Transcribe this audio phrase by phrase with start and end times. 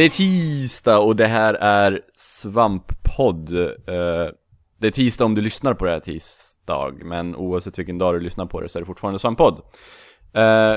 [0.00, 3.50] Det är tisdag och det här är Svamppodd.
[3.58, 4.28] Eh,
[4.78, 8.20] det är tisdag om du lyssnar på det här tisdag, men oavsett vilken dag du
[8.20, 9.62] lyssnar på det så är det fortfarande Svamppodd.
[10.32, 10.76] Eh,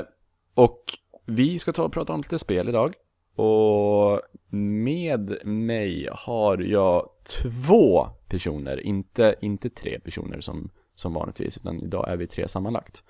[0.53, 0.83] och
[1.25, 2.93] vi ska ta och prata om lite spel idag.
[3.35, 4.21] Och
[4.57, 7.09] med mig har jag
[7.43, 13.03] två personer, inte, inte tre personer som, som vanligtvis, utan idag är vi tre sammanlagt.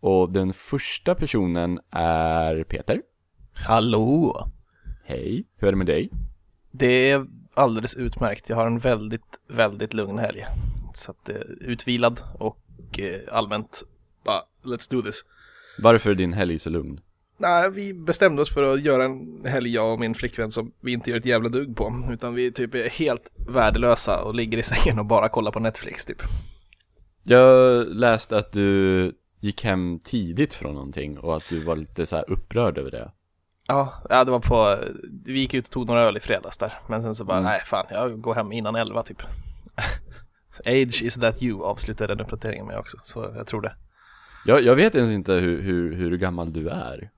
[0.00, 3.02] Och den första personen är Peter.
[3.66, 4.50] Hallå!
[5.06, 6.10] Hej, hur är det med dig?
[6.70, 8.48] Det är alldeles utmärkt.
[8.48, 10.44] Jag har en väldigt, väldigt lugn helg.
[10.94, 13.82] Så att eh, utvilad och eh, allmänt
[14.24, 15.24] bara, let's do this.
[15.78, 17.00] Varför är din helg så lugn?
[17.36, 20.92] Nej, vi bestämde oss för att göra en helg, jag och min flickvän, som vi
[20.92, 22.08] inte gör ett jävla dugg på.
[22.12, 26.04] Utan vi typ är helt värdelösa och ligger i sängen och bara kollar på Netflix
[26.04, 26.22] typ.
[27.22, 32.16] Jag läste att du gick hem tidigt från någonting och att du var lite så
[32.16, 33.10] här upprörd över det.
[33.66, 34.78] Ja, ja, det var på,
[35.24, 36.72] vi gick ut och tog några öl i fredags där.
[36.86, 37.50] Men sen så bara, Mm.
[37.50, 39.22] nej fan, jag går hem innan elva typ.
[40.66, 43.74] Age is that you avslutade den uppdateringen med också, så jag tror det.
[44.46, 47.10] Jag, jag vet ens inte hur, hur, hur gammal du är.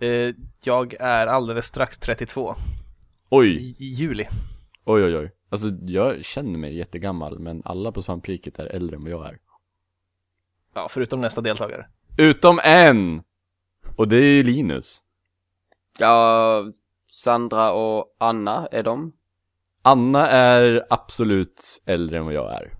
[0.00, 2.54] Eh, jag är alldeles strax 32
[3.28, 4.26] Oj, i, i juli.
[4.84, 5.30] oj oj oj.
[5.48, 9.38] Alltså jag känner mig jättegammal men alla på svampriket är äldre än vad jag är.
[10.74, 11.86] Ja, förutom nästa deltagare.
[12.16, 13.22] Utom en!
[13.96, 15.00] Och det är ju Linus.
[15.98, 16.64] Ja,
[17.08, 19.12] Sandra och Anna, är de?
[19.82, 22.74] Anna är absolut äldre än vad jag är.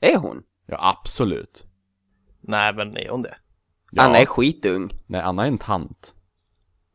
[0.00, 0.42] Är hon?
[0.66, 1.64] Ja, absolut.
[2.40, 3.36] Nej, men är hon det?
[3.90, 4.02] Ja.
[4.02, 4.90] Anna är skitung.
[5.06, 6.14] Nej, Anna är en tant.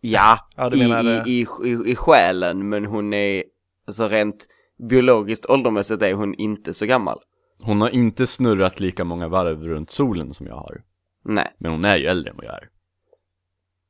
[0.01, 3.43] Ja, Ja, du i, menar i, i, i, i själen, men hon är,
[3.87, 4.47] alltså rent
[4.89, 7.19] biologiskt åldermässigt är hon inte så gammal.
[7.59, 10.83] Hon har inte snurrat lika många varv runt solen som jag har.
[11.23, 11.55] Nej.
[11.57, 12.69] Men hon är ju äldre än vad jag är.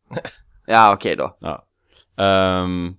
[0.65, 1.37] Ja, okej då.
[1.39, 1.65] Ja.
[2.17, 2.95] Ehm,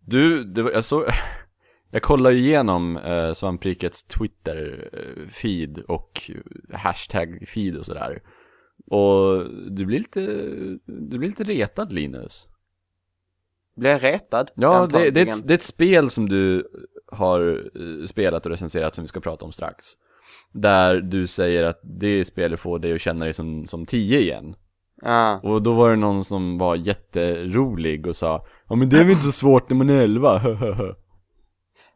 [0.00, 1.04] du, det var, jag såg,
[1.90, 6.30] jag kollade igenom uh, Svamprikets Twitter-feed och
[6.72, 8.22] hashtag-feed och sådär.
[8.86, 10.20] Och du blir lite,
[10.86, 12.48] du blir lite retad Linus.
[13.76, 14.50] Blir jag retad?
[14.54, 16.68] Ja, det, det, är ett, det är ett spel som du
[17.06, 19.86] har eh, spelat och recenserat som vi ska prata om strax.
[20.52, 24.54] Där du säger att det spelet får dig att känna dig som, som 10 igen.
[25.04, 25.40] Ja.
[25.42, 29.10] Och då var det någon som var jätterolig och sa Ja men det är väl
[29.10, 30.40] inte så svårt när man är 11,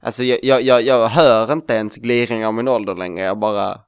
[0.01, 3.81] Alltså jag, jag, jag, jag hör inte ens gliringar av min ålder längre, jag bara,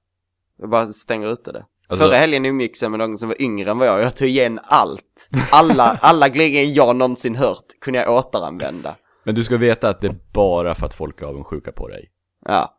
[0.59, 1.65] jag bara stänger ute det.
[1.89, 4.29] Alltså- Förra helgen umgicks jag med någon som var yngre än vad jag, jag tog
[4.29, 5.29] igen allt.
[5.53, 8.97] Alla, alla gliringar jag någonsin hört kunde jag återanvända.
[9.25, 12.11] Men du ska veta att det är bara för att folk är avundsjuka på dig.
[12.47, 12.75] Ja.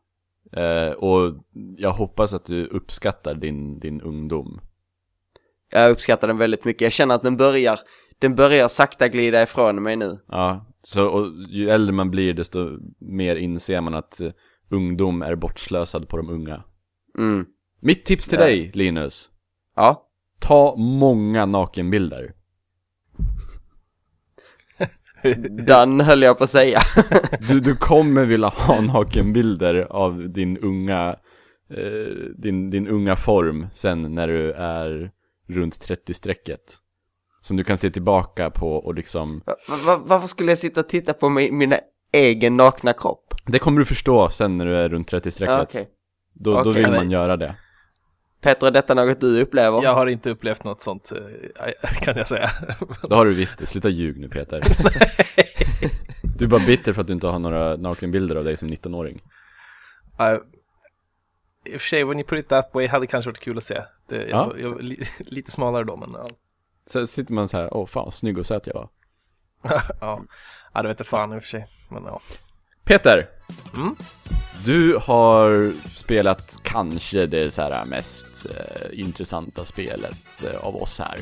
[0.62, 1.34] Eh, och
[1.78, 4.62] jag hoppas att du uppskattar din, din ungdom.
[5.72, 6.82] Jag uppskattar den väldigt mycket.
[6.82, 7.80] Jag känner att den börjar,
[8.20, 10.20] den börjar sakta glida ifrån mig nu.
[10.28, 14.32] Ja, så och ju äldre man blir desto mer inser man att eh,
[14.70, 16.64] ungdom är bortslösad på de unga.
[17.18, 17.46] Mm.
[17.80, 18.46] Mitt tips till Ja.
[18.46, 19.30] dig, Linus.
[19.76, 20.08] Ja.
[20.40, 22.34] Ta många nakenbilder.
[25.50, 26.80] Den höll jag på att säga.
[27.50, 31.16] Du, du kommer vilja ha nakenbilder av din unga,
[31.70, 35.12] eh, din, din unga form sen när du är
[35.52, 36.78] runt 30-strecket.
[37.42, 40.90] Som du kan se tillbaka på och liksom, Va- va- varför skulle jag sitta och
[40.90, 41.74] titta på min, min
[42.12, 43.34] egen nakna kropp?
[43.46, 45.52] det kommer du förstå sen när du är runt 30-strecket.
[45.52, 45.90] Ja, Okej.
[46.34, 46.84] Då, då Okej.
[46.84, 47.56] vill man göra det.
[48.42, 49.84] Petter, är detta något du upplever?
[49.84, 51.12] Jag har inte upplevt något sånt,
[51.60, 52.52] eh, kan jag säga.
[53.10, 54.62] Då har du visst det, sluta ljug nu Peter.
[56.38, 59.22] Du är bara bitter för att du inte har några nakenbilder av dig som 19-åring.
[60.20, 60.40] Uh,
[61.66, 63.64] I och för sig, when you put it that way, hade kanske varit kul att
[63.64, 63.82] se.
[64.12, 64.53] Det, jag, Ja.
[64.58, 66.28] jag, var li, lite smalare då, men ja.
[66.85, 68.90] Så sitter man så här, åh fan snygg och söt jag var.
[70.02, 70.24] ja.
[70.74, 71.68] Ja, det vet jag fan i och för sig.
[71.90, 72.22] Men ja.
[72.84, 73.30] Peter!
[73.76, 73.96] Mm?
[74.66, 81.20] Du har spelat kanske det så här mest eh, intressanta spelet eh, av oss här.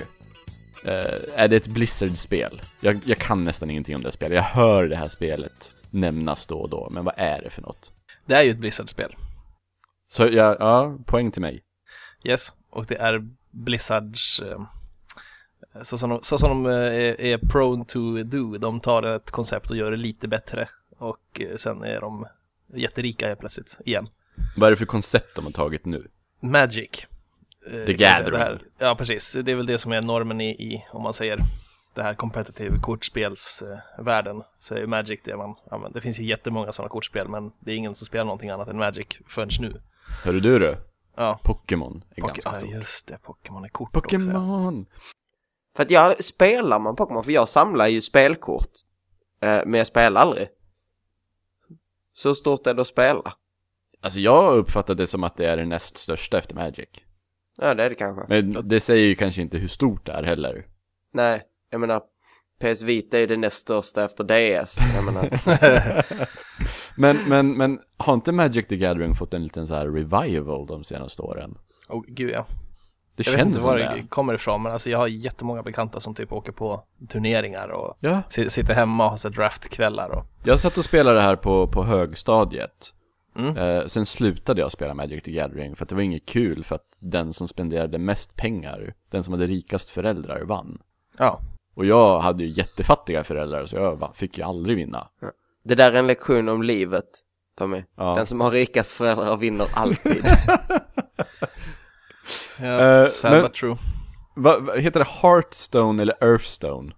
[0.85, 2.61] Eh, är det ett Blizzard-spel?
[2.79, 4.35] Jag, jag kan nästan ingenting om det spelet.
[4.35, 7.91] Jag hör det här spelet nämnas då och då, men vad är det för något?
[8.25, 9.15] Det är ju ett Blizzard-spel.
[10.07, 11.63] Så ja, ja poäng till mig.
[12.23, 14.61] Yes, och det är Blizzards, eh,
[15.83, 18.57] så som de, så som de eh, är, är prone to do.
[18.57, 20.69] De tar ett koncept och gör det lite bättre.
[20.97, 22.25] Och eh, sen är de
[22.73, 24.09] jätterika helt plötsligt, igen.
[24.57, 26.07] Vad är det för koncept de har tagit nu?
[26.39, 26.89] Magic.
[27.63, 28.31] The Gathering.
[28.31, 28.59] det här.
[28.77, 29.33] Ja, precis.
[29.43, 31.39] Det är väl det som är normen i, i om man säger,
[31.93, 34.43] det här competitive kortspelsvärlden.
[34.59, 35.99] Så är ju Magic det man använder.
[35.99, 38.77] Det finns ju jättemånga sådana kortspel, men det är ingen som spelar någonting annat än
[38.77, 39.73] Magic förrän nu.
[40.23, 40.77] Hörru du du?
[41.15, 42.69] Ja, Pokémon är Poke- ganska ja stort.
[42.69, 44.15] just det, Pokémon är kort också.
[44.15, 44.19] Ja.
[44.21, 44.85] Pokémon!
[45.75, 47.23] För att jag, spelar man Pokémon?
[47.23, 48.69] För jag samlar ju spelkort.
[49.41, 50.47] Eh, men jag spelar aldrig.
[52.13, 53.33] Så stort är det att spela.
[54.01, 56.89] Alltså jag har uppfattat det som att det är det näst största efter Magic.
[57.61, 58.25] Ja, det är det kanske.
[58.29, 60.67] Men det säger ju kanske inte hur stort det är heller.
[61.13, 62.01] Nej, jag menar
[62.59, 64.77] PS Vita är ju det näst största efter DS.
[64.95, 65.29] Jag menar,
[66.95, 70.83] Men, men, men har inte Magic the Gathering fått en liten så här revival de
[70.83, 71.57] senaste åren?
[71.89, 72.45] Oh, gud ja.
[73.15, 73.93] Det Jag vet känns inte som var det.
[73.95, 77.97] det kommer ifrån men alltså jag har jättemånga bekanta som typ åker på turneringar och
[77.99, 81.21] Ja, si- sitter hemma och har så här draftkvällar och jag satt och spelade det
[81.21, 82.93] här på, på högstadiet.
[83.37, 83.57] Mm.
[83.57, 86.75] Eh, sen slutade jag spela Magic the Gathering för att det var inget kul för
[86.75, 90.77] att den som spenderade mest pengar, den som hade rikast föräldrar vann.
[91.17, 91.39] ja.
[91.79, 95.07] Och jag hade ju jättefattiga föräldrar så jag fick ju aldrig vinna.
[95.63, 97.05] det där är en lektion om livet,
[97.57, 97.83] Tommy.
[97.95, 98.15] Ja.
[98.15, 100.25] Den som har rikast föräldrar vinner alltid.
[102.59, 103.75] ja Eh, sad men- but true.
[104.35, 106.93] Va, va, heter det Hearthstone eller Earthstone?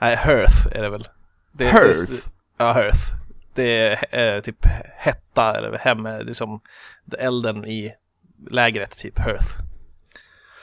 [0.00, 1.08] Nej, Hearth är det väl.
[1.52, 2.10] Det, Hearth?
[2.10, 2.22] Det,
[2.56, 2.98] ja, Hearth.
[3.54, 4.66] Det är eh, typ
[4.96, 6.60] hetta eller hem, det är som
[7.18, 7.94] elden i
[8.50, 9.48] lägret, typ Hearth.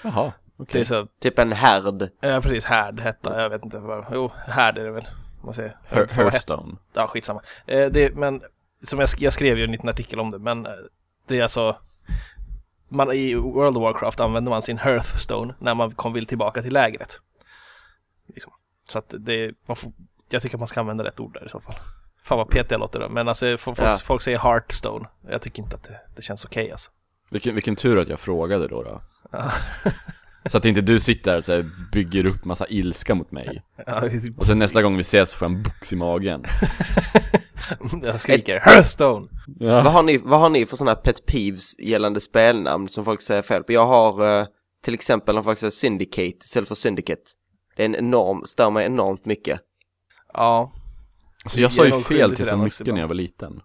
[0.04, 0.32] Jaha,
[0.62, 0.82] Det okej.
[0.82, 2.10] är så, typ en härd.
[2.20, 5.08] ja precis, härd, hetta, jag vet inte vad, jo, härd är det väl.
[5.44, 5.78] Man säger.
[5.86, 6.76] Hetta- Hearthstone.
[6.94, 7.42] Ja, skitsamma.
[7.68, 8.42] Eh, det, men
[8.84, 10.72] som jag, sk- jag skrev ju en liten artikel om det, men eh,
[11.28, 11.78] det är alltså
[12.90, 16.74] man, I World of Warcraft använder man sin Hearthstone när man kom, vill tillbaka till
[16.74, 17.20] lägret.
[18.28, 18.54] Liksom.
[18.90, 19.92] Så att det, man får,
[20.30, 21.76] jag tycker att man ska använda rätt ord där i så fall.
[22.24, 23.98] Fan vad petig jag låter då, men alltså folk, Ja.
[24.04, 25.08] folk säger Hearthstone.
[25.30, 26.92] Jag tycker inte att det, det känns okej alltså.
[27.30, 29.02] Vilken, vilken tur att jag frågade då då.
[29.32, 29.52] Ja.
[30.46, 33.64] Så att inte du sitter och så här bygger upp massa ilska mot mig.
[33.86, 34.04] Ja,
[34.38, 36.44] Och sen nästa gång vi ses får jag en box i magen.
[38.04, 39.28] jag skriker Hearthstone!
[39.60, 39.82] Ja.
[39.84, 43.42] Vad har ni, vad har ni för sådana pet peeves gällande spelnamn som folk säger
[43.42, 43.72] fel på?
[43.72, 44.48] Jag har eh,
[44.84, 47.22] till exempel när folk säger Syndicate istället för Syndicate.
[47.76, 49.60] Det är en enorm, stör mig enormt mycket.
[50.34, 50.74] Ja,
[51.46, 53.62] Så jag sa ju fel till så mycket när jag var liten.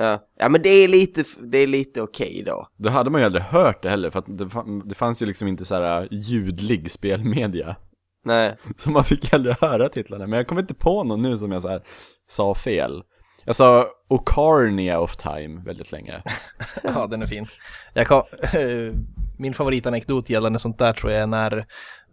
[0.00, 2.68] Ja, ja men det är lite, det är lite okej då.
[2.76, 5.26] Då hade man ju aldrig hört det heller för att det, fa- det fanns ju
[5.26, 7.76] liksom inte så här äh, ljudlig spelmedia.
[8.24, 10.26] Nej, Så man fick aldrig höra titlarna.
[10.26, 11.82] Men jag kommer inte på någon nu som jag så här
[12.28, 13.02] sa fel.
[13.44, 16.22] Jag sa Ocarnia of Time väldigt länge.
[16.82, 17.46] Ja, den är fin.
[17.94, 18.22] Jag kom,
[19.38, 21.66] min favoritanekdot gällande sånt där tror jag är när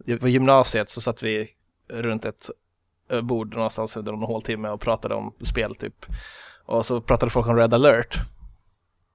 [0.06, 1.48] i gymnasiet så satt vi
[1.88, 2.50] runt ett
[3.10, 6.06] eh, bord någonstans under någon håltimme och pratade om spel typ.
[6.66, 8.18] Och så pratade folk om Red alert.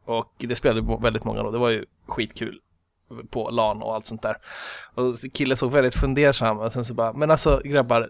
[0.05, 2.59] Och det spelade väldigt många då, det var ju skitkul
[3.29, 4.37] på LAN och allt sånt där.
[4.95, 8.09] Och killen såg väldigt fundersam och sen så bara, men alltså grabbar,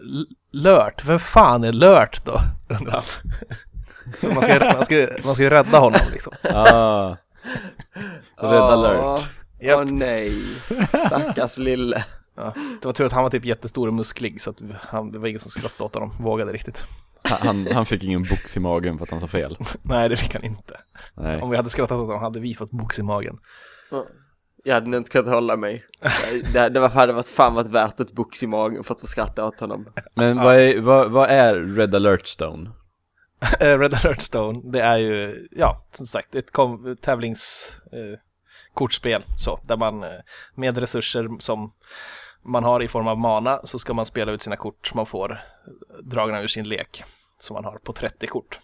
[0.50, 2.40] Lört, vem fan är Lört då?
[2.80, 3.02] Undrar han.
[4.20, 6.32] Så man ska, man ska, man ska ju rädda honom liksom.
[6.54, 7.16] Ah.
[8.36, 9.00] Red Åh, alert.
[9.00, 9.20] Åh
[9.60, 9.88] Japp.
[9.90, 10.42] nej,
[11.06, 12.04] stackars lille.
[12.34, 15.18] Ja, det var tur att han var typ jättestor och musklig så att han, det
[15.18, 16.84] var ingen som skrattade åt honom, vågade riktigt.
[17.40, 19.56] Han, han fick ingen box i magen för att han sa fel.
[19.82, 20.80] Nej, det fick han inte.
[21.14, 21.42] Nej.
[21.42, 23.38] Om vi hade skrattat åt honom hade vi fått box i magen.
[24.64, 25.84] Jag hade inte kunnat hålla mig.
[26.52, 29.06] Det, det var, hade varit fan varit värt ett box i magen för att få
[29.06, 29.86] skratta åt honom.
[30.14, 32.70] Men vad är, vad, vad är Red alert Stone?
[33.60, 38.18] Eh, Red alert Stone, det är ju, ja, som sagt, ett kom, tävlings eh,
[38.74, 40.10] kortspel så, där man eh,
[40.54, 41.72] med resurser som
[42.44, 45.06] man har i form av mana så ska man spela ut sina kort som man
[45.06, 45.38] får eh,
[46.04, 47.04] dragna ur sin lek
[47.42, 48.58] som man har på 30 kort.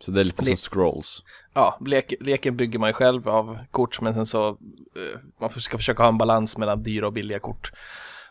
[0.00, 1.22] Så det är lite som Le- scrolls.
[1.54, 5.76] Ja, lek, leken bygger man ju själv av kort men sen så eh, man ska
[5.78, 7.72] försöka ha en balans mellan dyra och billiga kort.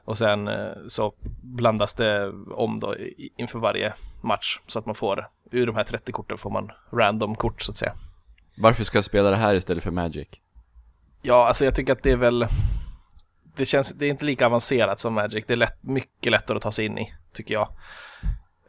[0.05, 2.95] Och sen eh, så blandas det om då
[3.37, 7.35] inför varje match så att man får ur de här 30 korten får man random
[7.35, 7.93] kort så att säga.
[8.57, 10.27] Varför ska jag spela det här istället för Magic?
[11.21, 12.47] Ja, alltså jag tycker att det är väl
[13.55, 15.45] det känns, det är inte lika avancerat som Magic.
[15.47, 17.69] Det är lätt, mycket lättare att ta sig in i, tycker jag.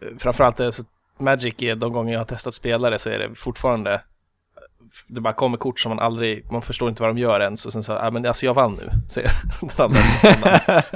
[0.00, 0.82] Eh, Framförallt är så
[1.18, 4.00] Magic är de gånger jag har testat spelare så är det fortfarande
[5.08, 7.72] det bara kommer kort som man aldrig, man förstår inte vad de gör ens och
[7.72, 9.30] sen så, ja men alltså jag vann nu, säger
[9.60, 9.98] den andra.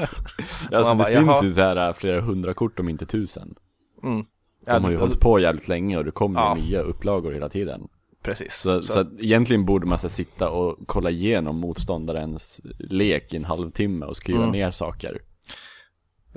[0.72, 1.44] Alltså det bara, finns jaha.
[1.44, 3.54] ju så här äh, flera hundra kort om inte tusen.
[4.02, 4.24] Mm.
[4.66, 6.54] De har ju Ja, hållit på jävligt länge och det kommer Ja.
[6.54, 7.88] nya upplagor hela tiden.
[8.22, 8.54] Precis.
[8.54, 13.44] Så, så, att egentligen borde man så sitta och kolla igenom motståndarens lek i en
[13.44, 14.50] halvtimme och skriva Mm.
[14.52, 15.18] ner saker.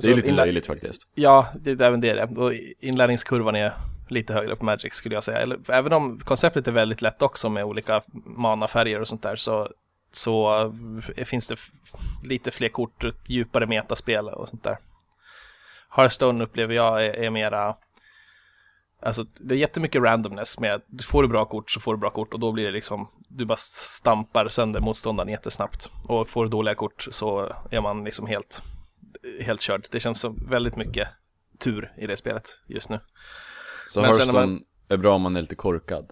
[0.01, 1.08] Det är lite löjligt faktiskt.
[1.15, 2.10] Ja, det är även det.
[2.10, 2.41] är det.
[2.41, 3.74] Och inlärningskurvan är
[4.08, 5.38] lite högre på Magic skulle jag säga.
[5.38, 9.70] Eller, även om konceptet är väldigt lätt också med olika manafärger och sånt där så,
[10.13, 10.63] så
[11.17, 11.60] eh, finns det
[12.24, 14.77] lite fler kort, djupare metaspel och sånt där.
[15.89, 17.75] Hearthstone upplever jag är, är mera
[19.03, 22.34] Alltså det är jättemycket randomness med får du bra kort så får du bra kort
[22.34, 26.75] och då blir det liksom du bara stampar sönder motståndaren jättesnabbt och får du dåliga
[26.75, 28.62] kort så är man liksom helt
[29.42, 29.88] helt körd.
[29.92, 31.08] Det känns som väldigt mycket
[31.60, 33.00] tur i det spelet just nu.
[33.88, 34.60] Så Men Hearthstone
[34.90, 36.12] är bra om man är lite korkad.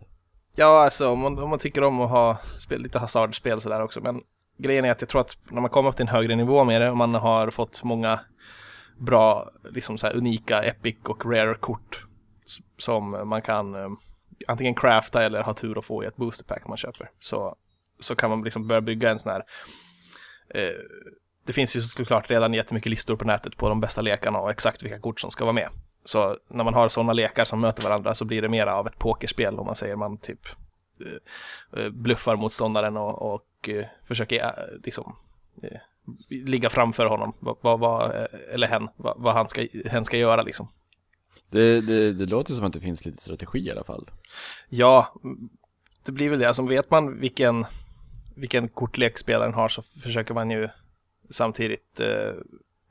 [0.55, 4.01] Ja, alltså om man, om man tycker om att ha spel, lite hasardspel sådär också.
[4.01, 4.21] Men
[4.57, 6.81] grejen är att jag tror att när man kommer upp till en högre nivå med
[6.81, 8.19] det och man har fått många
[8.97, 12.05] bra, liksom så här unika epic och rare kort
[12.77, 13.89] som man kan eh,
[14.47, 17.09] antingen crafta eller ha tur att få i ett booster pack man köper.
[17.19, 17.55] Så,
[17.99, 19.43] så kan man liksom börja bygga en sån här
[20.49, 20.79] eh,
[21.49, 24.83] det finns ju såklart redan jättemycket listor på nätet på de bästa lekarna och exakt
[24.83, 25.69] vilka kort som ska vara med.
[26.05, 28.99] Så när man har sådana lekar som möter varandra så blir det mera av ett
[28.99, 30.39] pokerspel om man säger man typ
[30.99, 34.53] eh, eh, bluffar motståndaren och, och eh, försöker
[34.83, 35.15] liksom
[36.29, 40.41] ligga framför honom, vad, vad, vad, eller hen, vad, vad han ska, hen ska göra
[40.41, 40.67] liksom.
[41.49, 44.09] Det, det, det låter som att det finns lite strategi i alla fall.
[44.67, 45.13] Ja,
[46.05, 46.47] det blir väl det.
[46.47, 47.65] Alltså vet man vilken,
[48.35, 50.69] vilken kortlek spelaren har så försöker man ju
[51.29, 52.33] samtidigt eh,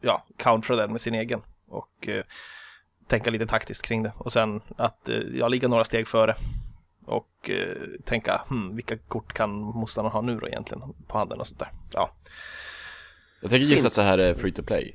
[0.00, 2.22] ja, countera den med sin egen och eh,
[3.06, 4.12] tänka lite taktiskt kring det.
[4.18, 6.34] Och sen att eh, ja, ligga några steg före
[7.06, 7.50] och
[8.04, 11.70] tänka hmm, vilka kort kan motståndaren ha nu då egentligen på handen och sånt där.
[11.92, 12.10] Ja,
[13.40, 14.94] Jag tänker gissa att det här är free to play.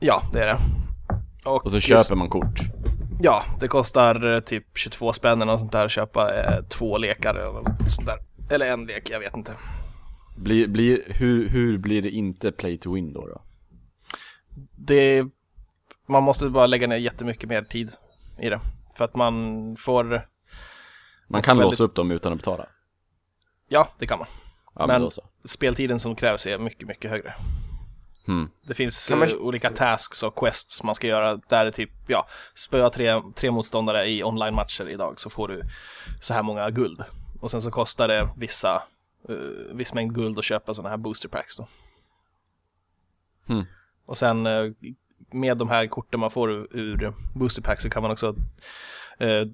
[0.00, 0.58] ja det är det.
[1.44, 2.60] Och så just- köper man kort.
[3.20, 7.90] Ja, det kostar typ 22 spänn eller sånt där att köpa eh, två lekar eller
[7.90, 8.18] sånt där.
[8.54, 9.52] Eller en lek, jag vet inte.
[10.36, 13.26] Blir, blir, hur, hur blir det inte play to win då?
[13.26, 13.42] då?
[14.76, 15.24] det,
[16.06, 17.92] man måste bara lägga ner jättemycket mer tid
[18.38, 18.60] i det.
[18.96, 20.28] För att man får,
[21.28, 22.66] Man kan Väldigt- låsa upp dem utan att betala.
[23.68, 24.28] ja det kan man.
[24.74, 25.22] Ja men, Men- då så.
[25.44, 27.34] Speltiden som krävs är mycket, mycket högre.
[28.26, 28.48] Hmm.
[28.62, 32.26] Det finns man- eh, olika tasks och quests man ska göra där det typ, ja,
[32.54, 35.62] spöa tre, tre motståndare i online-matcher idag så får du
[36.20, 37.04] så här många guld.
[37.40, 38.82] Och sen så kostar det vissa,
[39.30, 41.66] uh, viss mängd guld att köpa sådana här booster packs då.
[43.46, 43.64] Hmm.
[44.06, 44.72] Och sen eh,
[45.30, 48.36] med de här korten man får ur, ur booster packs så kan man också
[49.18, 49.46] eh,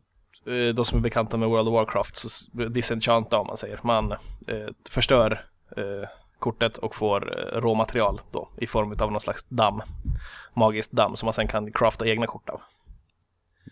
[0.75, 3.81] de som är bekanta med World of Warcraft så disenchanta om man säger.
[3.83, 4.13] Man
[4.47, 5.47] eh, förstör
[5.77, 6.09] eh,
[6.39, 9.83] kortet och får eh, råmaterial då i form av någon slags damm.
[10.55, 12.61] Magiskt damm som man sen kan crafta egna kort av.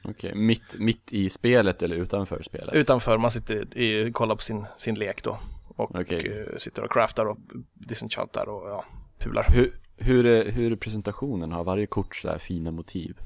[0.05, 2.75] Okej, mitt, mitt i spelet eller utanför spelet?
[2.75, 5.39] Utanför, man sitter i, kollar på sin, sin lek då.
[5.79, 6.47] Och Okej.
[6.53, 7.39] eh, sitter och craftar och
[7.75, 8.85] disenchantar och ja,
[9.19, 9.47] pular.
[9.49, 11.53] Hur, hur, är, hur är presentationen?
[11.53, 13.19] Har varje kort så här fina motiv?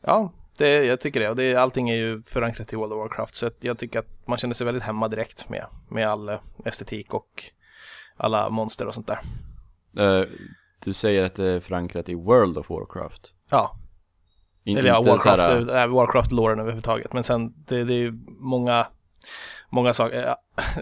[0.00, 1.30] Ja, det, jag tycker det.
[1.30, 3.34] Och det, allting är ju förankrat i World of Warcraft.
[3.34, 7.14] Så jag tycker att man känner sig väldigt hemma direkt med, med all eh, estetik
[7.14, 7.44] och
[8.16, 9.20] alla monster och sånt där.
[9.98, 10.24] Eh,
[10.84, 13.34] du säger att det är förankrat i World of Warcraft?
[13.50, 13.76] Ja,
[14.64, 17.12] In, eller ja, inte så Warcraft, här, Warcraft-loren överhuvudtaget.
[17.12, 18.86] Men sen, det, det är ju många,
[19.70, 20.24] många saker.
[20.26, 20.36] Ja,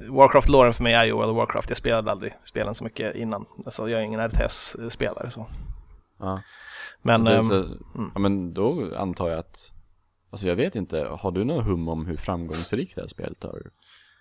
[0.08, 1.68] Warcraft-loren för mig är ju World of Warcraft.
[1.68, 3.46] Jag spelade aldrig spelen så mycket innan.
[3.66, 5.46] Alltså jag är ingen RTS-spelare så.
[6.18, 6.42] ja.
[7.02, 7.68] Men så ehm, så,
[8.14, 9.72] ja, men då antar jag att,
[10.30, 13.62] alltså jag vet inte, har du någon hum om hur framgångsrikt det här spelet har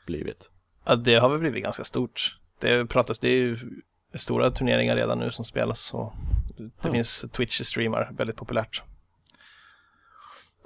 [0.05, 0.49] blivit?
[0.85, 2.37] ja, det har väl blivit ganska stort.
[2.59, 3.59] Det pratas, det är ju
[4.13, 5.93] stora turneringar redan nu som spelas.
[5.93, 6.13] Och
[6.57, 6.93] det Hmm.
[6.93, 8.81] finns Twitch-streamar, väldigt populärt.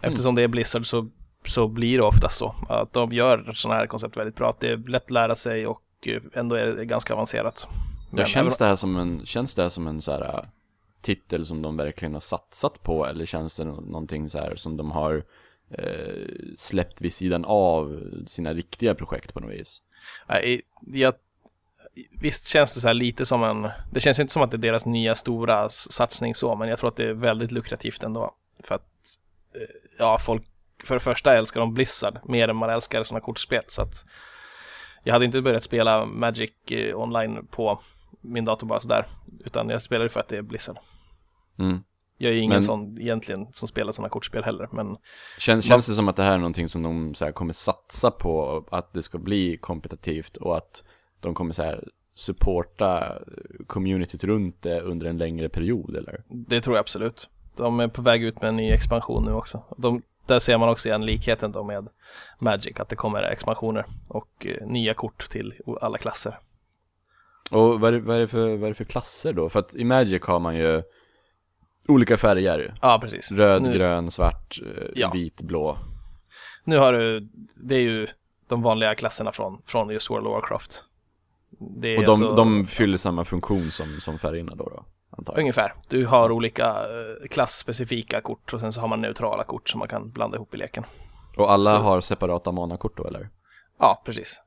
[0.01, 0.10] Hmm.
[0.10, 1.10] Eftersom det är Blizzard så,
[1.48, 4.50] så blir det ofta så att de gör sådana här koncept väldigt bra.
[4.50, 7.68] Att det är lätt att lära sig och eh, ändå är det ganska avancerat.
[8.12, 10.44] Ja, känns det här som en, känns det här som en så här äh,
[11.01, 14.77] titel som de verkligen har satsat på eller känns det nå- någonting så här som
[14.77, 15.24] de har
[15.72, 16.27] eh,
[16.58, 19.82] släppt vid sidan av sina riktiga projekt på något vis?
[20.27, 20.62] Nej,
[20.94, 21.13] jag,
[22.22, 24.60] visst känns det så här lite som en, det känns inte som att det är
[24.72, 28.36] deras nya stora satsning så, men jag tror att det är väldigt lukrativt ändå.
[28.63, 28.88] För att,
[29.56, 29.62] eh,
[30.00, 30.44] ja, folk,
[30.84, 33.63] för det första älskar de Blizzard mer än man älskar sådana kortspel.
[33.67, 34.05] Så att
[35.03, 37.79] jag hade inte börjat spela Magic eh, online på
[38.22, 39.05] min dator bara sådär,
[39.46, 40.77] utan jag spelar ju för att det är Blizzard.
[41.60, 41.79] Mm.
[42.17, 44.98] Jag är ingen Men- sån egentligen som spelar sådana kortspel heller, men
[45.39, 48.12] Känns, känns det som att det här är någonting som de så här, kommer satsa
[48.12, 50.84] på, att det ska bli kompetitivt och att
[51.19, 53.17] de kommer så här supporta
[53.67, 56.24] communityt runt det under en längre period eller?
[56.29, 57.29] Det tror jag absolut.
[57.55, 59.63] De är på väg ut med en ny expansion nu också.
[59.77, 61.88] De, där ser man också igen likheten då med
[62.39, 66.38] Magic, att det kommer expansioner och eh, nya kort till alla klasser.
[67.51, 69.50] Och vad är, vad, är det för, vad är det för klasser då?
[69.50, 70.84] För att i Magic har man ju
[71.88, 72.74] olika färger.
[72.81, 73.31] Ja, precis.
[73.31, 75.12] Röd, nu, grön, svart, eh, Ja.
[75.13, 75.77] vit, blå.
[76.63, 78.07] Nu har du, det är ju
[78.48, 80.84] de vanliga klasserna från, från just World of Warcraft.
[81.60, 84.86] Och de, alltså- de fyller samma funktion som, som färgerna då, då
[85.18, 85.40] antar jag.
[85.40, 85.74] Ungefär.
[85.88, 89.88] Du har olika eh, klassspecifika kort och sen så har man neutrala kort som man
[89.88, 90.84] kan blanda ihop i leken.
[91.38, 93.30] Och alla Så- har separata manakort då eller?
[93.80, 94.42] Ja, precis.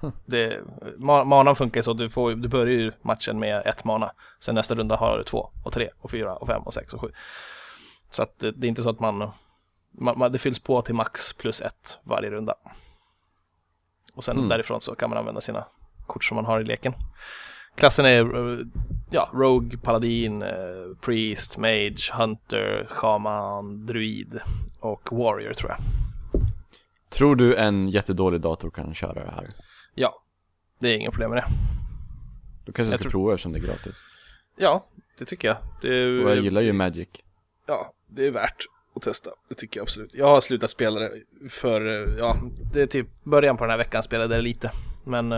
[0.00, 0.12] Hm.
[0.26, 0.60] Det,
[0.98, 4.12] ma- manan funkar så att du, får, du börjar ju matchen med ett mana.
[4.40, 7.00] Sen nästa runda har du två och tre och fyra och fem och sex och
[7.00, 7.08] sju.
[8.10, 9.30] Så att det, det är inte så att man
[9.90, 12.54] man, man, det fylls på till max plus ett varje runda.
[14.14, 14.48] Och sen Mm.
[14.48, 15.64] därifrån så kan man använda sina
[16.06, 16.92] kort som man har i leken.
[17.78, 18.66] Klassen är eh,
[19.10, 20.48] ja, Rogue, Paladin, eh,
[21.00, 24.40] Priest, Mage, Hunter, Shaman, Druid
[24.80, 25.78] och Warrior tror jag.
[27.10, 29.50] Tror du en jättedålig dator kan köra det här?
[29.94, 30.22] Ja,
[30.78, 31.46] det är inga problem med det.
[32.66, 34.04] Då kanske jag ska tror- prova eftersom det är gratis.
[34.56, 34.84] Ja,
[35.18, 35.56] det tycker jag.
[35.82, 37.08] Det Och jag gillar ju Magic.
[37.66, 38.56] Ja, det är värt
[38.96, 39.30] att testa.
[39.48, 40.14] Det tycker jag absolut.
[40.14, 41.10] Jag har slutat spela det
[41.50, 42.36] för, eh, ja,
[42.72, 44.70] det är typ början på den här veckan spelade jag lite.
[45.04, 45.32] Men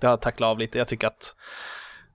[0.00, 0.78] det har tacklat av lite.
[0.78, 1.34] Jag tycker att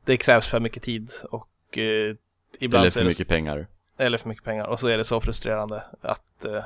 [0.05, 2.15] det krävs för mycket tid och eh,
[2.59, 3.67] ibland Eller för mycket pengar.
[3.97, 4.65] eller för mycket pengar.
[4.65, 6.63] Och så är det så frustrerande att eh,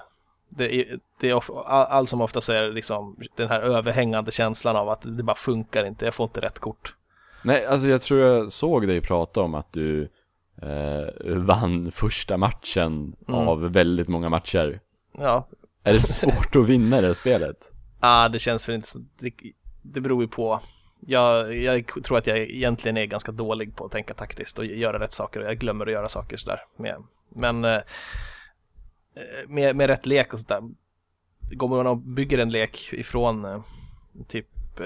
[0.49, 4.75] det är, det är of, all, allt som oftast är liksom den här överhängande känslan
[4.75, 6.05] av att det bara funkar inte.
[6.05, 6.95] Jag får inte rätt kort.
[7.43, 10.09] Nej, alltså jag tror jag såg dig prata om att du
[10.61, 13.47] eh, vann första matchen Mm.
[13.47, 14.79] av väldigt många matcher.
[15.17, 15.47] Ja,
[15.83, 17.71] Är det svårt att vinna det spelet?
[17.99, 19.31] Ah, det känns väl inte så, det,
[19.81, 20.59] det beror ju på.
[20.99, 24.99] Jag, jag tror att jag egentligen är ganska dålig på att tänka taktiskt och göra
[24.99, 26.65] rätt saker och jag glömmer att göra saker sådär.
[26.75, 27.81] Med, men eh,
[29.47, 30.61] med, med rätt lek och sådär.
[31.51, 33.61] Går man och bygger en lek ifrån eh,
[34.27, 34.85] typ eh,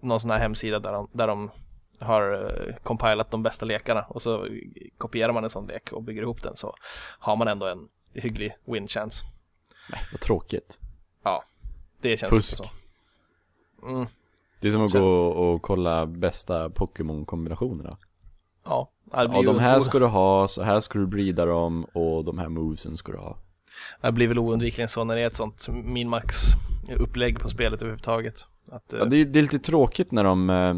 [0.00, 1.50] någon sån här hemsida där de, där de
[1.98, 4.48] har eh, compilat de bästa lekarna och så
[4.98, 6.76] kopierar man en sån lek och bygger ihop den så
[7.18, 9.24] har man ändå en hygglig win chance.
[9.90, 10.78] Nej, vad tråkigt.
[12.00, 12.58] Det känns Fusk.
[12.58, 12.74] inte så.
[13.86, 14.06] Mm.
[14.60, 17.96] Det är som att Sen- gå och kolla bästa Pokémon-kombinationerna.
[18.64, 21.84] Ja, det blir Ja, de här ska du ha, så här ska du breeda dem
[21.92, 23.36] och de här movesen ska du ha.
[24.02, 26.36] det blir väl oundvikligen så när det är ett sånt minmax
[26.98, 28.46] upplägg på spelet överhuvudtaget.
[28.70, 30.74] Att, eh, Ja, det, är, det är lite tråkigt när de, eh,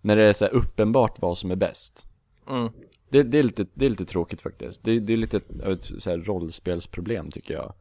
[0.00, 2.08] när det är så uppenbart vad som är bäst.
[2.50, 2.72] mm,
[3.08, 4.84] Det, det, är, lite, det är lite tråkigt faktiskt.
[4.84, 7.72] Det, det är lite ett, så här rollspelsproblem tycker jag.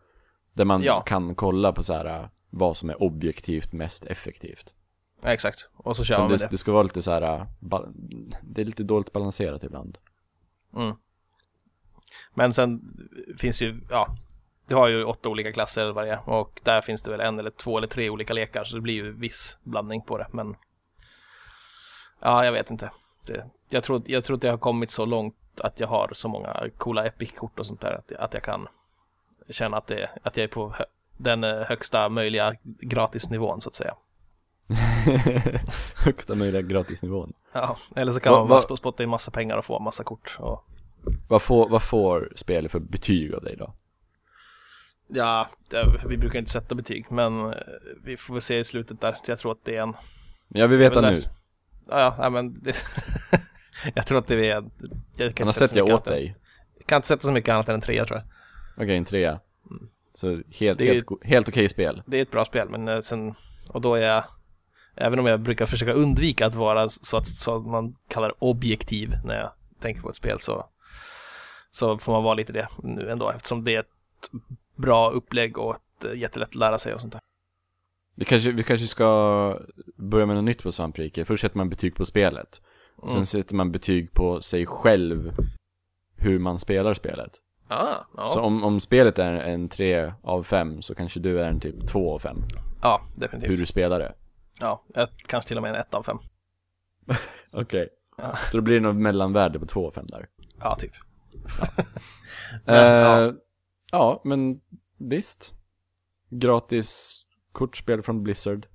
[0.53, 1.01] Där man Ja.
[1.01, 4.73] kan kolla på så här äh, vad som är objektivt mest effektivt.
[5.23, 5.69] Ja, exakt.
[5.73, 6.57] Och så kör man med det, det.
[6.57, 7.45] ska vara lite så här, äh,
[8.41, 9.97] det är lite dåligt balanserat ibland.
[10.75, 10.95] Mm.
[12.33, 12.81] Men sen
[13.37, 14.15] finns ju, ja,
[14.67, 17.21] du har ju åtta olika klasser eller vad det är och där finns det väl
[17.21, 20.27] en eller två eller tre olika lekar så det blir ju viss blandning på det.
[20.31, 20.55] Men
[22.19, 22.91] ja, jag vet inte.
[23.25, 26.27] Det, jag, tror, jag tror att jag har kommit så långt att jag har så
[26.27, 28.67] många coola epic-kort och sånt där att, att jag kan
[29.49, 30.75] känna att, det, att jag är på
[31.17, 33.95] den eh, högsta möjliga gratisnivån så att säga.
[35.95, 37.33] Högsta möjliga gratisnivån.
[37.53, 40.35] Ja, eller så kan Va- man va- spotta in massa pengar och få massa kort.
[40.39, 40.65] Och,
[41.27, 43.73] Vad får, vad får spelet för betyg av dig då?
[45.07, 45.49] ja,
[46.07, 47.53] vi brukar inte sätta betyg, men eh,
[48.03, 49.17] vi får väl se i slutet där.
[49.25, 49.93] Jag tror att det är en,
[50.47, 51.23] Jag vill veta Det nu.
[51.89, 52.75] ja, ja, men det,
[53.95, 54.63] jag tror att det är,
[55.17, 56.35] jag kan sett så jag åt dig.
[56.77, 58.25] Jag kan inte sätta så mycket annat än en trea tror jag.
[58.83, 59.39] Okej, en trea.
[60.13, 60.77] Så helt, Mm.
[60.77, 62.01] Det är- helt, go- helt okej spel.
[62.05, 63.35] Det är ett bra spel, men eh, sen,
[63.69, 64.23] och då är jag,
[64.95, 69.13] även om jag brukar försöka undvika att vara så att, så att man kallar objektiv
[69.25, 69.51] när jag
[69.81, 70.65] tänker på ett spel så,
[71.71, 73.89] så får man vara lite det nu ändå eftersom det är ett
[74.75, 77.21] bra upplägg och ett, eh, jättelätt att lära sig och sånt där.
[78.15, 79.59] Vi kanske, vi kanske ska
[79.95, 81.25] börja med något nytt på Svamprike.
[81.25, 82.61] Först sätter man betyg på spelet.
[82.95, 83.25] Och sen Mm.
[83.25, 85.31] sätter man betyg på sig själv,
[86.17, 87.31] hur man spelar spelet.
[87.67, 88.27] Ah, ja.
[88.27, 91.87] Så om, om spelet är en 3 av 5 så kanske du är en typ
[91.87, 92.37] 2 av 5.
[92.81, 93.59] ja, Hur definitivt.
[93.59, 94.13] du spelar det.
[94.63, 96.17] Ja, jag, kanske till och med en 1 av 5.
[97.51, 97.89] Okej.
[98.17, 98.35] Ja.
[98.51, 100.27] Så då blir det något mellanvärde på 2 av 5 där.
[100.59, 100.91] Ja, typ.
[102.65, 103.21] Men, ja.
[103.21, 103.33] ja.
[103.91, 104.61] ja, men
[104.97, 105.55] visst.
[106.29, 107.21] Gratis
[107.51, 108.67] kortspel från Blizzard.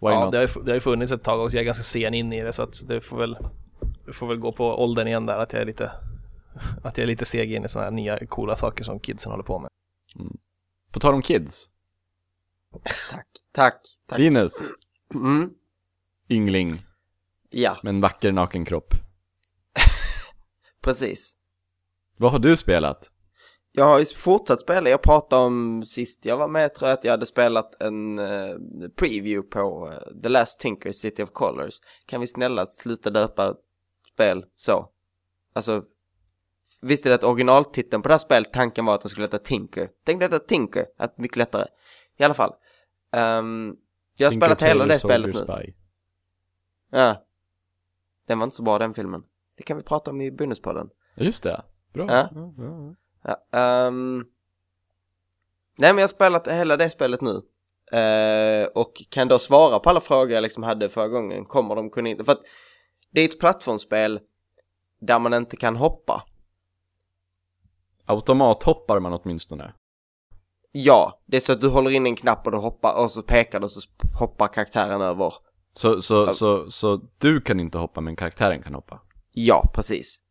[0.00, 0.32] Why ja, not?
[0.32, 2.32] det har, ju, det har ju funnits ett tag och jag är ganska sen in
[2.32, 3.36] i det så att det får väl,
[4.06, 5.92] det får väl gå på åldern igen där att jag är lite,
[6.84, 9.44] att jag är lite seg in i sådana här nya coola saker som kidsen håller
[9.44, 9.70] på med.
[10.90, 11.70] På tal om kids.
[13.10, 13.26] Tack.
[13.52, 13.80] Tack.
[14.08, 14.18] Tack.
[14.18, 14.52] Linus,
[15.14, 15.50] Mm.
[16.28, 16.82] yngling
[17.50, 18.94] Ja, med en vacker naken kropp.
[20.82, 21.36] precis.
[22.16, 23.10] Vad har du spelat?
[23.72, 27.04] Jag har ju fortsatt spela, jag pratade om sist jag var med tror jag att
[27.04, 28.56] jag hade spelat en eh,
[28.96, 31.74] preview på eh, The Last Tinker City of Colors.
[32.06, 33.54] Kan vi snälla sluta döpa
[34.12, 34.88] spel så?
[35.52, 35.82] Alltså,
[36.82, 39.88] visste du att originaltiteln på det här spelet, tanken var att de skulle heta Tinker.
[40.04, 41.66] Tänk dig att Tinker, att mycket lättare.
[42.18, 42.52] I alla fall.
[43.14, 43.76] Ehm,
[44.16, 45.40] jag har spelat hela det spelet nu.
[45.40, 45.72] Spy.
[46.90, 47.24] Ja.
[48.26, 49.22] Den var inte så bra den filmen.
[49.56, 50.90] Det kan vi prata om i bonuspodden.
[51.16, 51.62] Just det.
[51.92, 52.06] Bra.
[52.08, 52.28] Ja.
[52.34, 52.94] Ja, ja,
[53.50, 53.58] ja.
[53.58, 54.26] Ehm.
[55.78, 57.42] Nej men jag har spelat hela det spelet nu.
[57.98, 61.44] Eh, och kan då svara på alla frågor jag liksom hade förra gången.
[61.44, 62.24] Kommer de kunna inte?
[62.24, 62.42] För att
[63.10, 64.20] det är ett plattformsspel
[65.00, 66.24] där man inte kan hoppa.
[68.06, 69.74] Automathoppar man åtminstone.
[70.76, 73.22] Ja, det är så att du håller in en knapp och du hoppar och så
[73.22, 73.80] pekar du och så
[74.18, 75.34] hoppar karaktären över.
[75.74, 79.00] Så, så, så, så du kan inte hoppa men karaktären kan hoppa?
[79.32, 80.22] Ja, precis.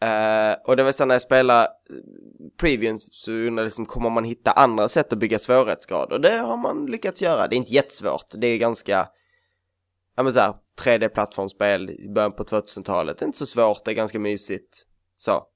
[0.00, 1.96] Eh, och det var så när jag spelade eh,
[2.56, 6.12] previewn så undrade liksom, kommer man hitta andra sätt att bygga svårighetsgrad?
[6.12, 7.48] Och det har man lyckats göra.
[7.48, 8.26] Det är inte jättesvårt.
[8.30, 9.08] Det är ganska,
[10.16, 13.18] ja men såhär, 3D-plattformsspel i början på 2000-talet.
[13.18, 14.86] Det är inte så svårt, det är ganska mysigt.
[15.16, 15.46] Så.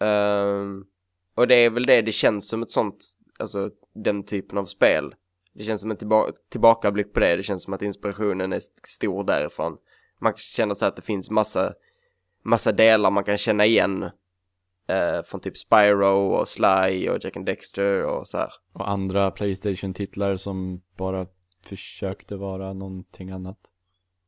[0.00, 0.84] Ehm,
[1.34, 3.04] och det är väl det, det känns som ett sånt,
[3.38, 5.14] alltså den typen av spel.
[5.52, 9.24] Det känns som en tillba tillbakablick på det, det känns som att inspirationen är stor
[9.24, 9.76] därifrån.
[10.18, 11.74] Man känner så att det finns massa,
[12.42, 14.10] massa delar man kan känna igen.
[14.86, 18.50] Eh, från typ Spyro och Sly och Jack and Dexter och så här.
[18.72, 21.26] Och andra Playstation-titlar som bara
[21.66, 23.58] försökte vara någonting annat?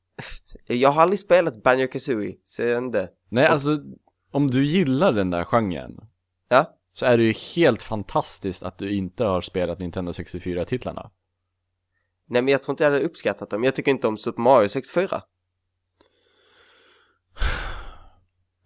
[0.66, 3.10] Jag har aldrig spelat Banjo Kazooie, så jag inte.
[3.28, 3.82] Nej, alltså
[4.30, 6.00] om du gillar den där genren
[6.48, 11.10] Ja, så är det ju helt fantastiskt att du inte har spelat Nintendo 64-titlarna.
[12.26, 13.64] nej men jag tror inte jag hade uppskattat dem.
[13.64, 15.08] Jag tycker inte om Super Mario 64.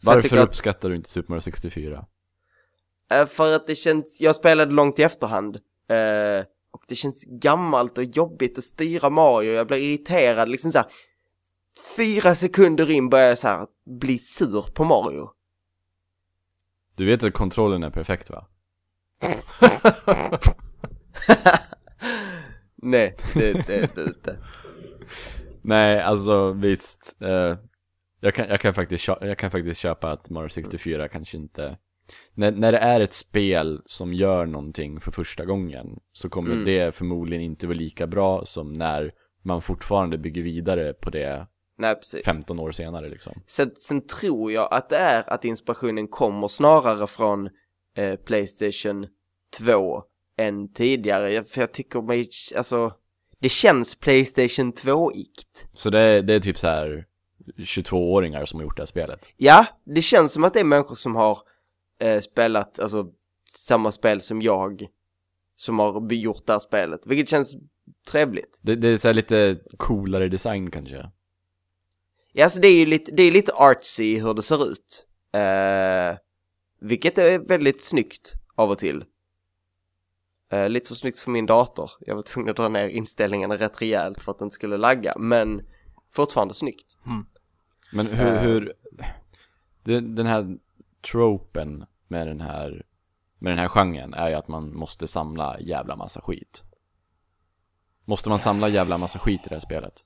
[0.03, 2.07] För jag Varför att- uppskattar du inte Super Mario 64?
[3.11, 5.57] Eh, för att det känns, jag spelade långt i efterhand.
[5.89, 9.53] Eh, och det känns gammalt och jobbigt att styra Mario.
[9.53, 10.89] Jag blir irriterad liksom så här.
[11.97, 13.67] Fyra sekunder in börjar jag så här
[14.01, 15.31] bli sur på Mario.
[16.99, 18.47] Du vet att kontrollen är perfekt va?
[22.83, 24.39] Nej, det det- det det.
[25.63, 27.17] Nej, alltså visst.
[27.23, 27.57] Eh,
[28.21, 31.77] jag, kan, jag, kan faktiskt, kö- jag kan faktiskt köpa att Mario 64 kanske inte...
[32.35, 36.65] När, när det är ett spel som gör någonting för första gången så kommer Mm.
[36.65, 41.47] det förmodligen inte vara lika bra som när man fortfarande bygger vidare på det
[41.79, 42.25] Nej, precis.
[42.25, 43.33] 15 år senare liksom.
[43.47, 47.49] Sen, sen tror jag att det är att inspirationen kommer snarare från
[47.97, 49.07] eh, Playstation
[49.59, 50.03] 2
[50.37, 51.31] än tidigare.
[51.33, 52.93] Jag- För jag tycker mig, alltså,
[53.39, 55.69] det känns Playstation 2-igt.
[55.75, 57.07] Så det är, det är typ så här
[57.57, 59.29] 22-åringar som har gjort det här spelet.
[59.37, 61.39] Ja, det känns som att det är människor som har
[62.01, 63.07] eh, spelat, alltså,
[63.57, 64.87] samma spel som jag,
[65.57, 67.57] som har gjort det här spelet, vilket känns
[68.11, 68.59] trevligt.
[68.63, 71.11] Det, det är så lite coolare design kanske.
[72.33, 75.07] Ja, alltså det är ju lite, det är lite artsy hur det ser ut.
[75.33, 76.19] Eh,
[76.81, 79.05] vilket är väldigt snyggt av och till.
[80.53, 81.91] Eh, lite för snyggt för min dator.
[82.01, 85.15] Jag var tvungen att dra ner inställningarna rätt rejält för att den inte skulle lagga,
[85.19, 85.63] men
[86.11, 86.99] fortfarande snyggt.
[87.93, 88.43] Men hur, Eh.
[88.43, 88.75] hur
[90.01, 90.59] den här
[91.13, 92.85] tropen med den här
[93.39, 96.65] med den här genren är ju att man måste samla jävla massa skit.
[98.05, 100.05] Måste man samla jävla massa skit i det här spelet?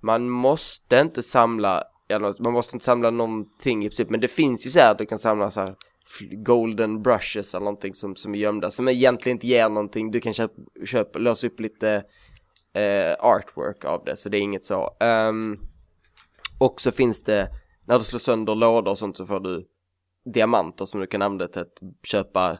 [0.00, 4.66] Man måste inte samla, eller man måste inte samla någonting i princip, men det finns
[4.66, 5.74] ju så här, du kan samla så här
[6.44, 10.34] golden brushes eller någonting som, som är gömda, som egentligen inte ger någonting, du kan
[10.34, 10.54] köpa,
[10.86, 12.04] köpa låsa upp lite
[12.72, 14.96] eh, artwork av det, så det är inget så.
[15.00, 15.60] Um,
[16.58, 17.48] och så finns det,
[17.86, 19.66] när du slår sönder lådor och sånt så får du
[20.34, 22.58] diamanter som du kan använda till att köpa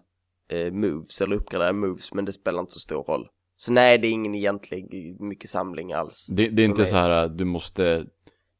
[0.49, 3.29] eh, moves eller uppgradera moves, men det spelar inte så stor roll.
[3.61, 6.27] Så nej, det är ingen egentlig mycket samling alls.
[6.27, 8.07] Det, det är inte så här att du måste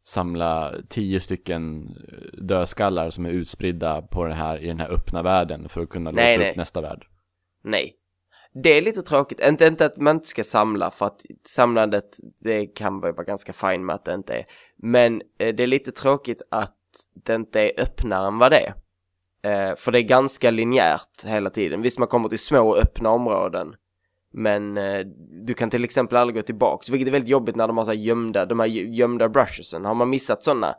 [0.05, 5.23] samla tio stycken eh, dödskallar som är utspridda på den här, i den här öppna
[5.23, 6.51] världen för att kunna Nej, låsa nej.
[6.51, 7.07] upp nästa värld.
[7.65, 7.95] Nej.
[8.63, 9.41] Det är lite tråkigt.
[9.47, 13.87] Inte, inte att man inte ska samla för att samlandet, det kan vara ganska fine
[13.87, 14.47] med att det inte är.
[14.77, 16.77] Men eh, det är lite tråkigt att
[17.25, 18.75] det inte är öppnare än vad det är.
[19.43, 21.83] Eh, för det är ganska linjärt hela tiden.
[21.83, 23.75] Visst man kommer till små öppna områden.
[24.33, 25.07] Men eh,
[25.47, 27.91] du kan till exempel aldrig gå tillbaks, vilket är väldigt jobbigt när de har så
[27.91, 29.85] här gömda, de här gömda brushesen.
[29.85, 30.75] Har man missat sådana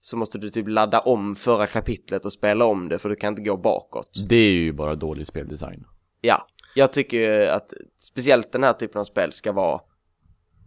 [0.00, 3.32] så måste du typ ladda om förra kapitlet och spela om det för du kan
[3.32, 4.10] inte gå bakåt.
[4.28, 5.84] Det är ju bara dålig speldesign.
[6.20, 9.80] Ja, jag tycker ju att speciellt den här typen av spel ska vara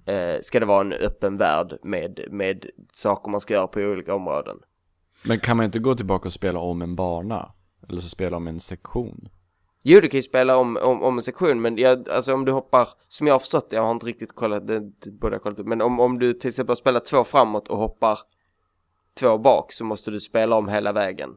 [0.05, 4.13] eh, ska det vara en öppen värld med, med saker man ska göra på olika
[4.13, 4.57] områden.
[5.25, 7.53] Men kan man inte gå tillbaka och spela om en bana?
[7.89, 9.29] Eller så spela om en sektion?
[9.81, 12.51] Jo, du kan ju spela om, om, om en sektion, men jag, alltså om du
[12.51, 15.67] hoppar, som jag har förstått jag har inte riktigt kollat, det borde jag kollat upp,
[15.67, 18.19] men om, om du till exempel spelar två framåt och hoppar
[19.19, 21.29] två bak så måste du spela om hela vägen.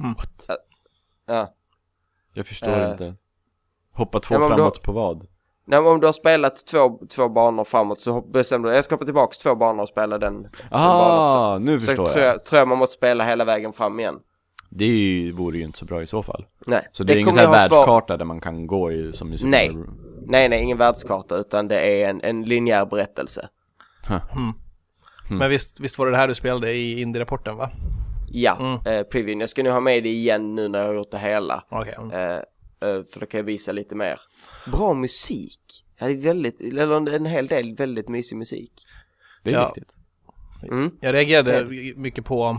[0.00, 0.14] Mm.
[1.26, 1.54] Ja.
[2.34, 2.90] Jag förstår Eh.
[2.90, 3.14] inte.
[3.92, 5.26] Hoppa två Ja, framåt på vad?
[5.66, 8.94] Nej, men om du har spelat två, två banor framåt så bestämmer du, jag ska
[8.94, 10.42] hoppa tillbaks två banor och spela den.
[10.42, 10.52] den.
[10.70, 12.34] Ah, nu Så förstår tror jag.
[12.34, 14.20] jag, tror jag man måste spela hela vägen fram igen.
[14.76, 16.46] Det ju, vore ju inte så bra i så fall.
[16.66, 18.92] Nej, Så det, är ingen kommer sån här ha svar- världskarta där man kan gå
[18.92, 19.76] i som i Super Nej.
[20.26, 23.48] Nej, nej, ingen världskarta utan det är en, en linjär berättelse.
[25.30, 27.70] Men visst, visst var det det här du spelade i Indie-rapporten va?
[28.28, 28.98] Ja, Mm.
[28.98, 29.40] eh, previewn.
[29.40, 31.64] Jag ska nu ha med det igen nu när jag har gjort det hela.
[31.68, 31.94] Okej.
[31.98, 32.10] mm.
[32.10, 32.36] Eh,
[32.88, 34.20] eh, för då kan jag visa lite mer.
[34.72, 35.84] Bra musik.
[35.98, 38.72] Ja, det är väldigt, eller en hel del väldigt mysig musik.
[39.42, 39.66] Det är Ja.
[39.74, 39.94] viktigt.
[40.70, 40.90] Mm.
[41.00, 41.64] Jag reagerade
[41.96, 42.58] mycket på, eh,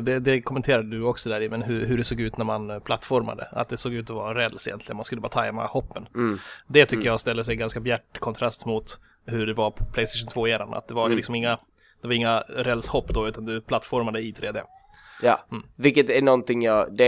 [0.00, 2.70] det, det kommenterade du också där i, men hur, hur det såg ut när man
[2.70, 3.48] eh, plattformade.
[3.52, 6.08] Att det såg ut att vara räls egentligen, man skulle bara tajma hoppen.
[6.14, 6.38] Mm.
[6.66, 10.74] Det tycker jag ställer sig ganska bjärt kontrast mot hur det var på Playstation 2-eran.
[10.74, 11.16] Att det var Mm.
[11.16, 11.58] liksom inga,
[12.02, 14.62] det var inga rälshopp då, utan du plattformade i 3D.
[15.22, 15.64] Ja, Mm.
[15.76, 17.04] vilket är någonting jag, det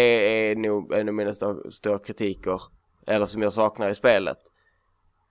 [0.51, 1.35] är nog en av mina
[1.71, 2.61] stora, kritiker,
[3.07, 4.39] eller som jag saknar i spelet.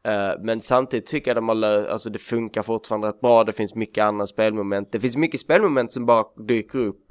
[0.03, 3.53] Eh, men samtidigt tycker jag de har lö- alltså det funkar fortfarande rätt bra, det
[3.53, 4.91] finns mycket andra spelmoment.
[4.91, 7.04] Det finns mycket spelmoment som bara dyker upp,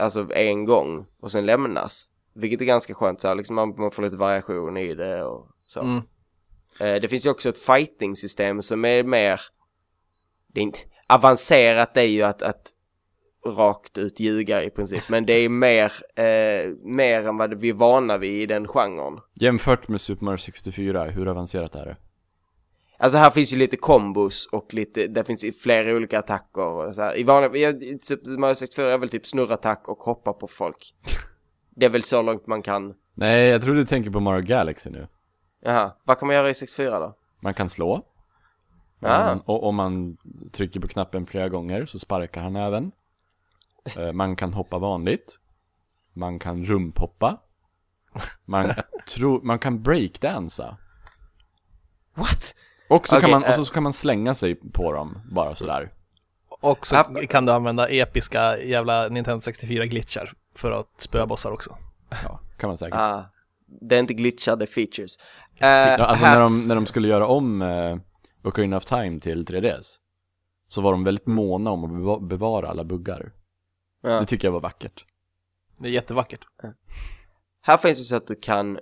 [0.00, 2.06] alltså en gång och sen lämnas.
[2.34, 5.46] Vilket är ganska skönt så här, liksom man, man får lite variation i det och
[5.62, 5.80] så.
[5.80, 6.02] Mm.
[6.80, 9.40] Eh, Det finns ju också ett fighting-system som är mer,
[10.46, 12.70] det är inte, avancerat är ju att, att
[13.46, 17.74] rakt ut ljuga i princip, men det är mer, eh, mer än vad vi är
[17.74, 19.18] vana vid i den genren.
[19.34, 21.96] Jämfört med Super Mario 64, hur avancerat är det?
[23.02, 26.94] Alltså här finns ju lite kombos och lite, det finns ju flera olika attacker och
[26.94, 27.16] så här.
[27.16, 30.94] I vanliga, i Super Mario 64 är väl typ snurrattack och hoppa på folk.
[31.70, 34.90] Det är väl så långt man kan, Nej, jag tror du tänker på Mario Galaxy
[34.90, 35.08] nu.
[35.60, 37.16] jaha, vad kan man göra i 64 då?
[37.40, 38.06] Man kan slå.
[39.02, 39.26] Ah.
[39.26, 40.16] Man, och om man
[40.52, 42.92] trycker på knappen flera gånger så sparkar han även.
[43.98, 45.38] Eh, Man kan hoppa vanligt.
[46.12, 47.40] Man kan rumphoppa.
[48.44, 48.72] Man,
[49.14, 50.76] tror, man kan breakdansa.
[52.14, 52.54] What?
[52.90, 53.54] Och så, Okej, kan man, och eh.
[53.56, 55.92] så, så kan man slänga sig på dem, bara sådär.
[56.60, 57.20] Och så Ja.
[57.28, 61.76] kan du använda episka jävla Nintendo 64-glitchar för att spöa bossar också.
[62.24, 62.94] Ja, kan man säkert.
[62.98, 63.24] Ah,
[63.80, 65.16] det är inte glitchar, det är features.
[65.58, 67.96] Ja, alltså här- när de, när de skulle göra om eh,
[68.44, 69.96] Ocarina of Time till 3DS
[70.68, 73.32] Så var de väldigt måna om att beva- bevara alla buggar
[74.02, 74.20] Ja.
[74.20, 75.04] Det tycker jag var vackert
[75.78, 76.40] Det är jättevackert.
[77.62, 78.78] Här finns det så att du kan,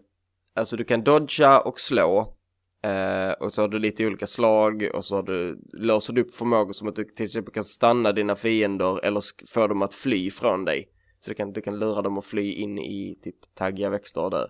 [0.56, 2.34] alltså du kan dodga och slå.
[2.82, 6.34] Eh, och så har du lite olika slag och så har du, låser du upp
[6.34, 10.30] förmågor som att du till exempel kan stanna dina fiender eller få dem att fly
[10.30, 10.88] från dig.
[11.20, 14.30] Så du kan, du kan lura dem att fly in i typ taggiga växter och
[14.30, 14.46] dö.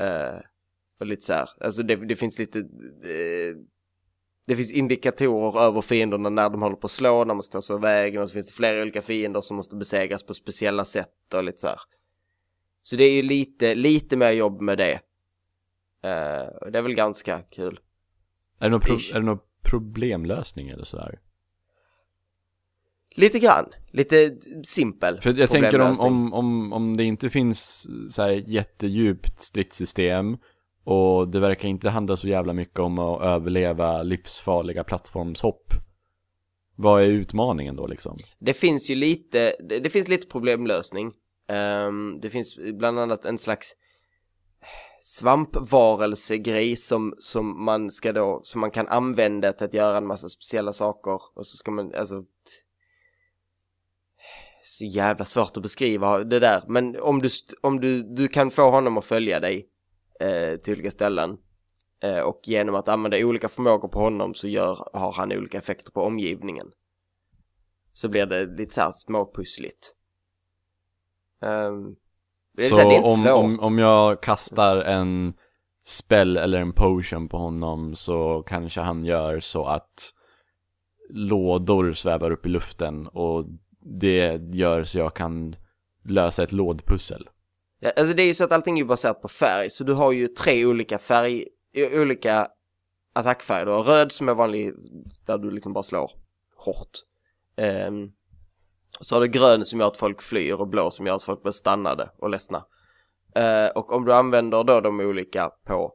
[0.00, 0.40] Eh,
[1.00, 3.56] och lite så här, alltså det, det finns lite, eh,
[4.46, 7.76] det finns indikatorer över fienderna när de håller på att slå, när man står så
[7.76, 11.34] i vägen och så finns det flera olika fiender som måste besegras på speciella sätt
[11.34, 11.80] och lite så här.
[12.82, 15.00] Så det är ju lite, lite mer jobb med det.
[16.02, 17.80] Eh, det är väl ganska kul.
[18.58, 21.20] Är det någon, pro- är det någon problemlösning eller sådär?
[23.14, 25.20] Lite grann, lite simpel.
[25.20, 30.38] För jag tänker om, om, om, om det inte finns så här jättedjupt stridssystem
[30.84, 35.74] Och det verkar inte handla så jävla mycket om att överleva livsfarliga plattformshopp
[36.76, 38.16] Vad är utmaningen då liksom?
[38.38, 41.12] Det finns ju lite, det, det finns lite problemlösning.
[41.48, 43.72] Ehm, det finns bland annat en slags
[45.10, 50.28] svampvarelsegrej som, som man ska då, som man kan använda till att göra en massa
[50.28, 52.24] speciella saker och så ska man, alltså
[54.64, 57.28] så jävla svårt att beskriva det där, men om du,
[57.60, 59.68] om du, du kan få honom att följa dig
[60.20, 61.38] eh, till olika ställen
[62.02, 65.92] eh, och genom att använda olika förmågor på honom så gör, har han olika effekter
[65.92, 66.66] på omgivningen
[67.92, 69.96] så blir det lite såhär småpussligt.
[71.40, 71.96] Um,
[72.56, 73.58] det är, så, här, det är inte om, svårt.
[73.60, 75.32] om, om jag kastar en
[75.84, 80.12] spell eller en potion på honom så kanske han gör så att
[81.10, 83.44] lådor svävar upp i luften och
[83.80, 85.56] det gör så jag kan
[86.04, 87.28] lösa ett lådpussel.
[87.80, 90.12] Ja, alltså det är ju så att allting är baserat på färg, så du har
[90.12, 91.44] ju tre olika färg,
[91.76, 92.48] o- olika
[93.12, 93.66] attackfärger.
[93.66, 94.72] Du har röd som är vanlig,
[95.26, 96.10] där du liksom bara slår
[96.56, 96.90] hårt.
[97.56, 98.12] Ehm,
[99.00, 101.42] så har du grön som gör att folk flyr och blå som gör att folk
[101.42, 102.64] blir stannade och ledsna.
[103.34, 105.94] Eh, och om du använder då de olika på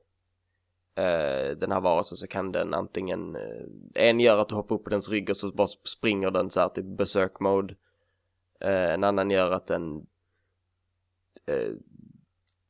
[0.96, 4.84] eh, den här varelsen så kan den antingen, eh, en gör att du hoppar upp
[4.84, 7.76] på dens rygg och så bara springer den så här till besök mode.
[8.62, 9.96] Eh, en annan gör att den
[11.48, 11.74] eh,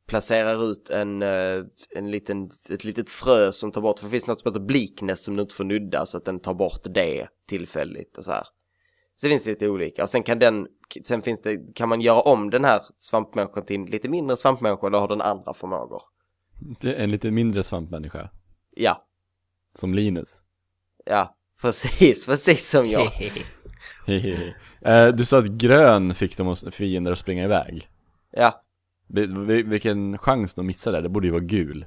[0.08, 4.28] placerar ut en, eh, en liten, ett litet frö som tar bort, för det finns
[4.28, 7.28] något som heter bleakness som du inte får nudda så att den tar bort det
[7.48, 8.48] tillfälligt och så här.
[9.18, 10.68] Så det finns lite olika och sen kan den,
[11.04, 14.86] sen finns det, kan man göra om den här svampmänniskan till en lite mindre svampmänniska
[14.86, 16.02] och då har den andra förmågor.
[16.80, 18.30] Det är en lite mindre svampmänniska,
[18.76, 19.06] Ja,
[19.74, 20.42] som Linus.
[21.06, 23.10] ja, precis, precis som jag.
[24.08, 24.56] Hehehe.
[24.82, 27.90] Eh, du sa att grön fick de fiender att springa iväg.
[28.32, 28.62] Ja,
[29.10, 31.86] Vil- vil- Vilken chans de missade det borde ju vara gul.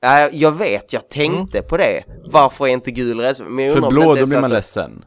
[0.00, 2.04] ja jag vet, jag tänkte på det.
[2.24, 3.36] Varför är inte gul rädd?
[3.48, 5.04] Men För det blå, då så blir att man det- ledsen.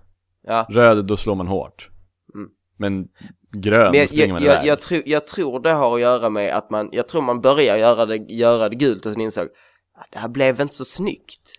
[0.49, 1.89] Ja, Röd, då slår man hårt.
[2.35, 2.49] Mm.
[2.77, 3.07] Men
[3.51, 4.65] grön Men jag, springer jag, man jag, iväg.
[4.67, 7.77] jag, tror, jag tror det har att göra med att man, jag tror man börjar
[7.77, 9.47] göra det, göra det gult och sen insåg
[9.97, 11.51] "Ah, det här blev inte så snyggt.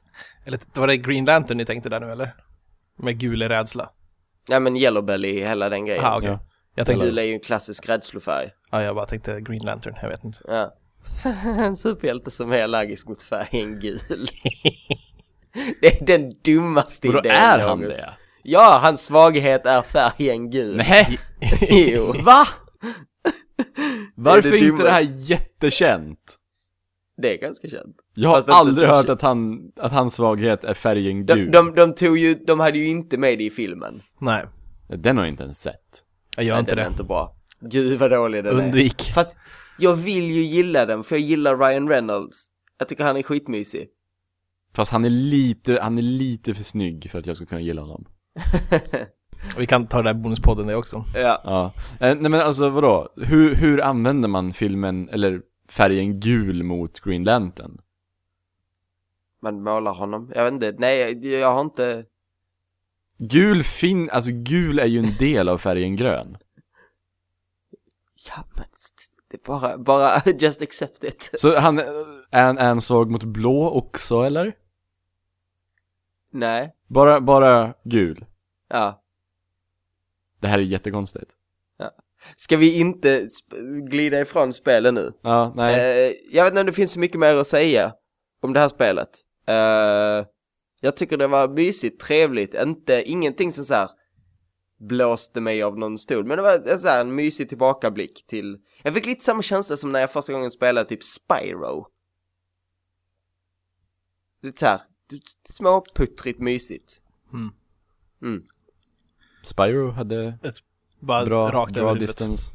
[0.46, 2.34] Eller var det Green Lantern ni tänkte där nu eller?
[2.98, 3.90] Med gul rädsla?
[4.48, 6.02] Nej men yellow belly, hela den grejen.
[6.02, 6.28] Jaha, okej.
[6.30, 6.40] Ja.
[6.74, 8.50] Jag tänkte, Gul är ju en klassisk rädslofärg.
[8.70, 10.38] ja, jag bara tänkte Green Lantern, jag vet inte.
[10.44, 10.74] Ja.
[11.44, 13.98] en superhjälte som är allergisk mot färgen gul.
[15.80, 18.14] det är den dummaste Och då idén är han det?
[18.50, 20.76] Ja, hans svaghet är färgen gul.
[20.76, 21.18] Nej!
[21.70, 22.12] jo.
[22.22, 22.48] Va?
[24.14, 24.82] Varför det är inte dumma?
[24.84, 26.36] det här jättekänt?
[27.22, 27.96] Det är ganska känt.
[28.14, 29.10] Jag har inte aldrig hört känt.
[29.10, 31.50] att, han, att hans svaghet är färgen De, gul.
[31.50, 34.02] de, de tog ju, de hade ju inte med det i filmen.
[34.20, 34.44] Nej,
[34.88, 36.04] Den har jag inte ens sett.
[36.36, 36.82] jag gör Nej, inte den det.
[36.82, 37.36] är inte bra.
[37.60, 38.64] Gud vad dålig den är.
[38.64, 39.02] Undvik.
[39.14, 39.36] Fast
[39.78, 42.46] jag vill ju gilla den, för jag gillar Ryan Reynolds.
[42.78, 43.88] Jag tycker han är skitmysig.
[44.74, 47.80] Fast han är lite, han är lite för snygg för att jag ska kunna gilla
[47.82, 48.04] honom.
[49.58, 51.04] Vi kan ta den där bonuspodden det också.
[51.14, 51.40] Ja.
[51.44, 51.72] Ja.
[52.00, 53.08] Eh, nej men alltså vadå?
[53.16, 57.80] Hur, hur använder man filmen, eller färgen gul mot Green Lantern?
[59.42, 60.32] Man målar honom.
[60.34, 62.04] Jag vet inte, nej jag, jag har inte...
[63.18, 66.36] Gul fin, alltså gul är ju en del av färgen grön.
[68.28, 68.64] Ja men,
[69.30, 71.30] det är bara, bara just accept it.
[71.34, 71.84] Så han, är
[72.30, 74.54] är han svag mot blå också eller?
[76.30, 76.74] Nej.
[76.86, 78.24] Bara, bara gul?
[78.68, 79.02] Ja.
[80.40, 81.36] Det här är jättekonstigt.
[82.36, 83.28] Ska vi inte
[83.90, 85.12] glida ifrån spelen nu?
[85.22, 86.08] Ja, nej.
[86.08, 87.94] Eh, jag vet inte om det finns så mycket mer att säga
[88.40, 89.08] om det här spelet.
[89.46, 90.26] Eh,
[90.80, 93.90] jag tycker det var mysigt, trevligt, inte, ingenting som så här
[94.78, 96.24] blåste mig av någon stol.
[96.24, 99.92] Men det var så här, en mysig tillbakablick till, jag fick lite samma känsla som
[99.92, 101.86] när jag första gången spelade typ Spyro.
[104.42, 104.80] Lite så här,
[105.48, 107.00] småputtrigt mysigt.
[107.32, 107.50] Mm.
[108.22, 108.42] Mm.
[109.42, 110.38] Spyro hade
[111.00, 112.08] Bara bra rakt över draw huvudet.
[112.08, 112.52] distance.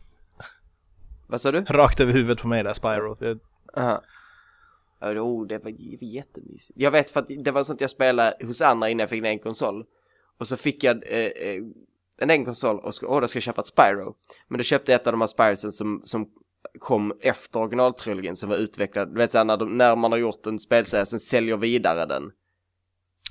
[1.28, 1.62] Vad sa du?
[1.62, 3.16] Rakt över huvudet på mig där, Spyro.
[3.20, 3.40] Det-
[3.78, 4.02] Aha.
[5.02, 6.80] Oh, det var, det var jättemysigt.
[6.80, 9.26] Jag vet för att det var sånt jag spelade hos andra innan jag fick en
[9.26, 9.86] egen konsol.
[10.38, 11.62] Och så fick jag eh, eh,
[12.18, 14.16] en egen konsol och ska, åh, då ska jag köpa ett Spyro.
[14.48, 16.30] Men då köpte jag ett av de här Spyrosen som, som
[16.80, 19.10] kom efter originaltrilogin som var utvecklad.
[19.10, 22.32] Du vet såhär när, de, när man har gjort en spelserie sen säljer vidare den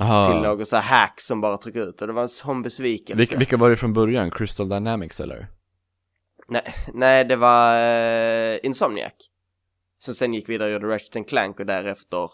[0.00, 0.32] Aha.
[0.32, 2.00] till någon så här hack som bara trycker ut.
[2.00, 3.18] Och det var en sån besvikelse.
[3.18, 4.30] Vilka, vilka var det från början?
[4.30, 5.48] Crystal Dynamics eller?
[6.48, 9.12] Nej, nej, det var eh, Insomniac.
[9.98, 12.30] Som sen gick vidare och gjorde Ratchet Clank och därefter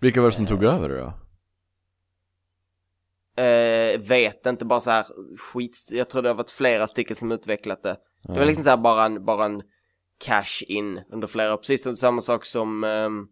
[0.00, 1.12] Vilka var det som tog över då?
[3.42, 5.06] Eh, vet inte, bara så här
[5.38, 5.88] skit.
[5.90, 7.96] Jag tror det har varit flera stycken som utvecklat det.
[8.22, 9.62] Det var liksom så här bara en, bara en
[10.18, 11.56] cash in under flera år.
[11.56, 13.28] Precis som samma sak som ehm,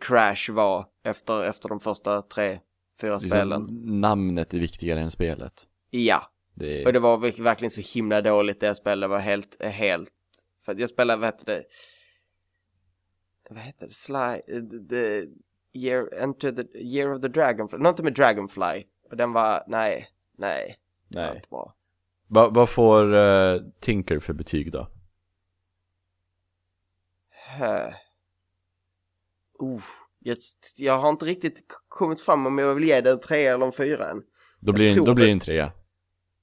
[0.00, 2.60] Crash var efter, efter de första tre,
[3.00, 3.58] fyra spelen.
[3.60, 5.68] Liksom, namnet är viktigare än spelet.
[5.90, 6.86] Ja, Det är...
[6.86, 9.00] och det var verk- verkligen så himla dåligt det jag spelade.
[9.02, 10.10] Det var helt, helt,
[10.64, 11.64] för jag spelade, vad heter det?
[13.50, 13.92] Vad heter det?
[13.94, 14.40] Sly,
[14.88, 15.24] the,
[15.78, 17.78] year, enter the year of the dragonfly.
[17.78, 18.84] Någonting med dragonfly.
[19.10, 20.76] Och den var, nej, nej.
[21.08, 21.36] Det var Nej.
[21.36, 21.74] inte bra.
[22.26, 24.88] Va, vad får eh, Tinker för betyg då?
[29.64, 29.82] Uh,
[30.20, 30.36] jag,
[30.76, 33.72] jag har inte riktigt kommit fram om jag vill ge den en trea eller en
[33.72, 34.22] fyra än.
[34.60, 35.32] Då blir, tror då blir det.
[35.32, 35.72] en trea.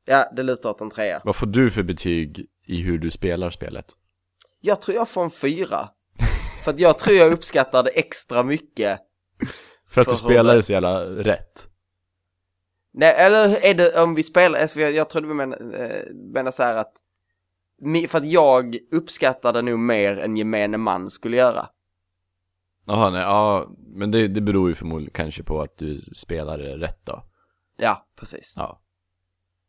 [0.05, 1.21] Ja, det lutar åt en trea.
[1.25, 3.85] Vad får du för betyg i hur du spelar spelet?
[4.59, 5.89] Jag tror jag får en fyra.
[6.63, 8.99] För att jag tror jag uppskattar det extra mycket.
[9.87, 11.67] För att du För spelar hur- det så jävla rätt.
[12.93, 16.51] Nej, eller är det om vi spelar, alltså jag, jag tror du menar, eh, menar
[16.51, 16.93] så här att
[18.09, 21.69] för att jag uppskattar det nog mer än gemene man skulle göra.
[22.85, 27.05] Jaha, nej, ja, men det, det beror ju förmodligen kanske på att du spelar rätt
[27.05, 27.23] då.
[27.77, 28.53] Ja, precis.
[28.55, 28.81] Ja.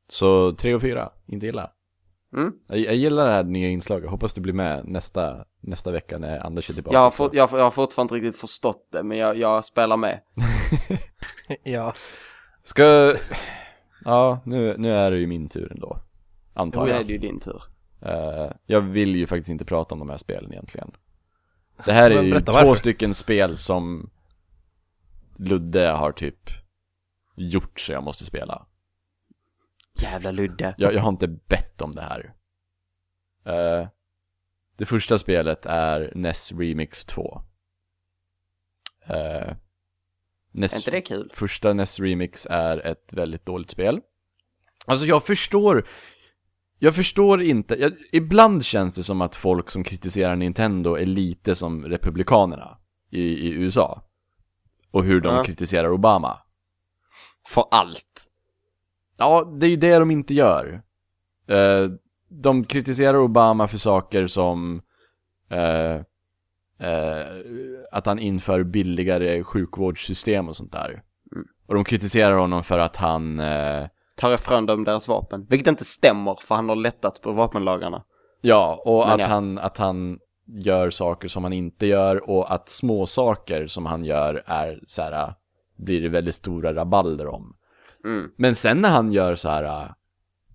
[0.08, 1.70] Så tre och fyra, inte illa.
[2.36, 2.52] Mm.
[2.66, 6.46] Jag, jag gillar det här nya inslaget, hoppas du blir med nästa, nästa vecka när
[6.46, 6.96] Anders är tillbaka.
[6.96, 9.96] Jag har, fått, jag, jag har fortfarande inte riktigt förstått det, men jag, jag spelar
[9.96, 10.20] med.
[11.62, 11.94] Ja,
[12.64, 13.14] Ska...
[14.04, 15.98] Ja, nu, nu är det ju min tur ändå.
[16.54, 17.06] Antar Då är jag.
[17.06, 17.62] det ju din tur.
[18.02, 20.92] Eh, jag vill ju faktiskt inte prata om de här spelen egentligen.
[21.84, 22.74] Det här är ju två varför.
[22.74, 24.10] stycken spel som
[25.36, 26.50] Ludde har typ
[27.36, 28.66] gjort så jag måste spela.
[30.02, 30.74] Jävla Ludde.
[30.78, 32.34] Jag, jag har inte bett om det här.
[33.44, 33.88] Eh,
[34.76, 37.42] det första spelet är NES Remix 2.
[39.10, 39.54] Uh,
[40.50, 41.30] NES Är inte det kul?
[41.34, 44.00] Första NES Remix är ett väldigt dåligt spel.
[44.86, 45.88] Alltså jag förstår,
[46.84, 51.54] jag förstår inte, jag, ibland känns det som att folk som kritiserar Nintendo är lite
[51.54, 52.78] som republikanerna
[53.10, 54.02] i, i USA.
[54.90, 55.44] Och hur de Ja.
[55.44, 56.38] kritiserar Obama.
[57.46, 58.30] För allt.
[59.16, 60.82] Ja, det är ju det de inte gör.
[61.46, 61.90] Eh,
[62.28, 64.82] de kritiserar Obama för saker som
[65.50, 65.94] eh,
[66.88, 67.26] eh,
[67.92, 71.02] att han inför billigare sjukvårdssystem och sånt där.
[71.34, 71.46] Mm.
[71.66, 75.46] Och de kritiserar honom för att han eh, Tar ifrån dem deras vapen.
[75.50, 78.04] Vilket inte stämmer för han har lättat på vapenlagarna.
[78.40, 79.26] Ja, och Men att, ja.
[79.26, 84.04] Han, att han gör saker som han inte gör och att små saker som han
[84.04, 85.34] gör är så här äh,
[85.76, 87.56] blir det väldigt stora rabalder om.
[88.04, 88.30] Mm.
[88.36, 89.90] Men sen när han gör så här äh,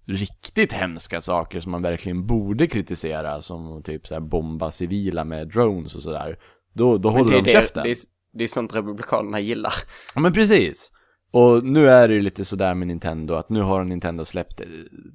[0.07, 5.47] riktigt hemska saker som man verkligen borde kritisera som typ så här bomba civila med
[5.47, 6.39] drones och sådär.
[6.73, 7.83] Då, då Men håller det, de det, käften.
[7.83, 7.97] det, är,
[8.33, 9.73] det är sånt republikanerna gillar.
[10.15, 10.91] Ja men precis.
[11.37, 14.67] Och nu är det ju lite sådär med Nintendo att nu har Nintendo släppt eh,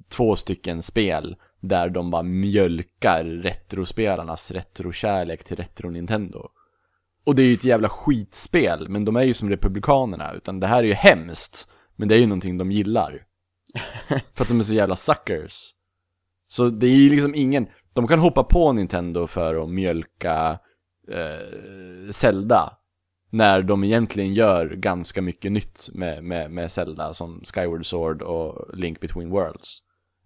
[0.09, 6.47] två stycken spel där de bara mjölkar retrospelarnas retrokärlek till retro-Nintendo.
[7.25, 10.67] Och det är ju ett jävla skitspel, men de är ju som republikanerna, utan det
[10.67, 13.25] här är ju hemskt, men det är ju någonting de gillar.
[14.33, 15.71] För att de är så jävla suckers.
[16.47, 20.59] Så det är ju liksom ingen, de kan hoppa på Nintendo för att mjölka
[21.11, 22.77] eh, Zelda
[23.33, 28.77] när de egentligen gör ganska mycket nytt med, med, med Zelda som Skyward Sword och
[28.77, 29.79] Link Between Worlds.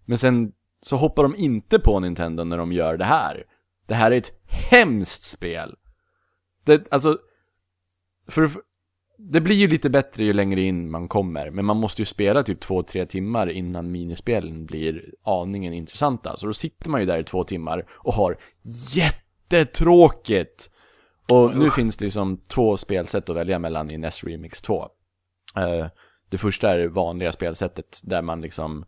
[0.04, 0.52] Men sen
[0.82, 3.44] så hoppar de inte på Nintendo när de gör det här.
[3.86, 5.76] Det här är ett hemskt spel.
[6.64, 7.18] Det, alltså,
[8.28, 8.50] för,
[9.18, 12.42] det blir ju lite bättre ju längre in man kommer, men man måste ju spela
[12.42, 16.36] typ två, tre timmar innan minispelen blir aningen intressanta.
[16.36, 18.36] Så då sitter man ju där i två timmar och har
[18.94, 20.70] jättetråkigt.
[21.32, 24.88] Och nu finns det liksom två spelsätt att välja mellan i NES Remix 2.
[25.56, 25.86] Eh,
[26.30, 28.84] det första är det vanliga spelsättet där man liksom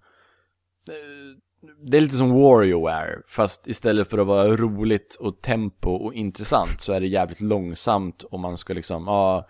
[0.88, 1.40] eh,
[1.82, 6.80] det är lite som WarioWare, fast istället för att vara roligt och tempo och intressant
[6.80, 9.46] så är det jävligt långsamt och man ska liksom, ja,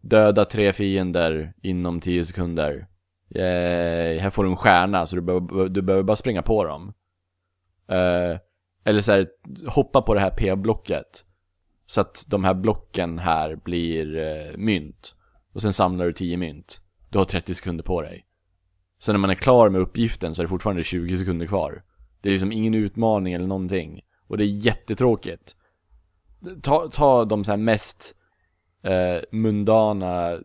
[0.00, 2.86] döda tre fiender inom 10 sekunder.
[3.30, 6.92] Yay, här får du en stjärna så du behöver, du behöver bara springa på dem.
[7.88, 8.38] Eh,
[8.84, 9.28] eller så här,
[9.66, 11.24] hoppa på det här P-blocket.
[11.90, 15.14] Så att de här blocken här blir eh, mynt.
[15.52, 16.80] Och sen samlar du 10 mynt.
[17.10, 18.26] Du har 30 sekunder på dig.
[19.00, 21.82] Sen när man är klar med uppgiften så är det fortfarande 20 sekunder kvar.
[22.20, 24.00] Det är liksom ingen utmaning eller någonting.
[24.26, 25.56] Och det är jättetråkigt.
[26.62, 28.16] Ta, ta de så här mest
[28.82, 30.38] eh, mundana eh,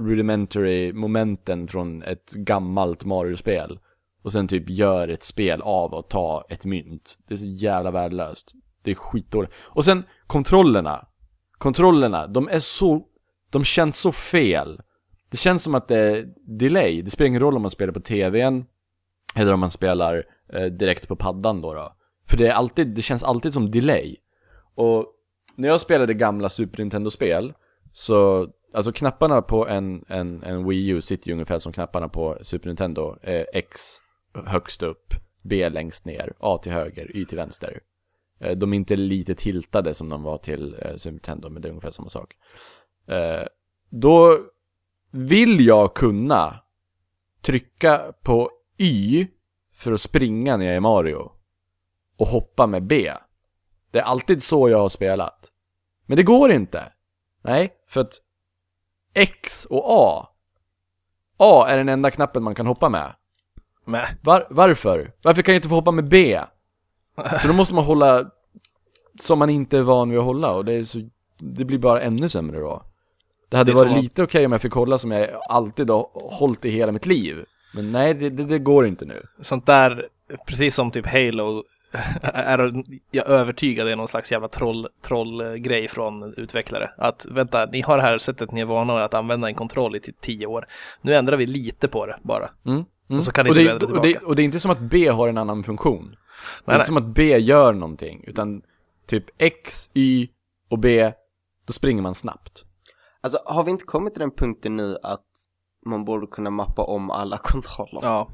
[0.00, 3.78] rudimentary momenten från ett gammalt Mario-spel.
[4.22, 7.18] Och sen typ gör ett spel av att ta ett mynt.
[7.28, 8.52] Det är så jävla värdelöst.
[8.86, 9.52] Det är skitdåligt.
[9.58, 11.06] Och sen kontrollerna.
[11.58, 13.06] Kontrollerna, de är så,
[13.50, 14.80] de känns så fel.
[15.30, 16.26] Det känns som att det är
[16.58, 17.02] delay.
[17.02, 18.64] Det spelar ingen roll om man spelar på tvn
[19.34, 21.96] eller om man spelar eh, direkt på paddan då, då.
[22.28, 24.16] För det är alltid, det känns alltid som delay.
[24.74, 25.06] Och
[25.54, 27.54] när jag spelade gamla Super Nintendo-spel
[27.92, 32.38] så, alltså knapparna på en, en, en Wii U sitter ju ungefär som knapparna på
[32.42, 33.16] Super Nintendo.
[33.22, 33.80] Eh, X
[34.44, 37.80] högst upp, B längst ner, A till höger, Y till vänster.
[38.40, 41.68] Eh, de är inte lite tiltade som de var till eh, Super Nintendo, men det
[41.68, 42.36] är ungefär samma sak.
[43.08, 43.46] Eh,
[43.90, 44.38] då
[45.10, 46.60] vill jag kunna
[47.42, 49.26] trycka på Y
[49.72, 51.32] för att springa när jag är Mario
[52.16, 53.12] och hoppa med B.
[53.90, 55.52] Det är alltid så jag har spelat.
[56.06, 56.92] Men det går inte.
[57.42, 58.14] Nej, för att
[59.14, 60.28] X och A
[61.36, 63.14] A är den enda knappen man kan hoppa med.
[64.22, 65.12] Var, varför?
[65.22, 66.40] Varför kan jag inte få hoppa med B?
[67.42, 68.30] Så då måste man hålla
[69.20, 71.08] som man inte är van vid att hålla och det är så
[71.38, 72.82] Det blir bara ännu sämre då.
[73.48, 76.64] Det hade Det varit lite okej om jag fick hålla som jag alltid har hållit
[76.64, 77.44] i hela mitt liv.
[77.74, 79.22] Men nej, det, det, det går inte nu.
[79.40, 80.06] Sånt där,
[80.46, 81.64] precis som typ Halo,
[82.22, 86.90] är jag övertygad är någon slags jävla troll, trollgrej från utvecklare.
[86.96, 90.00] Att vänta, ni har det här sättet ni är vana att använda en kontroll i
[90.00, 90.66] typ tio år.
[91.02, 92.50] Nu ändrar vi lite på det bara.
[92.66, 92.84] Mm.
[93.08, 93.18] Mm.
[93.18, 94.26] Och så kan ni och, det, ändra och, det, tillbaka.
[94.26, 96.16] och det är inte som att B har en annan funktion.
[96.64, 98.62] Det är inte som att B gör någonting, utan
[99.06, 100.28] typ X, Y
[100.68, 101.12] och B,
[101.64, 102.64] då springer man snabbt.
[103.20, 105.26] Alltså har vi inte kommit till den punkten nu att
[105.86, 108.00] man borde kunna mappa om alla kontroller?
[108.02, 108.30] Ja,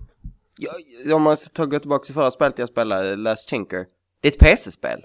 [0.58, 3.86] Jag, om man ska gå tillbaka till förra spelet jag spelade, Last Chinker.
[4.20, 5.04] Det är ett PC-spel.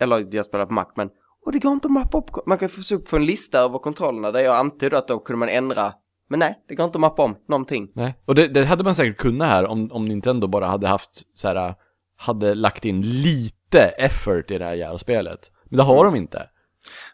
[0.00, 1.10] Eller jag spelar på Mac, men
[1.46, 2.46] och det går inte att mappa upp.
[2.46, 5.38] Man kan få upp för en lista över kontrollerna där jag antydde att då kunde
[5.38, 5.92] man ändra.
[6.28, 7.90] Men nej, det går inte att mappa om någonting.
[7.92, 8.14] Nej.
[8.24, 11.48] Och det, det hade man säkert kunnat här om, om Nintendo bara hade haft så
[11.48, 11.74] här,
[12.16, 15.52] hade lagt in lite effort i det här jävla spelet.
[15.64, 16.48] Men det har de inte.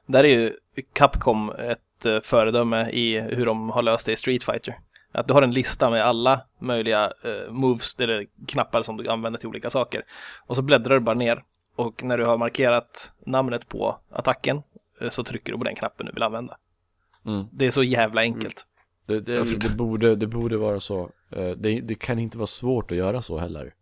[0.07, 0.53] där är ju
[0.93, 4.79] Capcom ett eh, föredöme i hur de har löst det i Street Fighter.
[5.12, 9.41] Att du har en lista med alla möjliga eh, moves eller knappar som du använder
[9.41, 10.03] till olika saker.
[10.47, 11.43] Och så bläddrar du bara ner
[11.77, 14.62] och när du har markerat namnet på attacken
[15.01, 16.57] eh, så trycker du på den knappen du vill använda.
[17.27, 17.45] Mm.
[17.53, 18.67] Det är så jävla enkelt.
[19.07, 19.59] Det, det, Mm.
[19.59, 21.11] det, borde, det borde vara så.
[21.36, 23.74] Eh, Det, det kan inte vara svårt att göra så heller.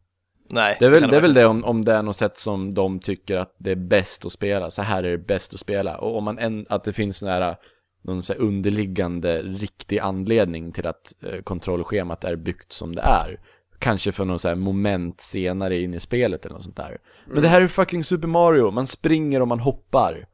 [0.48, 2.74] Nej, Det är väl det, är väl det om, om det är något sätt som
[2.74, 4.70] de tycker att det är bäst att spela.
[4.70, 5.98] Så här är det bäst att spela.
[5.98, 7.56] Och om man en, att det finns här,
[8.04, 13.40] någon så underliggande riktig anledning till att eh, kontrollschemat är byggt som det är.
[13.78, 16.98] Kanske för någon så här moment senare in i spelet eller något sånt där.
[17.26, 20.26] Men det här är fucking Super Mario, man springer och man hoppar.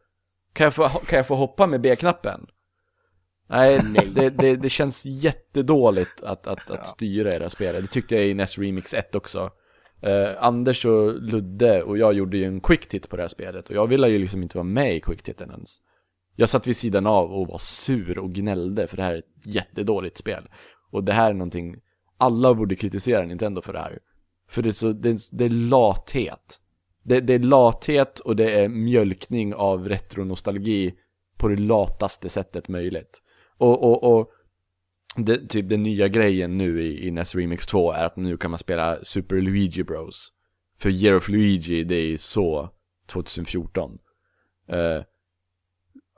[0.53, 2.47] Kan jag få, kan jag få hoppa med B-knappen?
[3.51, 3.81] Nej,
[4.15, 7.83] Det, det, det känns jättedåligt att, att, att styra era spel.
[7.83, 9.51] Det tyckte jag i NES Remix 1 också.
[10.03, 13.69] Eh, Anders och Ludde och jag gjorde ju en quick hit på det här spelet
[13.69, 15.79] och jag ville ju liksom inte vara med i quick hiten ens.
[16.37, 19.47] Jag satt vid sidan av och var sur och gnällde för det här är ett
[19.47, 20.49] jättedåligt spel.
[20.91, 21.77] Och det här är någonting,
[22.19, 23.99] alla borde kritisera Nintendo för det här.
[24.49, 26.61] För det är så, det är, det är lathet.
[27.03, 30.95] Det, det är lathet och det är mjölkning av retronostalgi
[31.37, 33.23] på det lataste sättet möjligt.
[33.59, 34.31] Och, och, och
[35.17, 38.51] det, typ den nya grejen nu i, i NES Remix 2 är att nu kan
[38.51, 40.33] man spela Super Luigi Bros.
[40.79, 42.71] För Year of Luigi, det är så
[43.07, 43.99] 2014.
[44.69, 45.03] Eh,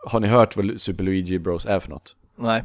[0.07, 2.16] har ni hört vad Super Luigi Bros är för något?
[2.36, 2.64] Nej.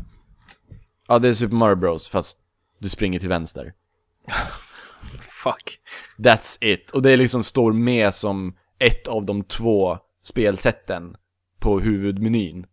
[1.07, 2.39] Ja, det är Super Mario Bros, fast
[2.80, 3.73] du springer till vänster.
[5.43, 5.80] Fuck.
[6.17, 6.91] That's it.
[6.91, 11.17] Och det liksom står med som ett av de två spelsätten
[11.59, 12.65] på huvudmenyn.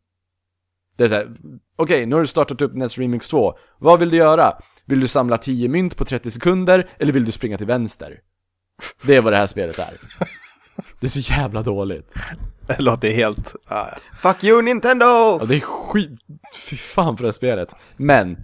[0.97, 1.37] Det är såhär,
[1.83, 3.55] okej, nu har du startat upp NES Remix 2.
[3.79, 4.55] Vad vill du göra?
[4.85, 8.21] Vill du samla 10 mynt på 30 sekunder, eller vill du springa till vänster?
[9.03, 9.95] Det är vad det här spelet är.
[11.01, 12.15] Det är så jävla dåligt.
[12.67, 13.55] Det låter helt...
[13.67, 13.97] Ah, ja.
[14.19, 15.05] Fuck you Nintendo!
[15.05, 16.21] Ja, det är skit...
[16.69, 17.75] Fy fan för det här spelet.
[17.97, 18.37] Men,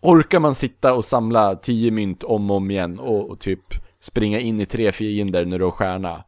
[0.00, 3.60] orkar man sitta och samla 10 mynt om och om igen och, och typ
[4.00, 6.24] springa in i tre fiender när du har stjärna.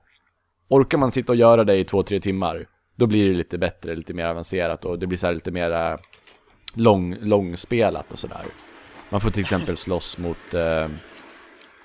[0.68, 2.66] Orkar man sitta och göra det i två, tre timmar,
[2.96, 5.96] då blir det lite bättre, lite mer avancerat och det blir så lite mer eh,
[6.74, 8.42] lång, långspelat och sådär.
[9.10, 10.88] Man får till exempel slåss mot eh,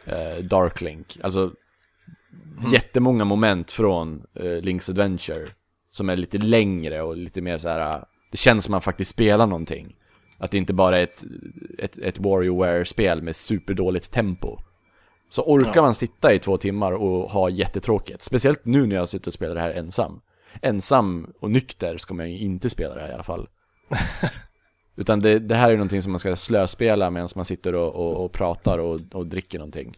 [0.05, 1.51] eh, Darklink, alltså
[2.71, 5.45] jättemånga moment från eh, Link's Adventure
[5.91, 8.03] som är lite längre och lite mer så här.
[8.31, 9.95] det känns som man faktiskt spelar någonting.
[10.37, 11.23] Att det inte bara är ett,
[11.79, 14.57] ett, ett WarioWare-spel med superdåligt tempo.
[15.29, 15.81] Så orkar Ja.
[15.81, 19.55] man sitta i två timmar och ha jättetråkigt, speciellt nu när jag sitter och spelar
[19.55, 20.21] det här ensam.
[20.61, 23.49] Ensam och nykter ska man ju inte spela det här i alla fall.
[24.95, 28.25] Utan det, det här är någonting som man ska slöspela medan man sitter och, och,
[28.25, 29.97] och pratar och, och dricker någonting.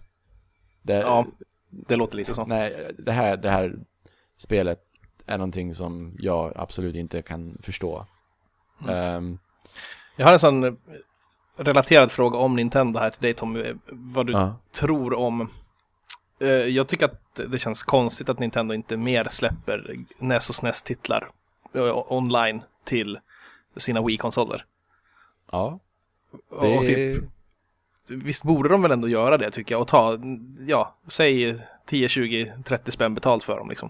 [0.82, 1.26] Det, ja,
[1.70, 2.46] det låter lite så.
[2.46, 3.76] Nej, det här, det här
[4.38, 4.80] spelet
[5.26, 8.06] är någonting som jag absolut inte kan förstå.
[8.90, 9.40] Ehm,
[10.16, 10.78] Jag har en sån
[11.58, 13.74] relaterad fråga om Nintendo här till dig Tommy.
[13.88, 14.56] Vad du ja.
[14.72, 15.50] tror om...
[16.42, 21.30] Eh, Jag tycker att det känns konstigt att Nintendo inte mer släpper NES och SNES-titlar
[21.74, 23.20] eh, online till
[23.78, 24.66] sina Wii-konsoler.
[25.52, 25.80] ja,
[26.50, 27.24] Och det typ,
[28.08, 30.20] visst borde de väl ändå göra det tycker jag och ta,
[30.68, 33.90] ja, säg 10, 20, 30 spänn betalt för dem liksom.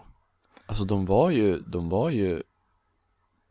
[0.65, 2.43] Alltså de var ju, de var ju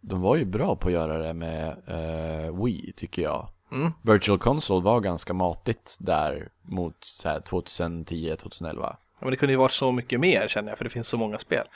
[0.01, 3.93] De var ju bra på att göra det med eh, Wii, tycker jag Mm.
[4.03, 9.57] Virtual Console var ganska matigt där mot så här 2010-2011 Ja, men det kunde ju
[9.59, 11.67] varit så mycket mer känner jag, för det finns så många spel.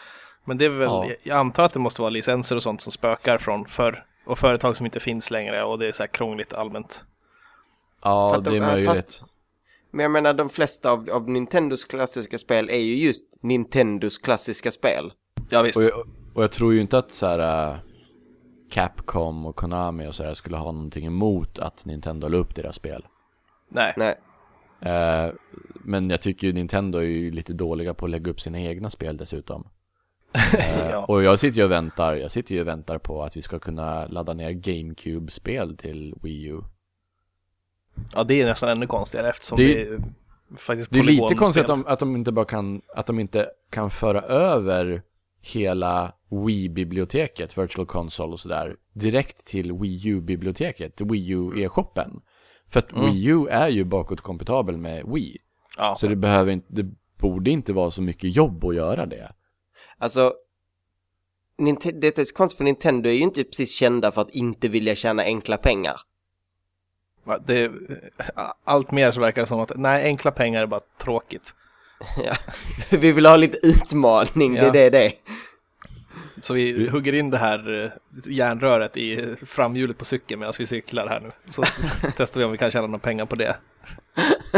[0.45, 1.07] Men det är väl, Ja.
[1.22, 4.05] jag- antar att det måste vara licenser och sånt som spökar från förr.
[4.26, 7.05] Och företag som inte finns längre och det är så här krångligt allmänt.
[8.03, 9.22] Ja, de- det är fast- möjligt
[9.90, 14.70] Men jag menar de flesta av, av Nintendos klassiska spel är ju just Nintendos klassiska
[14.70, 15.12] spel.
[15.51, 15.78] Ja visst.
[15.78, 17.76] och jag, och jag tror ju inte att så här äh,
[18.74, 22.76] Capcom och Konami och så här skulle ha någonting emot att Nintendo la upp deras
[22.76, 23.06] spel
[23.68, 23.94] Nej.
[23.96, 24.14] Nej.
[24.80, 25.32] Eh,
[25.74, 28.90] men jag tycker ju Nintendo är ju lite dåliga på att lägga upp sina egna
[28.90, 29.68] spel dessutom.
[30.58, 31.04] Eh, Ja.
[31.04, 33.58] Och jag sitter ju och väntar, jag sitter ju och väntar på att vi ska
[33.58, 36.60] kunna ladda ner GameCube-spel till Wii U.
[38.12, 40.00] Ja, det är nästan ännu konstigare eftersom Det det är-
[40.56, 43.50] faktiskt Det är lite konstigt att de, att de inte bara kan, att de inte
[43.70, 45.02] kan föra över
[45.53, 52.20] hela Wii-biblioteket, Virtual Console och sådär, direkt till Wii U-biblioteket, Wii U-e-shoppen.
[52.68, 53.05] För att Mm.
[53.05, 55.38] Wii U är ju bakåtkompatibel med Wii.
[55.76, 55.97] Ja.
[55.99, 59.32] Så det behöver inte, det borde inte vara så mycket jobb att göra det.
[59.99, 60.32] Alltså,
[61.59, 64.68] Ninte- det är så konstigt för Nintendo är ju inte precis kända för att inte
[64.68, 65.97] vilja tjäna enkla pengar.
[67.47, 67.72] Det,
[68.64, 71.55] allt mer så verkar det som att nej, enkla pengar är bara tråkigt.
[72.24, 72.36] ja.
[72.90, 75.12] Vi vill ha lite utmaning, det är det det.
[76.40, 77.90] Så vi hugger in det här eh,
[78.32, 81.30] järnröret i framhjulet på cykeln medan vi cyklar här nu.
[81.51, 81.62] Så
[82.16, 83.57] testar vi om vi kan tjäna några pengar på det.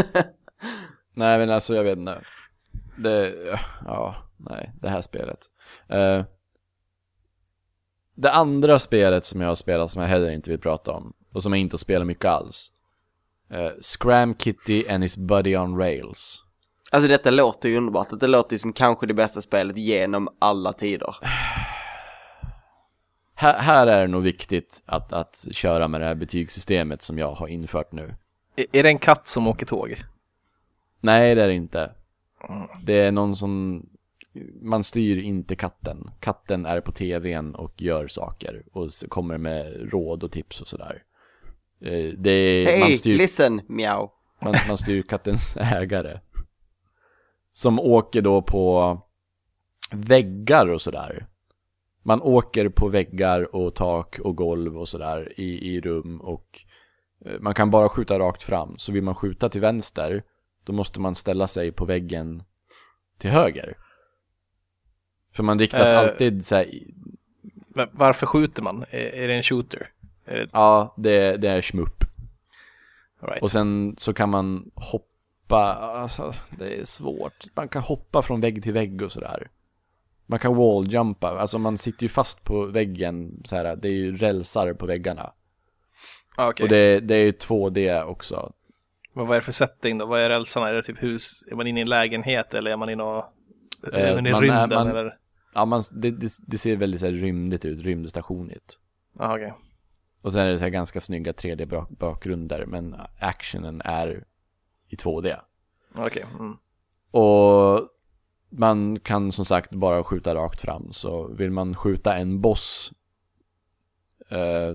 [1.13, 2.21] Nej men alltså jag vet inte.
[2.95, 3.33] Det,
[3.85, 5.39] ja, nej, det här spelet.
[5.89, 6.23] Eh,
[8.15, 11.43] det andra spelet som jag har spelat som jag heller inte vill prata om och
[11.43, 12.71] som jag inte spelar mycket alls.
[13.49, 16.43] Eh, Scram Kitty and his buddy on rails.
[16.91, 18.07] Alltså detta låter ju underbart.
[18.19, 21.15] Det låter ju som kanske det bästa spelet genom alla tider.
[23.39, 27.31] Här, här är det nog viktigt att, att köra med det här betygssystemet som jag
[27.31, 28.15] har infört nu.
[28.55, 29.95] Är, är det en katt som åker tåg?
[31.01, 31.91] Nej, det är det inte.
[32.83, 33.85] Det är någon som...
[34.61, 36.09] Man styr inte katten.
[36.19, 41.03] Katten är på tvn och gör saker och kommer med råd och tips och sådär.
[41.81, 44.09] Eh, Det är, man, Hej, styr, listen, miau.
[44.41, 46.19] man, man styr kattens ägare.
[47.57, 48.97] Som åker då på
[49.91, 51.27] väggar och sådär.
[52.03, 56.59] Man åker på väggar och tak och golv och sådär i, i rum och
[57.25, 58.77] eh, man kan bara skjuta rakt fram.
[58.77, 60.23] Så vill man skjuta till vänster,
[60.63, 62.43] då måste man ställa sig på väggen
[63.17, 63.77] till höger.
[65.33, 65.99] För man riktas Eh.
[65.99, 66.83] alltid så här,
[67.91, 68.85] Varför skjuter man?
[68.89, 69.89] Är, är det en shooter?
[70.25, 72.03] Det, ja, det, det är schmupp.
[73.21, 73.41] right.
[73.41, 75.05] Och sen så kan man hoppa,
[75.55, 77.45] alltså det är svårt.
[77.55, 79.49] Man kan hoppa från vägg till vägg och sådär.
[80.25, 83.75] Man kan walljumpa, alltså man sitter ju fast på väggen så här.
[83.75, 85.33] det är ju rälsar på väggarna.
[86.35, 86.63] Ah, okej.
[86.63, 88.53] Och det, det är ju 2D också.
[89.13, 90.05] Men vad är det för setting då?
[90.05, 90.69] Vad är rälsarna?
[90.69, 91.43] Är det typ hus?
[91.51, 93.25] Är man inne i en lägenhet eller är man inne och...
[93.93, 95.17] Eh, är man i man är- rymden man- eller?
[95.53, 98.79] Ja, man, det, det, det ser väldigt så här rymdigt ut, rymdstationigt.
[99.19, 99.53] Ah, okej.
[100.21, 104.23] Och sen är det så här ganska snygga 3D-bakgrunder, men actionen är
[104.87, 105.39] i 2D.
[105.95, 106.25] Okej.
[106.39, 106.57] Mm.
[107.11, 107.89] Och
[108.49, 110.91] man kan som sagt bara skjuta rakt fram.
[110.91, 112.93] Så vill man skjuta en boss
[114.29, 114.73] eh,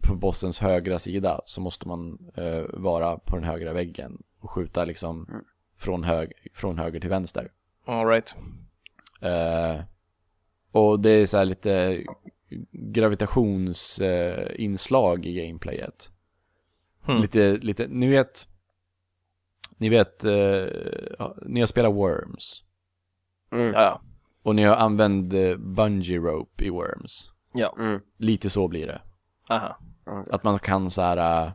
[0.00, 4.84] på bossens högra sida så måste man eh, vara på den högra väggen och skjuta
[4.84, 5.44] liksom
[5.76, 7.50] från, hög, från höger till vänster.
[7.84, 8.34] All right.
[9.20, 9.80] Eh,
[10.72, 12.04] och det är så här lite
[12.70, 16.10] gravitationsinslag eh, i gameplayet.
[17.02, 17.20] Hmm.
[17.20, 18.48] Lite, lite, ni vet,
[19.88, 20.68] vet, eh,
[21.18, 22.64] ja, ni har spelat Worms.
[23.52, 24.00] Mm, Ja, ja.
[24.42, 27.32] Och ni har använt eh, bungee rope i Worms.
[27.52, 27.74] Ja.
[27.78, 28.00] mm.
[28.16, 29.00] Lite så blir det.
[29.48, 29.78] Aha.
[30.30, 31.46] Att man kan så här.
[31.46, 31.52] eh,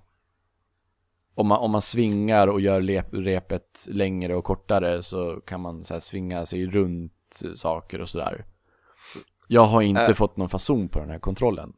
[1.36, 5.84] om man, om man svingar och gör lep, repet längre och kortare så kan man
[5.84, 8.45] så här svinga sig runt saker och sådär.
[9.47, 10.13] Jag har inte Äh.
[10.13, 11.73] fått någon fason på den här kontrollen.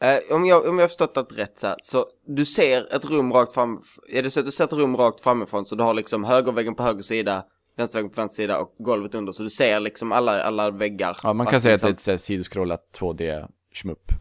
[0.00, 3.04] Eh, om, jag, om jag har förstått det rätt så här, så du ser ett
[3.04, 5.82] rum rakt fram, är det så att du ser ett rum rakt framifrån så du
[5.82, 7.44] har liksom högerväggen på höger sida,
[7.76, 11.16] vänsterväggen på vänster sida och golvet under så du ser liksom alla, alla väggar.
[11.22, 14.12] Ja, man kan säga att det är liksom- ett så här sidoscrollat 2D-schmupp.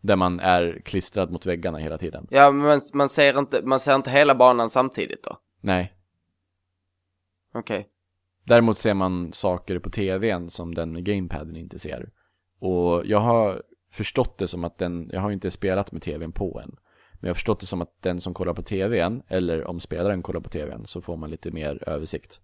[0.00, 2.26] Där man är klistrad mot väggarna hela tiden.
[2.30, 5.36] Ja, men man, ser inte, man ser inte hela banan samtidigt då?
[5.60, 5.92] Nej.
[7.54, 7.88] Okej.
[8.44, 12.08] Däremot ser man saker på tvn som den gamepaden inte ser.
[12.60, 13.62] Och jag har
[13.92, 16.70] förstått det som att den, jag har inte spelat med tvn på än.
[17.12, 20.22] Men jag har förstått det som att den som kollar på tvn, eller om spelaren
[20.22, 22.40] kollar på tvn, så får man lite mer översikt.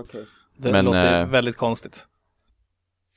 [0.00, 0.26] Okej.
[0.56, 2.06] Det Men, låter eh, väldigt konstigt.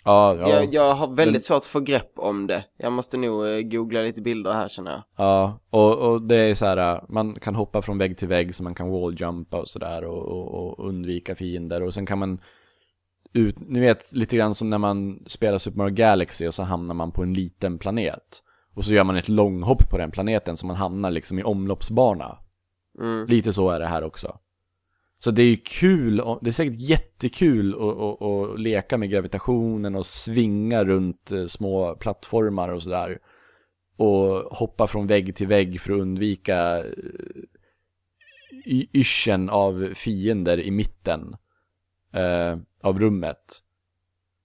[0.06, 2.66] Ja, ja, Jag, jag har väldigt Men- svårt att få grepp om det.
[2.78, 5.04] Jag måste nog eh, googla lite bilder här känner jag.
[5.16, 5.60] ja.
[5.70, 8.76] Och, och det är så här, man kan hoppa från vägg till vägg så man
[8.76, 11.84] kan walljumpa och sådär och, och, och undvika fiender.
[11.84, 12.42] Och sen kan man
[13.36, 16.94] ut, ni vet lite grann som när man spelar Super Mario Galaxy och så hamnar
[16.94, 18.44] man på en liten planet.
[18.74, 22.38] Och så gör man ett långhopp på den planeten så man hamnar liksom i omloppsbana.
[23.00, 23.28] Mm.
[23.28, 24.40] Lite så är det här också.
[25.20, 29.96] Så det är ju kul, det är säkert jättekul att, att, att leka med gravitationen
[29.96, 33.20] och svinga runt eh, små plattformar och sådär.
[33.98, 36.86] Och hoppa från vägg till vägg för att undvika eh,
[38.94, 41.36] yrseln av fiender i mitten
[42.16, 43.62] eh, av rummet.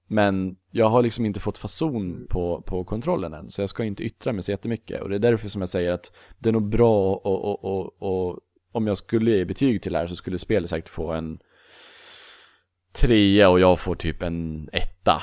[0.06, 4.02] Men jag har liksom inte fått fason på, på kontrollen än, så jag ska inte
[4.02, 5.02] yttra mig så jättemycket.
[5.02, 8.02] Och det är därför som jag säger att det är nog bra och, och, och,
[8.02, 8.40] och
[8.72, 11.38] om jag skulle ge betyg till det här så skulle spelet säkert få en
[12.92, 15.22] trea och jag får typ en etta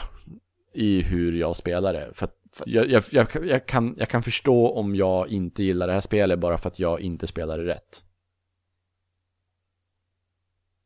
[0.73, 2.11] i hur jag spelar det.
[2.13, 5.93] För att jag, jag, jag, jag, kan, jag kan förstå om jag inte gillar det
[5.93, 8.01] här spelet bara för att jag inte spelar det rätt.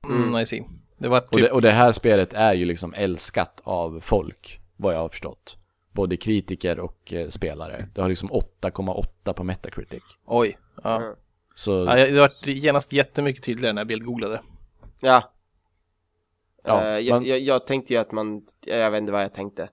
[0.10, 0.64] Mm, I see.
[1.02, 4.60] Det var Och, typ, det, och det här spelet är ju liksom älskat av folk,
[4.78, 5.58] vad jag har förstått.
[5.92, 7.88] Både kritiker och eh, spelare.
[7.96, 10.04] Det har liksom 8,8 på Metacritic.
[10.26, 10.58] oj.
[10.84, 10.96] Ja.
[11.02, 11.16] Mm.
[11.56, 14.42] Så, Ja, jag- det var genast jättemycket tydligare när jag bildgooglade.
[15.00, 15.32] Ja.
[16.64, 19.34] Ja, Eh, jag, man- jag, jag tänkte ju att man, jag vet inte vad jag
[19.34, 19.70] tänkte.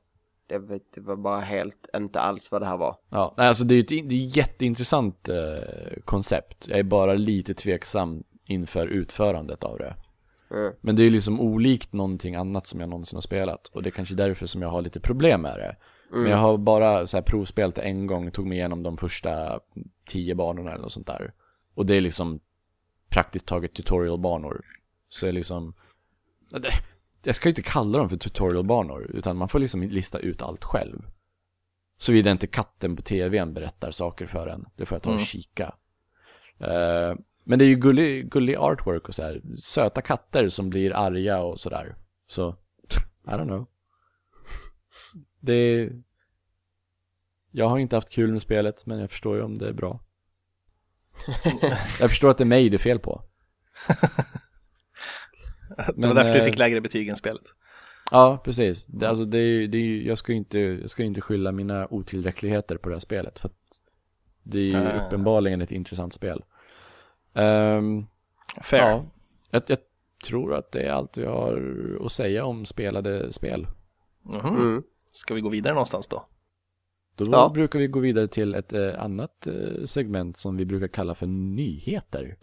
[0.46, 2.96] Det, var- det var bara helt, inte alls vad det här var.
[3.10, 5.36] ja, nej, alltså det är ett det är ett jätteintressant eh,
[6.04, 6.68] koncept.
[6.68, 9.94] Jag är bara lite tveksam inför utförandet av det.
[10.50, 10.72] Mm.
[10.80, 13.66] Men det är ju liksom olikt någonting annat som jag någonsin har spelat.
[13.68, 15.76] Och det är kanske därför som jag har lite problem med det.
[16.10, 16.22] Mm.
[16.22, 19.60] Men jag har bara så här provspelat det en gång, tog mig igenom de första
[20.06, 21.32] tio banorna eller något sånt där.
[21.74, 22.40] Och det är liksom
[23.08, 24.64] praktiskt taget tutorialbanor.
[25.08, 25.74] Så är liksom,
[26.50, 26.70] det,
[27.22, 31.02] jag ska inte kalla dem för tutorialbanor, utan man får liksom lista ut allt själv.
[31.98, 34.66] Såvida inte katten på tvn berättar saker för en.
[34.76, 35.24] Det får jag ta och Mm.
[35.24, 35.74] kika.
[36.58, 37.14] Eh,
[37.48, 39.42] men det är ju gullig, gullig artwork och så här.
[39.58, 41.96] Söta katter som blir arga och sådär.
[42.26, 42.56] Så,
[43.26, 43.66] I don't know.
[45.40, 46.02] Det är...
[47.50, 50.00] Jag har inte haft kul med spelet, men jag förstår ju om det är bra.
[52.00, 53.22] jag förstår att det är mig det är fel på.
[55.76, 57.42] Det var Men, därför du eh, fick lägre betyg än spelet.
[58.10, 58.86] Ja, precis.
[58.86, 62.76] Det, alltså det är, det är, jag ska inte, jag ska inte skylla mina otillräckligheter
[62.76, 63.38] på det här spelet.
[63.38, 63.82] För att
[64.42, 66.42] det är ju uppenbarligen ett intressant spel.
[67.34, 68.06] Ehm,
[68.62, 68.80] Fair.
[68.82, 69.04] ja,
[69.50, 69.78] jag, jag
[70.26, 71.62] tror att det är allt vi har
[72.06, 73.66] att säga om spelade spel.
[74.22, 74.56] Mhm.
[74.56, 74.82] Mm.
[75.12, 76.24] Ska vi gå vidare någonstans då?
[77.16, 77.50] Då Ja.
[77.54, 81.26] brukar vi gå vidare till ett eh, annat eh, segment som vi brukar kalla för
[81.26, 82.36] nyheter.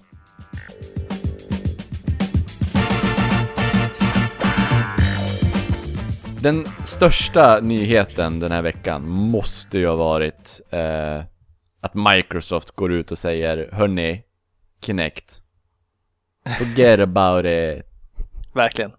[6.41, 11.23] Den största nyheten den här veckan måste ju ha varit eh,
[11.81, 14.23] att Microsoft går ut och säger Hörni,
[14.85, 15.41] Kinect
[16.59, 17.85] Forget about it
[18.53, 18.91] Verkligen.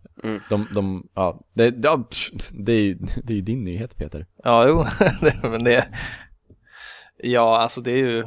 [0.49, 2.09] De, de, ja, det, ja,
[2.53, 4.85] det är ju det är ju din nyhet Peter Ja, jo,
[5.21, 5.89] det, men det...
[7.17, 8.25] Ja, alltså det är ju...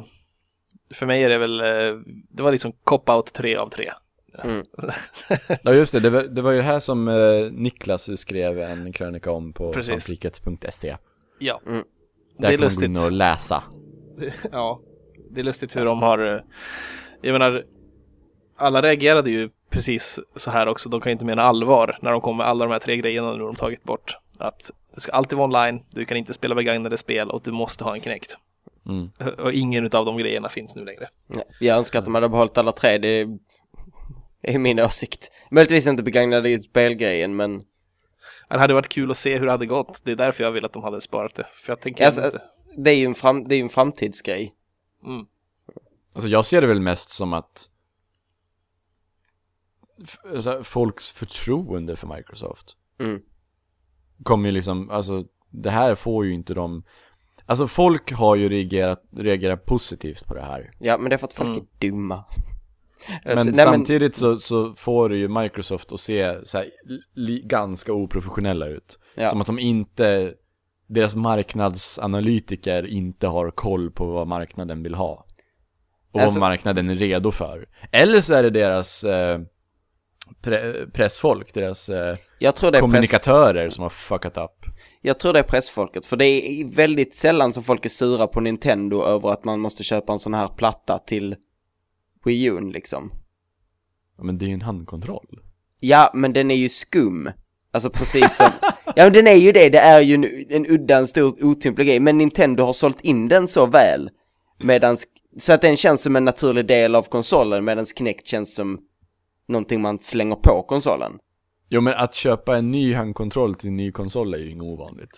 [0.94, 1.60] För mig är det väl...
[1.60, 2.00] eh,
[2.30, 3.92] Det var liksom cop-out 3 av 3.
[4.44, 4.64] Mm.
[5.62, 8.92] Ja just det, det var, det var ju det här som eh, Niklas skrev en
[8.92, 10.04] krönika om på Precis.
[10.04, 10.96] svampriket.se
[11.38, 11.82] Ja, Mm.
[12.38, 12.84] det Där är kan man gå lustigt.
[12.84, 13.62] in och läsa
[14.52, 14.80] Ja,
[15.30, 16.44] det är lustigt hur de har...
[17.20, 17.64] Jag menar,
[18.56, 20.88] alla reagerade ju precis så här också.
[20.88, 23.32] De kan ju inte mena allvar när de kommer med alla de här tre grejerna
[23.32, 24.16] nu har de tagit bort.
[24.38, 27.84] Att det ska alltid vara online, du kan inte spela begagnade spel och du måste
[27.84, 28.36] ha en Kinect.
[28.88, 29.10] mm.
[29.38, 31.08] Och ingen av de grejerna finns nu längre.
[31.26, 33.26] Ja, Jag önskar att de hade behållit alla tre, det
[34.42, 35.30] är, min åsikt.
[35.50, 37.58] Möjligtvis inte begagnade spelgrejen, men
[38.48, 40.00] Det hade varit kul att se hur det hade gått.
[40.04, 41.46] Det är därför jag vill att de hade sparat det.
[41.64, 42.42] För jag tänker Alltså, inte...
[42.76, 44.54] det är ju en, fram, det är en framtidsgrej.
[45.06, 45.26] Mm.
[46.20, 47.70] Alltså jag ser det väl mest som att
[50.34, 53.22] alltså, folks förtroende för Microsoft Mm.
[54.22, 56.82] kommer ju liksom, alltså det här får ju inte de
[57.46, 61.26] Alltså folk har ju reagerat, reagerat positivt på det här Ja, men det är för
[61.26, 61.58] att folk Mm.
[61.80, 62.24] är dumma.
[63.24, 66.70] Men Alltså, nej, samtidigt Så, så får det ju Microsoft att se så här,
[67.14, 69.28] li, ganska oprofessionella ut Ja.
[69.28, 70.34] Som att de inte,
[70.86, 75.26] deras marknadsanalytiker inte har koll på vad marknaden vill ha
[76.12, 77.68] Och Alltså- vad marknaden är redo för.
[77.90, 79.40] Eller så är det deras eh,
[80.42, 84.60] pre, pressfolk, deras eh, är press, kommunikatörer som har fuckat upp
[85.02, 88.40] jag tror det är pressfolket, för det är väldigt sällan som folk är sura på
[88.40, 91.36] Nintendo över att man måste köpa en sån här platta till
[92.24, 93.12] Wii U liksom.
[94.16, 95.40] ja, Men det är ju en handkontroll.
[95.80, 97.30] Ja, men den är ju skum.
[97.72, 98.50] Alltså precis som,
[98.84, 101.86] ja men den är ju det, det är ju en, en udda, en stor otymplig
[101.86, 104.10] grej, men Nintendo har sålt in den så väl,
[104.58, 105.06] medans,
[105.38, 108.80] så att den känns som en naturlig del av konsolen, medan Kinect känns som
[109.48, 111.18] någonting man slänger på konsolen.
[111.68, 115.10] Jo men att köpa en ny handkontroll till en ny konsol är ju inget ovanligt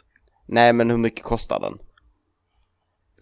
[0.46, 1.78] Nej, men hur mycket kostar den?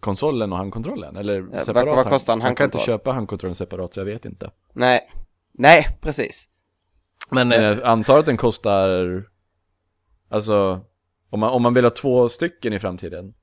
[0.01, 2.87] Konsolen och handkontrollen, eller vad- separat vad kostar en Man kan inte handkontroll?
[2.99, 5.01] köpa handkontrollen separat så jag vet inte Nej,
[5.53, 6.49] nej, precis.
[7.31, 9.25] Men Men eh, jag antar att den kostar
[10.29, 10.81] Alltså
[11.31, 13.35] om man, om man vill ha två stycken i framtiden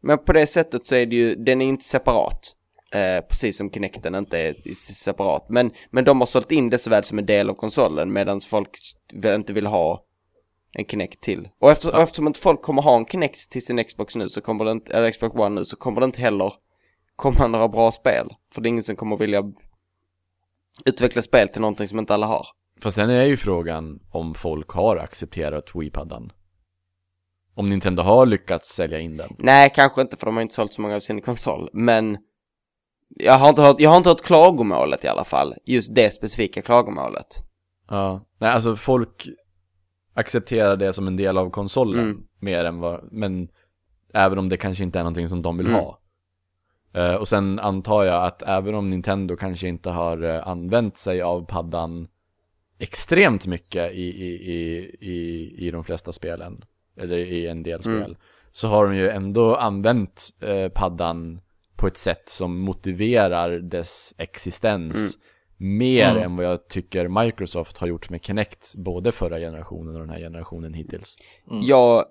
[0.00, 2.56] Men på det sättet så är det ju, den är inte separat.
[2.92, 5.46] Eh, precis som Kinecten inte är separat.
[5.48, 8.40] Men, men de har sålt in det så väl som en del av konsolen medan
[8.40, 8.78] folk
[9.24, 10.04] inte vill ha
[10.72, 11.48] en Kinect till.
[11.60, 14.40] Och, efter, och eftersom inte folk kommer ha en Kinect till sin Xbox nu så
[14.40, 16.52] kommer det inte, eller Xbox One nu så kommer det inte heller
[17.16, 18.34] komma några bra spel.
[18.54, 19.42] För det är ingen som kommer vilja
[20.84, 22.46] utveckla spel till någonting som inte alla har.
[22.82, 26.32] Fast sen är ju frågan om folk har accepterat Wii-paddan
[27.54, 30.74] Om Nintendo har lyckats sälja in den Nej, kanske inte för de har inte sålt
[30.74, 31.70] så många av sin konsol.
[31.72, 32.18] Men
[33.08, 35.54] jag har inte hört, jag har inte hört klagomålet i alla fall.
[35.64, 37.26] Just det specifika klagomålet.
[37.90, 39.26] Ja, nej alltså folk
[40.14, 42.22] accepterar det som en del av konsolen Mm.
[42.40, 43.48] mer än vad, men
[44.14, 45.78] även om det kanske inte är någonting som de vill Mm.
[45.80, 45.98] ha.
[46.94, 51.22] Eh, och sen antar jag att även om Nintendo kanske inte har eh, använt sig
[51.22, 52.08] av paddan
[52.78, 56.64] extremt mycket i, i, i, i, i de flesta spelen,
[56.96, 58.00] eller i en del Mm.
[58.02, 58.16] spel,
[58.52, 61.40] så har de ju ändå använt eh, paddan
[61.76, 65.18] på ett sätt som motiverar dess existens
[65.56, 66.22] mer Mm.
[66.22, 70.18] än vad jag tycker Microsoft har gjort med Kinect, både förra generationen och den här
[70.18, 71.16] generationen hittills.
[71.50, 71.62] Mm.
[71.62, 72.04] Jag,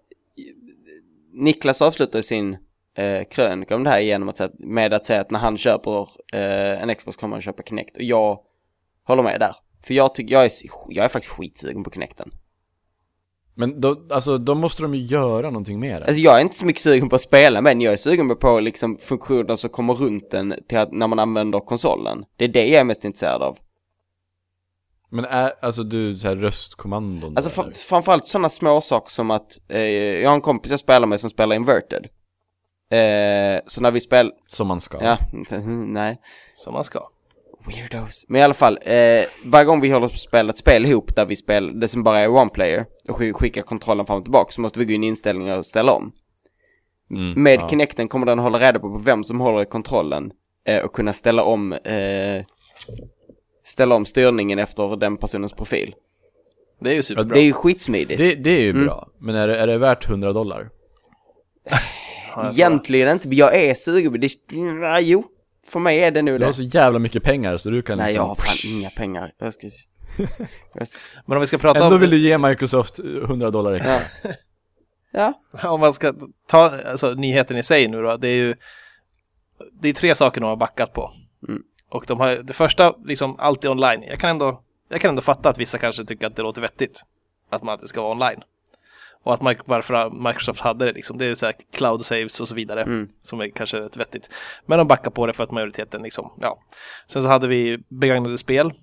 [1.34, 2.58] Niklas avslutar sin
[2.98, 6.10] eh, krönika om det här genom att säga, med att säga att när han köper
[6.34, 8.40] eh, en Xbox kommer han köpa Kinect och jag
[9.04, 9.56] håller med där.
[9.84, 10.52] För jag tycker, jag är,
[10.90, 12.32] jag är faktiskt skitsugen på Kinecten.
[13.58, 16.02] Men då, alltså, då måste de ju göra någonting mer.
[16.02, 18.60] Alltså jag är inte så mycket sugen på att spela men jag är sugen på
[18.60, 22.26] liksom funktioner som kommer runt den till att, när man använder konsolen.
[22.38, 23.58] Det är det jag är mest intresserad av.
[25.10, 29.58] Men är, alltså du, så här röstkommandon Alltså fr- framförallt sådana små saker som att,
[29.70, 29.82] eh,
[30.22, 32.08] jag har en kompis jag spelar med som spelar inverted.
[32.92, 35.04] Eh, så när vi spelar, Som man ska.
[35.04, 35.18] ja,
[35.86, 36.22] nej,
[36.56, 37.00] Som man ska.
[37.68, 38.26] Weirdos.
[38.30, 41.16] Men i alla fall, eh, varje gång vi håller på att spela ett spel ihop
[41.16, 44.24] där vi spelar, det som bara är one player, och sk- skickar kontrollen fram och
[44.24, 46.12] tillbaka så måste vi gå in i inställningar och ställa om.
[47.12, 47.70] Mm, Med ja.
[47.70, 50.32] Kinecten kommer den hålla reda på vem som håller i kontrollen
[50.68, 52.44] eh, och kunna ställa om eh,
[53.64, 55.96] ställa om styrningen efter den personens profil.
[56.82, 57.34] Det är ju superbra.
[57.34, 58.18] Det är ju skitsmidigt.
[58.18, 58.86] Det, det är ju Mm.
[58.86, 59.08] bra.
[59.20, 60.70] Men är det, är det värt 100 dollar?
[62.52, 64.30] Egentligen inte, jag är sugen på det.
[65.02, 65.24] Jo,
[65.68, 66.46] för mig är det nu Du det.
[66.46, 68.22] har så jävla mycket pengar så du kan Nej, liksom...
[68.22, 69.32] jag har fan inga pengar.
[69.38, 69.68] Jag ska...
[70.74, 71.00] jag ska...
[71.26, 72.02] Men om vi ska prata Ändå om...
[72.02, 74.00] vill du ge Microsoft 100 dollar extra.
[74.22, 74.30] Ja.
[75.62, 75.70] ja.
[75.70, 76.14] Om man ska
[76.48, 78.56] ta alltså, nyheten i sig nu då, det är ju
[79.82, 81.12] det är tre saker de har backat på.
[81.48, 81.64] Mm.
[81.90, 84.04] Och de har, det första, liksom alltid online.
[84.04, 87.04] Jag kan, ändå, jag kan ändå fatta att vissa kanske tycker att det låter vettigt.
[87.50, 88.44] Att man alltid ska vara online.
[89.26, 91.18] Och att varför Microsoft hade det liksom.
[91.18, 92.82] Det är så här cloud saves och så vidare.
[92.84, 93.08] Mm.
[93.22, 94.30] Som är kanske rätt vettigt.
[94.66, 96.60] Men de backar på det för att majoriteten liksom, ja.
[97.08, 98.74] Sen så hade vi begagnade spel.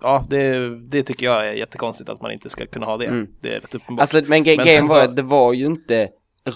[0.00, 3.06] Ja, det, det tycker jag är jättekonstigt att man inte ska kunna ha det.
[3.06, 3.28] Mm.
[3.40, 4.00] Det är rätt uppenbart.
[4.00, 6.08] Alltså, men, grejen var så- att det var ju inte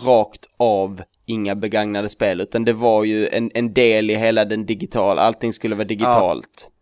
[0.07, 4.67] rakt av inga begagnade spel, utan det var ju en, en del i hela den
[4.67, 6.69] digitala, allting skulle vara digitalt.
[6.69, 6.76] Ja,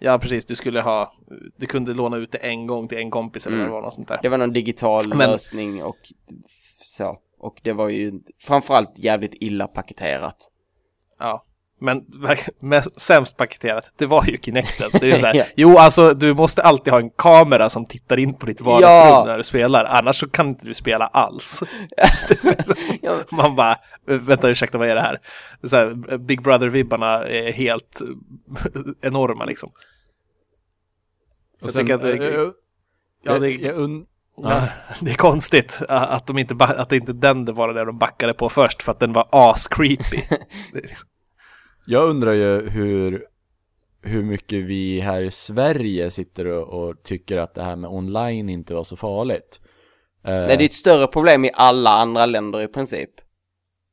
[0.00, 0.46] precis.
[0.46, 1.12] Du skulle ha,
[1.56, 3.68] du kunde låna ut det en gång till en kompis eller Mm.
[3.70, 4.18] vad det var, något sånt där.
[4.22, 5.98] Det var någon digital Men- lösning och
[6.84, 7.18] så.
[7.38, 10.50] Och det var ju framförallt jävligt illa paketerat.
[11.18, 11.44] Ja.
[11.80, 12.04] Men
[12.96, 14.90] sämst paketerat, det var ju Kinecten.
[14.92, 15.32] Det är ju så Ja.
[15.32, 19.08] här, jo, alltså du måste alltid ha en kamera som tittar in på ditt vardagsrum
[19.12, 19.24] Ja.
[19.26, 21.62] när du spelar, annars så kan inte du spela alls.
[23.32, 23.76] Man bara,
[24.06, 25.18] vänta ursäkta vad är det här?
[25.64, 28.00] Så här Big Brother-vibbarna är helt
[29.02, 29.70] enorma liksom.
[31.60, 32.52] Så Och jag tycker att det, jag,
[33.22, 34.06] ja, det, jag, jag un...
[34.42, 34.62] Ja,
[35.00, 38.34] det är konstigt att, de inte, att det inte den det var det de backade
[38.34, 40.22] på först för att den var as-creepy.
[40.72, 41.07] Liksom-
[41.90, 43.26] Jag undrar ju hur,
[44.02, 48.48] hur mycket vi här i Sverige sitter och, och tycker att det här med online
[48.48, 49.60] inte var så farligt.
[50.24, 53.10] Eh, Nej, det är ett större problem i alla andra länder i princip.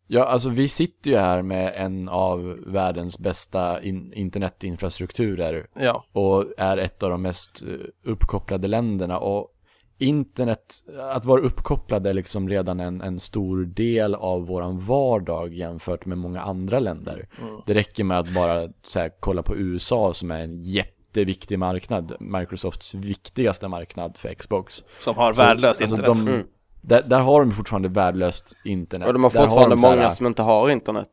[0.07, 6.45] Ja, alltså vi sitter ju här med en av världens bästa in internetinfrastrukturer ja, och
[6.57, 9.54] är ett av de mest eh, uppkopplade länderna och
[9.97, 10.75] internet,
[11.11, 16.17] att vara uppkopplad är liksom redan en, en stor del av våran vardag jämfört med
[16.17, 17.27] många andra länder.
[17.41, 17.61] Mm.
[17.65, 22.15] Det räcker med att bara så här, kolla på USA som är en jätteviktig marknad,
[22.19, 24.83] Microsofts viktigaste marknad för Xbox.
[24.97, 26.17] som har värdelöst alltså, internet.
[26.25, 26.47] De, Mm.
[26.81, 29.07] där, där har de fortfarande värdelöst internet.
[29.07, 31.09] Och de har fortfarande de så här- många som inte har internet.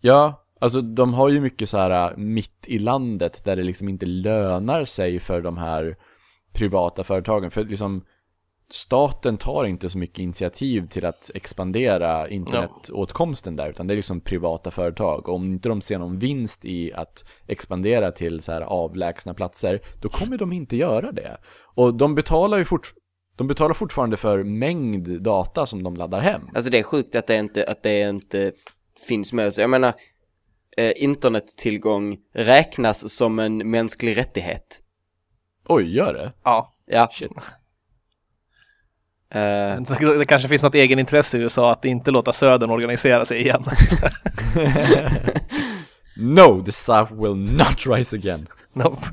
[0.00, 3.88] Ja, alltså de har ju mycket så här äh, mitt i landet där det liksom
[3.88, 5.96] inte lönar sig för de här
[6.54, 7.50] privata företagen.
[7.50, 8.04] För liksom
[8.70, 14.20] staten tar inte så mycket initiativ till att expandera internetåtkomsten där, utan det är liksom
[14.20, 15.28] privata företag.
[15.28, 19.80] Och om inte de ser någon vinst i att expandera till så här avlägsna platser,
[20.02, 21.36] då kommer de inte göra det.
[21.74, 22.92] Och de betalar ju fort,
[23.36, 26.42] de betalar fortfarande för mängd data som de laddar hem.
[26.54, 28.52] Alltså det är sjukt att det inte, att det inte
[29.08, 29.54] finns med.
[29.54, 29.92] Så jag menar,
[30.76, 34.83] eh, internettillgång räknas som en mänsklig rättighet.
[35.64, 36.32] Oj, gör det?
[36.42, 37.08] Ja, Ja.
[37.12, 37.32] Shit.
[39.30, 39.80] Eh,
[40.18, 43.64] det, kanske finns något egenintresse i USA att inte låta Södern organisera sig igen.
[46.16, 48.46] No, the South will not rise again.
[48.72, 49.06] nope.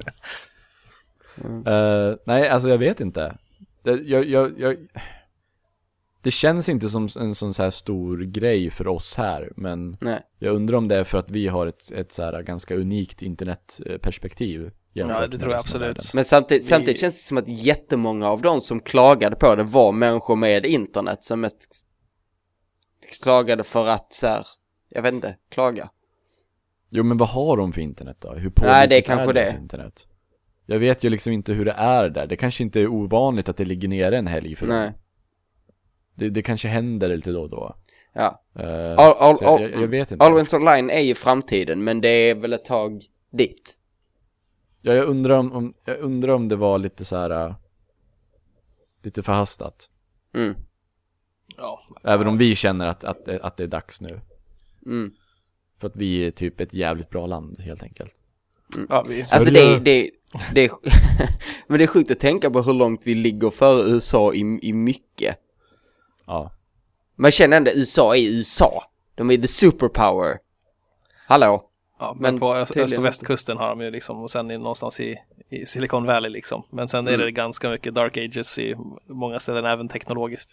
[1.66, 3.38] Eh, nej, alltså jag vet inte.
[3.84, 4.78] Det, jag, jag, jag,
[6.22, 10.20] det känns inte som en sån så här stor grej för oss här, men nej.
[10.40, 13.22] jag undrar om det är för att vi har ett, ett så här ganska unikt
[13.22, 14.72] internetperspektiv.
[14.94, 15.88] Ja, det tror jag absolut.
[15.88, 16.02] världen.
[16.14, 19.64] Men samtidigt, Vi- samtidigt känns det som att jättemånga av de som klagade på det
[19.64, 21.68] var människor med internet som mest
[23.22, 24.46] klagade för att så här,
[24.90, 25.90] jag vet inte, klaga.
[26.90, 28.34] Jo, men vad har de för internet då?
[28.34, 29.58] Hur Nej, det är kanske det.
[29.62, 30.08] Internet?
[30.66, 32.28] Jag vet ju liksom inte hur det är där.
[32.28, 34.92] Det kanske inte är ovanligt att det ligger nere en helg för Nej.
[36.16, 37.76] Det, det kanske händer lite då och då.
[38.14, 38.44] ja.
[38.60, 38.66] Eh,
[38.98, 40.26] All, all, all, jag, jag vet inte.
[40.26, 43.76] Always online är ju framtiden, men det är väl ett tag dit.
[44.82, 47.56] Ja, jag undrar om, om, jag undrar om det var lite så här äh,
[49.04, 49.90] lite förhastat.
[50.34, 50.56] Mm.
[51.58, 54.22] Ja, Även om vi känner att, att, det- att det är dags nu.
[54.86, 55.12] Mm.
[55.80, 58.16] För att vi är typ ett jävligt bra land helt enkelt.
[58.90, 60.12] ja vi, Alltså det, det,
[60.54, 60.72] det är,
[61.68, 64.74] men det är sjukt att tänka på hur långt vi ligger före USA i, i
[64.74, 65.38] mycket.
[66.26, 66.52] Ja.
[67.16, 68.84] Man känner ändå USA är USA.
[69.16, 70.38] De är the superpower.
[71.28, 71.71] Hallå?
[72.02, 74.58] Ja, men, men på öst, öst och västkusten har de ju liksom och sen är
[74.58, 75.18] någonstans i,
[75.50, 76.64] i Silicon Valley liksom.
[76.72, 77.26] Men sen är Mm.
[77.26, 78.76] det ganska mycket dark ages i
[79.10, 80.50] många ställen även teknologiskt.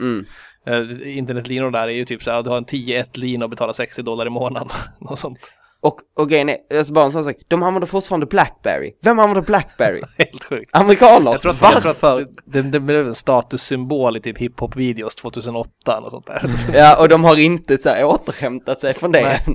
[0.00, 0.26] Mm.
[0.66, 3.72] Eh, Internetlinor där är ju typ så här, du har en 10-1 lina och betalar
[3.72, 4.68] 60 dollar i månaden.
[5.00, 5.52] Något sånt.
[5.82, 8.92] Och, och grejen är, alltså bara en sån sak, de använder fortfarande Blackberry.
[9.02, 10.02] Vem använder Blackberry?
[10.18, 10.70] Helt sjukt.
[10.76, 11.30] Amerikaner!
[11.30, 11.88] Jag tror att, Varför?
[11.88, 16.50] jag tror att det, det blev en statussymbol i typ hiphop-videos 2008 och sånt där.
[16.74, 19.54] Ja, och de har inte så här återhämtat sig från det än.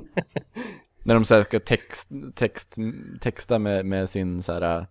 [1.06, 2.76] När de så här ska text, text,
[3.20, 4.86] texta med, med sin så här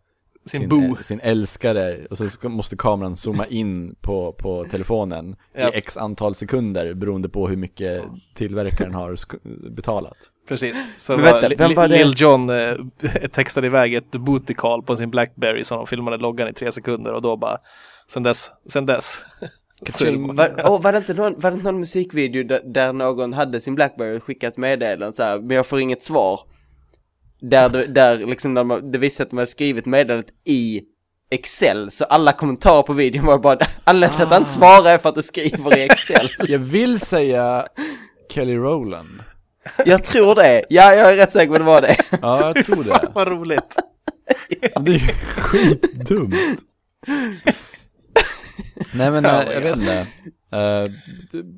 [0.45, 0.97] Sin boo.
[1.03, 5.69] sin älskare och så ska, måste kameran zooma in på, på telefonen Ja.
[5.73, 8.03] i x antal sekunder beroende på hur mycket
[8.33, 9.15] tillverkaren har
[9.69, 10.17] betalat.
[10.47, 10.89] Precis.
[10.97, 11.97] Så var, vänta, vem var det?
[12.05, 12.75] Lil Jon eh,
[13.31, 17.13] textade iväg ett booty call på sin Blackberry som de filmade loggan i tre sekunder
[17.13, 17.57] och då bara
[18.07, 19.17] sen dess, sen dess.
[20.35, 23.75] Bara- Var, det inte någon, var det inte någon musikvideo där, där någon hade sin
[23.75, 26.39] Blackberry och skickat meddelande så här, men jag får inget svar.
[27.41, 30.81] Där, det- där liksom när man, det visade att man hade skrivit meddelandet i
[31.31, 34.97] Excel, så alla kommentarer på videon var bara anledningen till att han inte svarar är
[34.97, 36.29] för att du skriver i Excel.
[36.47, 37.67] Jag vill säga
[38.31, 39.19] Kelly Rowland.
[39.85, 41.95] Jag tror det, ja jag är rätt säker på att det var det.
[42.21, 43.11] Ja, jag tror det.
[43.13, 43.75] Vad roligt.
[44.49, 44.99] Det är ju
[45.37, 46.35] skitdumt.
[48.97, 49.59] Nej men eh, jag ja.
[49.59, 50.07] vet inte.
[50.51, 50.85] Eh,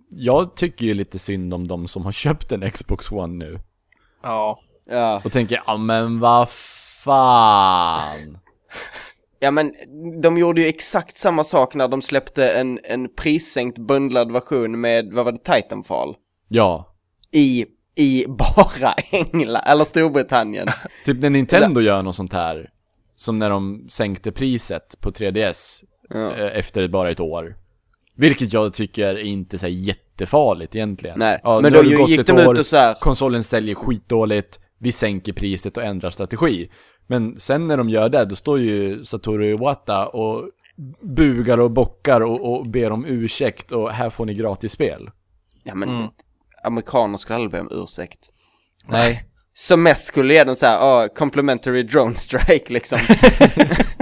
[0.09, 3.59] jag tycker ju lite synd om de som har köpt en Xbox One nu.
[4.23, 4.59] Ja.
[4.89, 5.21] Ja.
[5.25, 6.49] Och tänker, ja men vad
[7.03, 8.37] fan.
[9.39, 9.73] Ja men
[10.21, 15.13] de gjorde ju exakt samma sak när de släppte en, en prissänkt bundlad version med,
[15.13, 16.15] vad var det, Titanfall?
[16.47, 16.95] Ja.
[17.31, 17.65] I,
[17.95, 20.69] i bara England, eller Storbritannien.
[21.05, 22.69] Typ när Nintendo gör något sånt här.
[23.15, 26.35] Som när de sänkte priset på 3DS Ja.
[26.35, 27.55] eh, efter bara ett år.
[28.15, 31.19] Vilket jag tycker är inte så jättefarligt egentligen.
[31.19, 32.93] Nej, Ja, men då har det gått gick ett de år, ut och så här,
[32.93, 36.69] konsolen säljer skitdåligt, vi sänker priset och ändrar strategi.
[37.07, 40.49] Men sen när de gör det, då står ju Satoru Iwata och
[41.01, 45.09] bugar och bockar och, och ber om ursäkt och här får ni gratis spel.
[45.63, 46.07] ja men Mm.
[46.63, 48.19] amerikaner skulle aldrig be om ursäkt.
[48.87, 49.23] Nej.
[49.53, 52.99] Som mest skulle ge den så här, oh, complimentary drone strike liksom.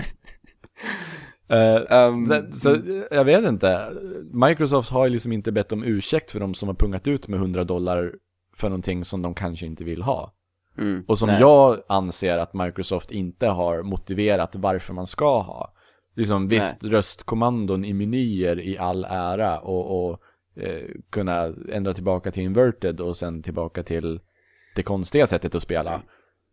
[1.48, 2.78] Um, det, så
[3.12, 3.94] jag vet inte.
[4.34, 7.40] Microsoft har ju liksom inte bett om ursäkt för de som har pungat ut med
[7.40, 8.14] 100 dollar
[8.56, 10.34] för någonting som de kanske inte vill ha.
[10.78, 11.40] mm, Och som nej.
[11.40, 15.74] jag anser att Microsoft inte har motiverat varför man ska ha.
[16.16, 20.20] Liksom visst, röstkommandon i menyer i all ära och, och
[20.56, 24.20] eh, kunna ändra tillbaka till inverted och sen tillbaka till
[24.76, 26.02] det konstiga sättet att spela.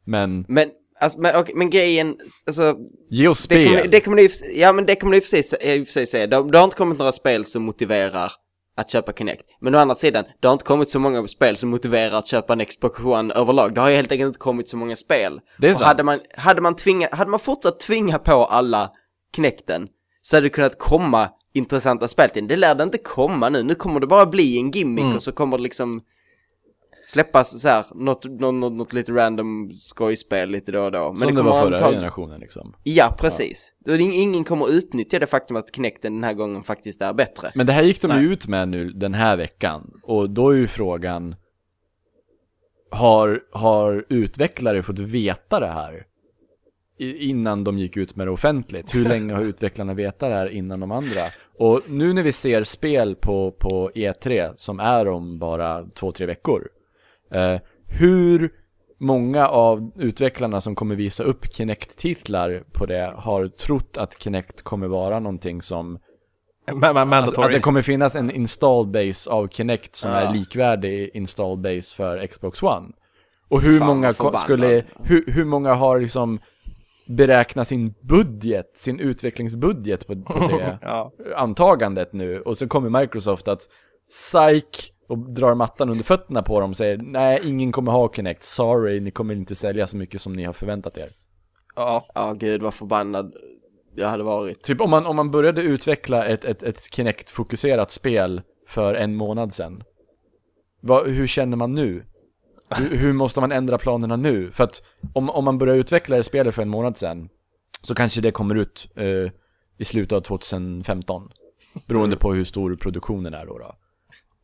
[0.05, 0.71] Men Men,
[1.03, 2.77] alltså, men, okej, men grejen, alltså,
[3.11, 3.69] ge oss det spel!
[3.69, 5.87] kommer, det kommer ni, ja men det kommer ni i och för sig, i och
[5.87, 8.33] för sig säga, det, det har inte kommit några spel som motiverar
[8.77, 9.45] att köpa Kinect.
[9.61, 12.53] Men å andra sidan, det har inte kommit så många spel som motiverar att köpa
[12.53, 13.75] en Xbox One överlag.
[13.75, 15.41] Det har ju helt enkelt inte kommit så många spel.
[15.59, 15.87] Det är Och sant.
[15.89, 18.91] hade man, hade man tvingat, hade man fortsatt tvinga på alla
[19.37, 19.89] Kinecten
[20.23, 22.49] så hade det kunnat komma intressanta spel till.
[22.49, 23.63] Det lär det inte komma nu.
[23.63, 25.17] Nu kommer det bara bli en gimmick Mm.
[25.17, 26.01] och så kommer det liksom
[27.13, 31.13] släppas så här, något, något, något, lite random skojspel lite då och då.
[31.13, 32.75] Men som det, kommer var förra antag- generationen liksom.
[32.83, 33.73] Ja, precis.
[33.79, 37.51] Det ing- Ingen kommer utnyttja det faktum att Kinecten den här gången faktiskt är bättre.
[37.55, 38.33] Men det här gick de ju Nej.
[38.33, 39.91] ut med nu den här veckan.
[40.03, 41.35] Och då är ju frågan
[42.91, 46.07] Har, har utvecklare fått veta det här?
[46.99, 48.95] Innan de gick ut med det offentligt?
[48.95, 51.21] Hur länge har utvecklarna vetat det här innan de andra?
[51.59, 56.27] Och nu när vi ser spel på, på E3 som är om bara två, tre
[56.27, 56.69] veckor
[57.33, 58.51] eh, Hur
[59.01, 64.89] många av utvecklarna som kommer visa upp Kinect-titlar på det har trott att Kinect kommer
[64.89, 65.99] vara någonting som
[66.71, 67.47] Ma- ma- Alltså, mandatory.
[67.47, 70.17] att det kommer finnas en install base av Kinect som Ja.
[70.17, 72.89] är likvärdig install base för Xbox One.
[73.49, 76.39] Och hur Fan, många skulle, hur, hur många har liksom
[77.09, 81.13] beräknat sin budget, sin utvecklingsbudget på, på det ja.
[81.37, 83.61] antagandet nu och så kommer Microsoft att
[84.09, 88.45] psych och drar mattan under fötterna på dem och säger nej, ingen kommer ha Kinect,
[88.45, 91.11] sorry, ni kommer inte sälja så mycket som ni har förväntat er.
[91.77, 92.05] ja.
[92.15, 93.35] Ja, gud vad förbannad
[93.95, 94.63] jag hade varit.
[94.63, 99.53] Typ om man, om man började utveckla ett, ett, ett Kinect-fokuserat spel för en månad
[99.53, 99.83] sedan.
[100.81, 102.05] Vad, hur känner man nu?
[102.71, 104.51] Hur, hur måste man ändra planerna nu?
[104.51, 104.83] För att
[105.13, 107.29] om, om man börjar utveckla det spelet för en månad sedan
[107.83, 109.31] så kanske det kommer ut eh,
[109.79, 111.31] i slutet av 2015.
[111.87, 113.75] Beroende på hur stor produktionen är då, då.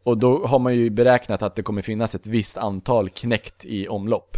[0.03, 3.89] Och då har man ju beräknat att det kommer finnas ett visst antal knäckt i
[3.89, 4.37] omlopp.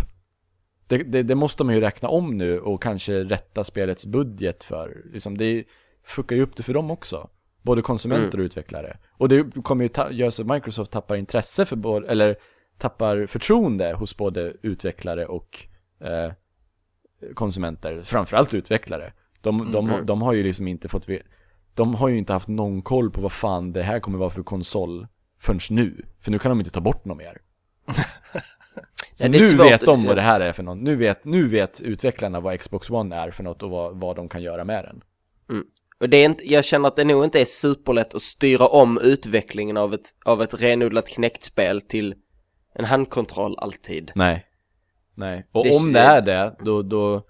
[0.86, 5.02] Det, det, det måste man ju räkna om nu och kanske rätta spelets budget för.
[5.12, 5.64] Liksom det
[6.04, 7.28] fuckar ju upp det för dem också.
[7.62, 8.98] Både konsumenter och utvecklare.
[9.12, 12.36] Och det kommer ju ta- göra så att Microsoft tappar intresse för både, eller
[12.78, 15.58] tappar förtroende hos både utvecklare och
[16.00, 16.32] eh,
[17.34, 18.02] konsumenter.
[18.02, 19.12] Framförallt utvecklare.
[19.40, 20.06] De, de, Mm.
[20.06, 21.06] de har ju liksom inte fått
[21.74, 24.42] De har ju inte haft någon koll på vad fan det här kommer vara för
[24.42, 25.06] konsol
[25.40, 26.04] förrän nu.
[26.20, 27.36] För nu kan de inte ta bort något mer.
[29.14, 29.66] Så är nu svårt.
[29.66, 30.78] vet de vad det här är för något.
[30.78, 34.28] Nu vet, nu vet utvecklarna vad Xbox One är för något och vad, vad de
[34.28, 35.02] kan göra med den.
[36.00, 38.98] Och det är inte, jag känner att det nog inte är superlätt att styra om
[39.02, 42.14] utvecklingen av ett, av ett renodlat knäckt-spel till
[42.74, 44.12] en handkontroll alltid.
[44.14, 44.46] Nej.
[45.14, 45.46] Nej.
[45.52, 47.26] Och Det- om det är det, då, då,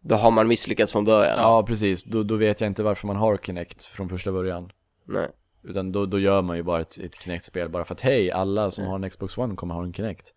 [0.00, 1.38] Då har man misslyckats från början.
[1.38, 4.70] ja precis, då, då vet jag inte varför man har Kinect från första början.
[5.06, 5.28] Nej.
[5.64, 8.70] Utan då, då gör man ju bara ett, ett Kinect-spel bara för att hej, alla
[8.70, 10.34] som har en Xbox One kommer ha en Kinect.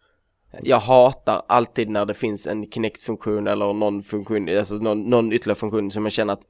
[0.64, 5.60] Jag hatar alltid när det finns en Kinect-funktion eller någon funktion, alltså någon, någon ytterligare
[5.60, 6.44] funktion som jag känner att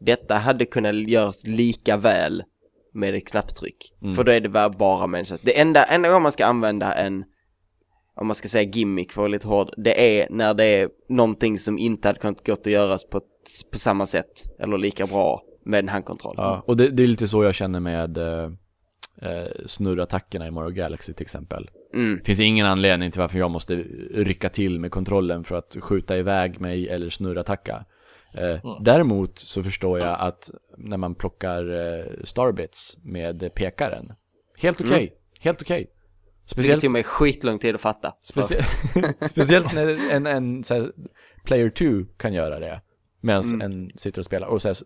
[0.00, 2.42] detta hade kunnat göras lika väl
[2.92, 3.94] med ett knapptryck.
[4.16, 5.38] För då är det bara- människor.
[5.42, 7.24] Det enda, enda gången man ska använda en,
[8.16, 10.88] om man ska säga gimmick för att vara lite hård, det är när det är
[11.08, 13.20] någonting som inte hade kunnat gått att göras på,
[13.72, 16.34] på samma sätt eller lika bra med en handkontroll.
[16.38, 18.50] Ja, och det, det är lite så jag känner med eh,
[19.22, 21.70] eh, snurrattackerna i Mario Galaxy till exempel.
[21.94, 22.20] Mm.
[22.24, 23.74] Finns ingen anledning till varför jag måste
[24.14, 27.84] rycka till med kontrollen för att skjuta iväg mig eller snurrattacka.
[28.34, 34.12] Eh, Däremot så förstår jag att när man plockar eh, Starbits med pekaren,
[34.58, 35.76] helt okej, helt okej.
[35.78, 38.12] Vilket Speciellt, till och med är skitlång tid att fatta.
[38.22, 38.76] speciellt,
[39.20, 40.92] speciellt när en, en så här,
[41.44, 42.80] player 2 kan göra det.
[43.20, 43.60] Medan Mm.
[43.60, 44.76] en sitter och spelar och så här,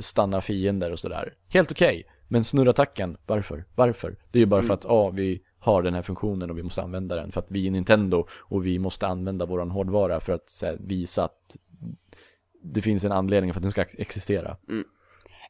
[0.00, 1.34] stanna fiender och sådär.
[1.48, 2.04] Helt okej.
[2.28, 3.64] Men snurrattacken, varför?
[3.74, 4.16] Varför?
[4.30, 4.66] Det är ju bara Mm.
[4.66, 7.32] för att, ja, vi har den här funktionen och vi måste använda den.
[7.32, 10.76] För att vi är Nintendo och vi måste använda våran hårdvara för att så här,
[10.80, 11.56] visa att
[12.62, 14.56] det finns en anledning för att den ska existera.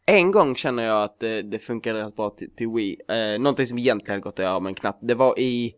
[0.06, 2.96] En gång känner jag att det, det funkade rätt bra till, till Wii.
[3.08, 4.98] Eh, någonting som egentligen hade gått att göra med en knapp.
[5.02, 5.74] Det var i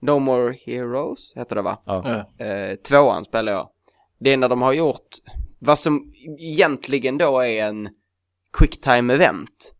[0.00, 1.82] No More Heroes, heter det va?
[1.84, 2.24] Ja.
[2.38, 2.44] Ja.
[2.46, 3.68] Eh, tvåan spelar jag.
[4.18, 5.08] Det är när de har gjort
[5.58, 7.88] vad som egentligen då är en
[8.52, 9.74] quicktime event.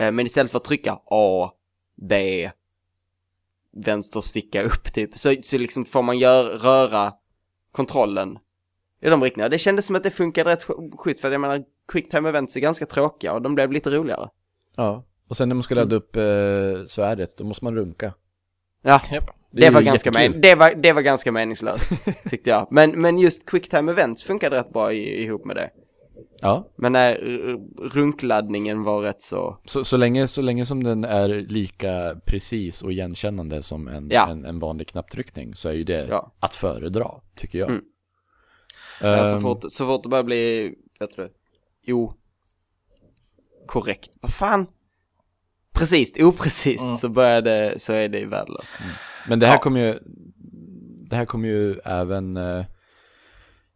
[0.00, 1.50] Eh, men istället för att trycka A,
[1.96, 2.50] B,
[3.72, 5.18] vänster sticka upp typ.
[5.18, 7.12] Så, så liksom får man gör, röra
[7.72, 8.38] kontrollen
[9.00, 9.48] i de riktningarna.
[9.48, 12.56] Det kändes som att det funkade rätt skit, schysst för att jag menar quicktime events
[12.56, 14.28] är ganska tråkiga och de blev lite roligare.
[14.76, 15.04] ja.
[15.28, 18.14] Och sen när man ska ladda upp eh, svärdet, då måste man runka.
[18.86, 19.00] Ja,
[19.50, 21.90] det, var ganska men, det, var, det var ganska meningslöst
[22.30, 22.68] tyckte jag.
[22.70, 25.70] Men, men just quicktime events funkade rätt bra i, ihop med det.
[26.40, 26.68] Ja.
[26.76, 27.58] Men när r-
[27.92, 32.92] runkladdningen var rätt så, Så, så, länge, så länge som den är lika precis och
[32.92, 34.28] igenkännande som en, Ja.
[34.30, 36.32] en, en vanlig knapptryckning så är ju det Ja.
[36.40, 37.70] att föredra, tycker jag.
[37.70, 37.82] Mm.
[39.00, 41.28] Ja, så, fort, så fort det börjar bli, vet du,
[41.82, 42.12] jo,
[43.66, 44.66] korrekt, vad fan?
[45.76, 46.94] Precis, oprecist Mm.
[46.94, 48.76] så börjar det, så är det värdelöst.
[49.28, 49.58] Men det här Ja.
[49.60, 49.98] kommer ju
[51.10, 52.64] Det här kommer ju även eh,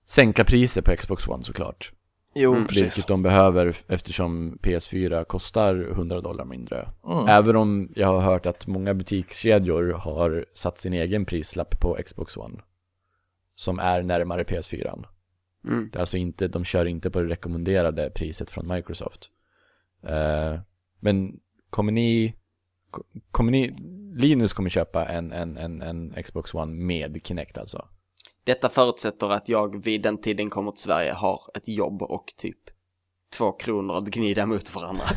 [0.06, 1.92] Sänka priser på Xbox One såklart
[2.34, 2.82] Jo, Mm, precis.
[2.82, 7.28] Vilket de behöver eftersom PS4 kostar 100 dollar mindre Mm.
[7.28, 12.36] Även om jag har hört att många butikskedjor har satt sin egen prislapp på Xbox
[12.36, 12.58] One
[13.54, 15.04] Som är närmare PS4
[15.66, 15.88] Mm.
[15.92, 19.30] Det är alltså inte, de kör inte på det rekommenderade priset från Microsoft
[20.06, 20.60] Eh,
[21.00, 21.32] Men
[21.70, 22.34] kommer ni
[22.90, 23.74] ko- Kommer ni
[24.14, 27.88] Linus kommer köpa en, en, en, en Xbox One med Kinect alltså
[28.44, 32.58] Detta förutsätter att jag vid den tiden kommer till Sverige har ett jobb och typ
[33.32, 35.04] två kronor att gnida mot varandra.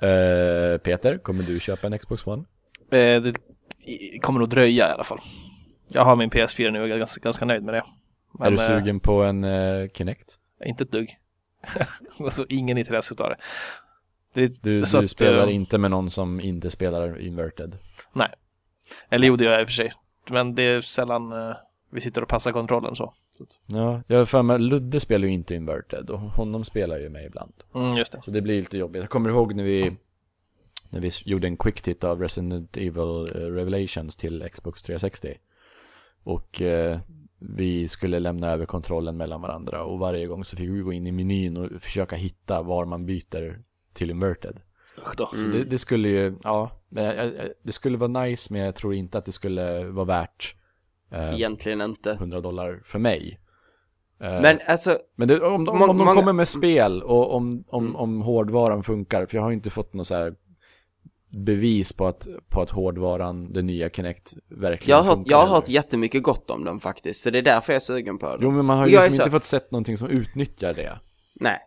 [0.00, 2.44] Eh, Peter, kommer du köpa en Xbox One?
[2.90, 3.34] Eh, det
[4.22, 5.18] kommer nog dröja i alla fall.
[5.88, 7.84] Jag har min PS4 nu och är ganska, ganska nöjd med det.
[8.40, 9.44] är du eh, sugen på en
[9.94, 10.34] Kinect?
[10.64, 11.16] Inte ett dugg.
[12.18, 13.36] alltså ingen intresse utav det.
[14.36, 17.78] Det Du, så du att, spelar eh, inte med någon som inte spelar inverted?
[18.12, 18.28] Nej.
[19.08, 19.92] Eller jo, det gör jag i och för sig.
[20.30, 21.56] Men det är sällan eh,
[21.90, 23.12] vi sitter och passar kontrollen så.
[23.66, 27.24] Ja, jag har för mig, Ludde spelar ju inte inverted och honom spelar ju med
[27.24, 27.52] ibland.
[27.74, 28.22] Mm, just det.
[28.22, 29.00] Så det blir lite jobbigt.
[29.00, 29.96] Jag kommer ihåg när vi
[30.90, 35.34] när vi gjorde en quick hit av Resident Evil eh, Revelations till Xbox 360.
[36.22, 36.98] Och eh,
[37.38, 41.06] vi skulle lämna över kontrollen mellan varandra och varje gång så fick vi gå in
[41.06, 43.62] i menyn och försöka hitta var man byter
[43.96, 44.60] till inverted.
[45.16, 46.70] Så det, det skulle ju, ja,
[47.62, 50.54] det skulle vara nice men jag tror inte att det skulle vara värt
[51.12, 52.10] eh, Egentligen inte.
[52.10, 53.40] 100 dollar för mig.
[54.20, 57.64] Eh, Men alltså, Men det, om, de- Mång- om de kommer med spel och om,
[57.68, 57.96] om, Mm.
[57.96, 60.34] om hårdvaran funkar, för jag har inte fått något så här
[61.28, 65.46] bevis på att, på att hårdvaran, den nya Kinect, verkligen jag har, funkar jag har
[65.54, 68.38] hört jättemycket gott om den faktiskt, så det är därför jag är sugen på den.
[68.40, 70.98] Jo men man har ju liksom inte fått sett någonting som utnyttjar det.
[71.34, 71.58] Nej.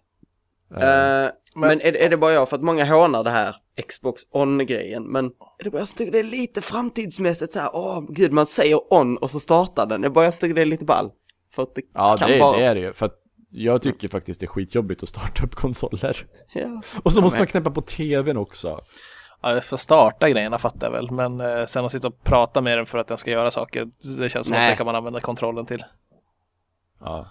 [0.76, 3.56] Eh, Eh, men är, det- är det bara jag, för att många hånar det här
[3.88, 5.26] Xbox On-grejen, men
[5.60, 8.46] är det bara jag som tycker det är lite framtidsmässigt så här, åh gud man
[8.46, 10.86] säger On och så startar den, det är bara jag som tycker det är lite
[10.86, 11.12] ball.
[11.52, 12.58] För att det ja kan det, bara...
[12.58, 13.16] det är det ju, för att
[13.52, 16.26] jag tycker faktiskt det är skitjobbigt att starta upp konsoler.
[16.54, 16.82] Ja.
[17.04, 18.80] Och så måste men- man knäppa på tvn också.
[19.42, 22.78] Ja, för starta grejerna fattar jag väl, men eh, sen att sitta och prata med
[22.78, 23.88] den för att den ska göra saker,
[24.20, 24.66] det känns som Nej.
[24.68, 25.84] att det kan man använda kontrollen till.
[27.00, 27.28] Ja.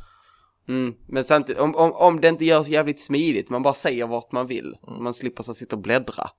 [0.69, 4.33] Mm, men samtidigt, om, om, om det inte görs jävligt smidigt, man bara säger vart
[4.33, 6.31] man vill, man slipper så sitta och bläddra.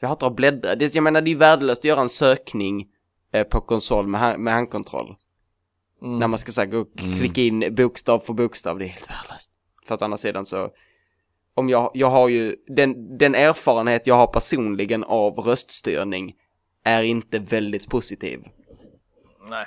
[0.00, 2.88] Jag hatar att bläddra, det, jag menar det är värdelöst att göra en sökning
[3.32, 5.16] eh, på konsol med, hand, med handkontroll.
[6.02, 6.18] Mm.
[6.18, 7.18] När man ska här, gå och Mm.
[7.18, 9.50] klicka in bokstav för bokstav, det är helt värdelöst.
[9.86, 10.70] För att å andra sidan så,
[11.54, 16.34] om jag, jag har ju, den, den erfarenhet jag har personligen av röststyrning
[16.84, 18.40] är inte väldigt positiv.
[19.48, 19.66] Nej.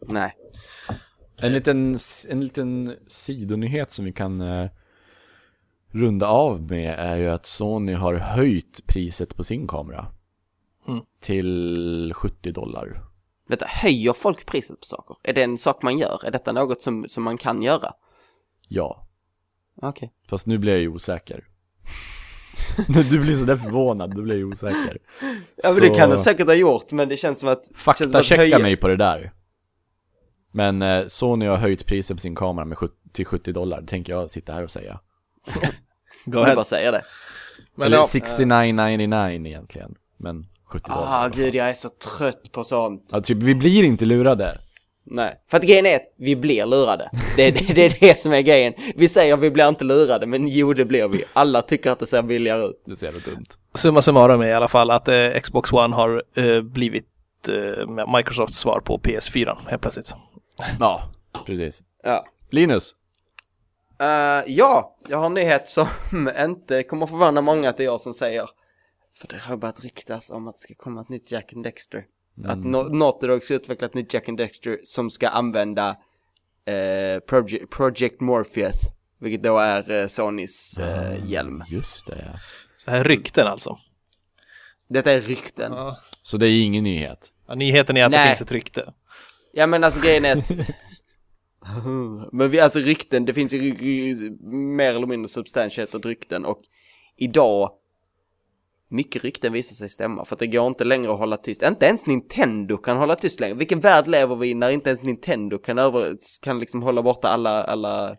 [0.00, 0.36] Nej.
[1.42, 1.96] En liten,
[2.28, 4.70] en liten sidonyhet som vi kan eh,
[5.90, 10.06] runda av med är ju att Sony har höjt priset på sin kamera.
[10.88, 11.00] Mm.
[11.20, 13.02] Till 70 dollar.
[13.48, 15.16] Vänta, höjer folk priset på saker?
[15.22, 16.20] Är det en sak man gör?
[16.24, 17.92] Är detta något som, som man kan göra?
[18.68, 19.06] Ja.
[19.82, 20.12] Okej.
[20.28, 21.44] Fast nu blir jag ju osäker.
[23.10, 24.98] du blir sådär förvånad, då blir jag ju osäker.
[25.56, 27.58] Ja men det Så- kan du säkert ha gjort, men det känns som att...
[27.64, 29.32] känns som Fakta att checka höja- mig på det där.
[30.52, 33.86] Men eh, Sony har höjt priset på sin kamera med 70, till 70 dollar, det
[33.86, 35.00] tänker jag sitta här och säga.
[36.24, 36.54] Go Jag ahead.
[36.54, 37.02] bara säger det.
[37.74, 39.94] Men Eller ja, 69,99 egentligen.
[40.16, 41.24] Men 70 dollar.
[41.24, 43.08] Ah gud, jag är så trött på sånt.
[43.12, 44.58] Ja, typ, vi blir inte lurade.
[45.04, 47.10] Nej, för att grejen är att vi blir lurade.
[47.36, 48.72] Det, det, det är det som är grejen.
[48.96, 51.24] Vi säger vi blir inte lurade, men jo det blir vi.
[51.32, 52.82] Alla tycker att det ser billigare ut.
[52.86, 53.46] Det jävla dumt.
[53.74, 57.06] Summa summarum är i alla fall att eh, Xbox One har eh, blivit
[57.48, 60.14] eh, Microsofts svar på PS4 helt plötsligt.
[60.80, 61.02] Ja,
[61.46, 61.82] precis.
[62.02, 62.26] Ja.
[62.50, 62.94] Linus.
[64.00, 65.86] Eh, ja, jag har en nyhet som
[66.40, 68.50] inte kommer förvåna många att det är jag som säger.
[69.18, 72.04] För det har börjat ryktas om att det ska komma ett nytt Jack and Dexter.
[72.44, 75.96] Att no Naughty Dog ska utveckla ett nytt Jack and Dexter som ska använda
[76.64, 78.80] eh, Project, Project Morpheus.
[79.18, 81.64] Vilket då är eh, Sonys eh, hjälm.
[81.68, 82.38] Just det, ja.
[82.76, 83.78] Så här rykten alltså.
[84.88, 85.72] Detta är rykten.
[85.72, 85.98] Ja.
[86.22, 87.28] Så det är ingen nyhet.
[87.46, 88.26] Ja, nyheten är att det Nej.
[88.26, 88.92] finns ett rykte.
[89.52, 90.50] Ja men alltså grejen är att
[92.32, 96.58] Men vi, alltså rykten, det finns ju mer eller mindre substantiated rykten och
[97.16, 97.70] idag
[98.90, 101.62] mycket rykten visar sig stämma för att det går inte längre att hålla tyst.
[101.62, 103.54] Inte ens Nintendo kan hålla tyst längre.
[103.54, 107.28] Vilken värld lever vi i när inte ens Nintendo kan, över, kan liksom hålla borta
[107.28, 108.16] alla, alla,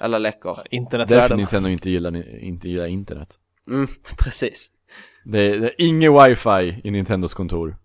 [0.00, 0.54] alla läckor?
[0.56, 1.38] Därför Internetvärlden.
[1.38, 3.38] Nintendo inte gillar, inte gillar internet.
[3.68, 3.86] Mm,
[4.18, 4.68] precis.
[5.24, 7.76] Det är, det är inget wifi i Nintendos kontor.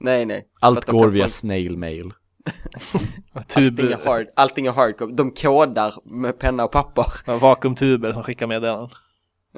[0.00, 0.48] Nej, nej.
[0.60, 2.12] Allt går via få- snail mail.
[3.48, 5.12] Tub, Allting är, hard, allting är hardcore.
[5.12, 7.06] De kodar med penna och papper.
[7.26, 8.88] ja, vakuumtuber som skickar meddelanden.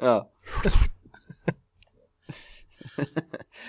[0.01, 0.31] Ja.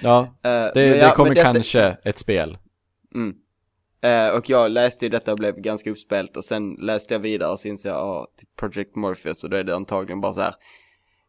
[0.02, 2.58] Ja, Eh, det, det ja, kommer kanske ett spel.
[3.14, 3.34] Mm.
[4.00, 7.50] Eh, och jag läste ju detta och blev ganska uppspelt och sen läste jag vidare
[7.50, 10.40] och så insåg jag, ja, till Project Morpheus och då är det antagligen bara så
[10.40, 10.54] här.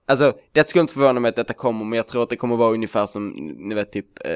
[0.08, 2.56] Alltså, det skulle inte förvåna mig att detta kommer, men jag tror att det kommer
[2.56, 4.32] vara ungefär som, ni vet typ, eh,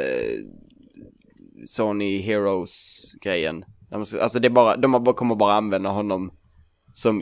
[1.68, 3.66] Sony Heroes-grejen.
[4.22, 6.32] Alltså det är bara, de kommer bara använda honom
[6.94, 7.22] som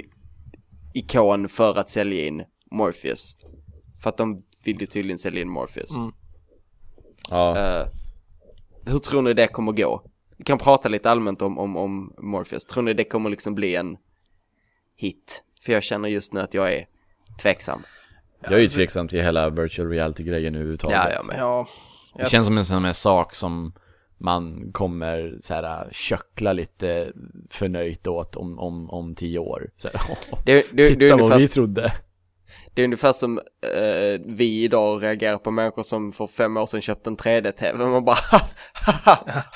[0.93, 3.37] ikon för att sälja in Morpheus.
[4.03, 5.97] För att de vill ju tydligen sälja in Morpheus.
[5.97, 6.11] Mm.
[7.29, 7.57] Ja.
[7.57, 7.87] Eh,
[8.85, 10.03] hur tror ni det kommer gå?
[10.37, 12.65] Vi kan prata lite allmänt om, om, om Morpheus.
[12.65, 13.97] Tror ni det kommer liksom bli en
[14.97, 15.43] hit?
[15.65, 16.85] För jag känner just nu att jag är
[17.41, 17.81] tveksam.
[18.43, 20.97] Jag är ju tveksam till hela virtual reality-grejen överhuvudtaget.
[20.97, 21.67] Ja, ja, men- Ja,
[22.17, 23.73] Det känns som en sån här sak som
[24.21, 27.11] man kommer så här köckla lite
[27.49, 29.69] förnöjt åt om, om, om tio år.
[29.77, 31.93] Så här, Det, det, det, titta är vad vi trodde.
[32.73, 33.37] det är ungefär som
[33.75, 37.85] eh, vi idag reagerar på människor som för fem år sedan köpte en 3D-TV.
[37.85, 38.17] Man bara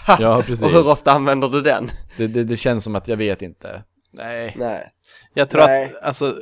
[0.20, 0.64] Ja, precis.
[0.64, 1.90] Och hur ofta använder du den?
[2.18, 3.84] Det, det, det känns som att jag vet inte.
[4.12, 4.56] Nej.
[4.58, 4.92] Nej.
[5.34, 5.86] jag tror Nej.
[5.86, 6.36] att alltså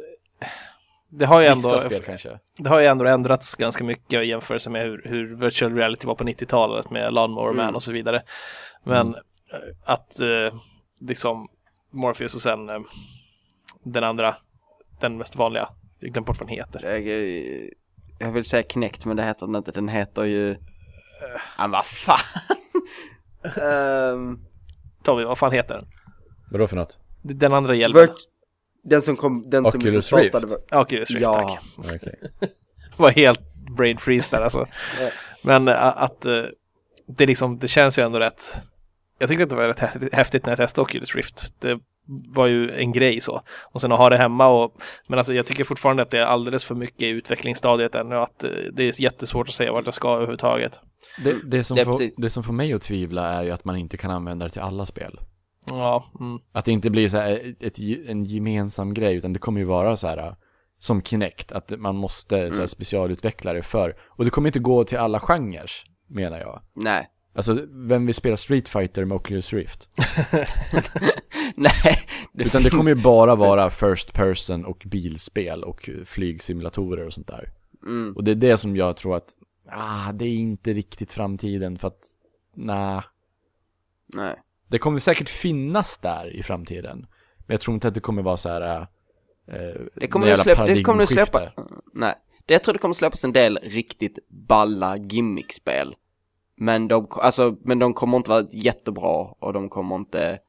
[1.19, 2.39] det har ju ändå, Vissa spel kanske.
[2.57, 6.15] det har ju ändå ändrats ganska mycket i jämförelse med hur, hur virtual reality var
[6.15, 7.75] på 90-talet med Lawnmower Man Mm.
[7.75, 8.23] och så vidare.
[8.83, 9.21] Men eh,
[9.83, 10.53] att eh,
[11.01, 11.47] liksom
[11.91, 12.79] Morpheus och sen eh,
[13.83, 14.35] den andra,
[14.99, 15.69] den mest vanliga,
[15.99, 16.81] jag glömde bort vad den heter.
[16.83, 17.01] Jag,
[18.19, 19.71] jag vill säga Kinect men det heter den inte.
[19.71, 20.55] Den heter ju...
[21.57, 22.17] Ja, vad fan.
[23.63, 24.39] Ehm,
[25.03, 25.85] Tommy, vad fan heter den?
[26.51, 26.99] Vadå för något?
[27.21, 28.01] Den andra hjälmen.
[28.01, 28.27] Vert-
[28.83, 30.45] den som kom, den som Oculus liksom startade.
[30.47, 30.57] Rift.
[30.69, 31.33] Ja, Oculus Rift, Ja.
[31.33, 32.01] tack.
[32.01, 32.49] Det
[32.97, 33.39] var helt
[33.77, 34.65] brain freeze där alltså.
[35.41, 36.25] Men att
[37.07, 38.53] det liksom, det känns ju ändå rätt.
[39.19, 39.79] Jag tyckte att det var rätt
[40.13, 41.53] häftigt- när jag testade Oculus Rift.
[41.61, 43.41] Det var ju en grej så.
[43.61, 46.25] Och sen att ha det hemma och, men alltså jag tycker fortfarande att det är
[46.25, 48.15] alldeles för mycket i utvecklingsstadiet ännu.
[48.15, 50.79] Att det är jättesvårt att säga vart jag ska överhuvudtaget.
[51.23, 53.75] Det, det, som Det får, det som får mig att tvivla är ju att man
[53.75, 55.19] inte kan använda det till alla spel.
[55.69, 56.39] Ja, mm.
[56.51, 59.95] Att det inte blir så här ett, en gemensam grej, utan det kommer ju vara
[59.95, 60.33] så här äh,
[60.79, 63.95] som Kinect, att man måste så här, specialutveckla det för.
[64.03, 65.69] Och det kommer inte gå till alla genrer,
[66.07, 66.61] menar jag.
[66.73, 67.07] Nej.
[67.35, 69.89] Alltså, vem vill spela Street Fighter med Oculus Rift?
[71.55, 71.99] Nej.
[72.33, 77.13] Det Utan det finns- kommer ju bara vara first person och bilspel och flygsimulatorer och
[77.13, 77.49] sånt där.
[77.85, 78.13] Mm.
[78.15, 79.29] Och det är det som jag tror att,
[79.71, 82.01] ah, det är inte riktigt framtiden för att,
[82.55, 83.03] nah.
[84.15, 84.35] Nej.
[84.73, 86.99] Det kommer säkert finnas där i framtiden.
[87.37, 88.81] Men jag tror inte att det kommer vara så här.
[88.81, 89.57] äh,
[89.95, 91.51] Det kommer jävla släppa, det kommer ju släppa,
[91.93, 92.13] nej.
[92.45, 95.95] Det, jag tror det kommer släppas en del riktigt balla gimmickspel.
[96.55, 100.39] Men de, alltså, men de kommer inte vara jättebra och de kommer inte,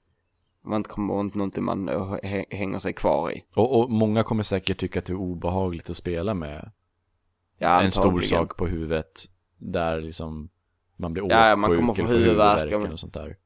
[0.64, 3.44] man kommer inte någonting man eh, hä- hänger sig kvar i.
[3.54, 6.70] Och, och många kommer säkert tycka att det är obehagligt att spela med
[7.58, 9.24] Ja, en stor sak på huvudet.
[9.58, 10.48] Där liksom
[10.96, 13.36] man blir Ja, åksjuk man kommer få huvudvärk och sånt där.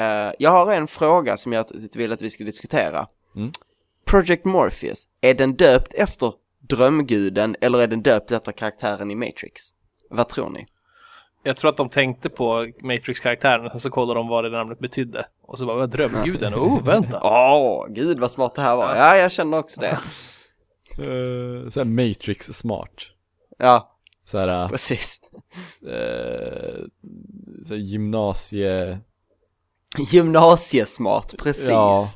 [0.00, 3.06] Eh, jag har en fråga som jag vill att vi ska diskutera.
[3.36, 3.50] Mm.
[4.04, 9.62] Project Morpheus, är den döpt efter drömguden eller är den döpt efter karaktären i Matrix?
[10.10, 10.66] Vad tror ni?
[11.42, 15.26] Jag tror att de tänkte på Matrix-karaktären och så kollade de vad det namnet betydde.
[15.42, 16.54] Och så bara, drömguden?
[16.54, 17.20] Oh, vänta!
[17.24, 18.96] Åh, gud vad smart det här var.
[18.96, 19.98] Ja, jag känner också det.
[21.08, 23.02] Uh, så här Matrix smart.
[23.58, 25.20] Ja, Så här, precis.
[25.82, 26.86] uh,
[27.66, 29.00] så här gymnasie...
[29.98, 31.68] Gymnasiesmart, precis.
[31.68, 32.06] Ja.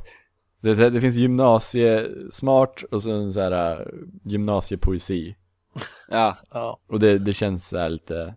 [0.60, 3.86] Det, det finns gymnasiesmart och sen så här uh,
[4.24, 5.36] gymnasiepoesi.
[6.08, 6.80] Ja, Ja.
[6.86, 8.34] Och det, det känns så här lite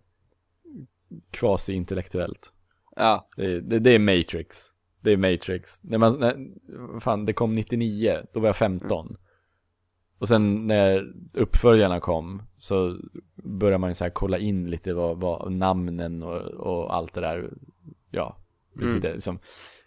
[1.30, 2.52] quasi-intellektuellt.
[2.96, 4.58] ja, Det, det, det är Matrix.
[5.00, 5.82] Det är Matrix.
[5.82, 9.16] När man, när, fan, det kom 99, då var jag 15.
[10.18, 12.98] Och sen när uppföljarna kom så
[13.34, 17.20] började man ju så här kolla in lite vad, vad namnen och, och allt det
[17.20, 17.50] där,
[18.10, 18.36] ja.
[18.82, 18.94] Mm.
[18.94, 19.38] tyckte liksom,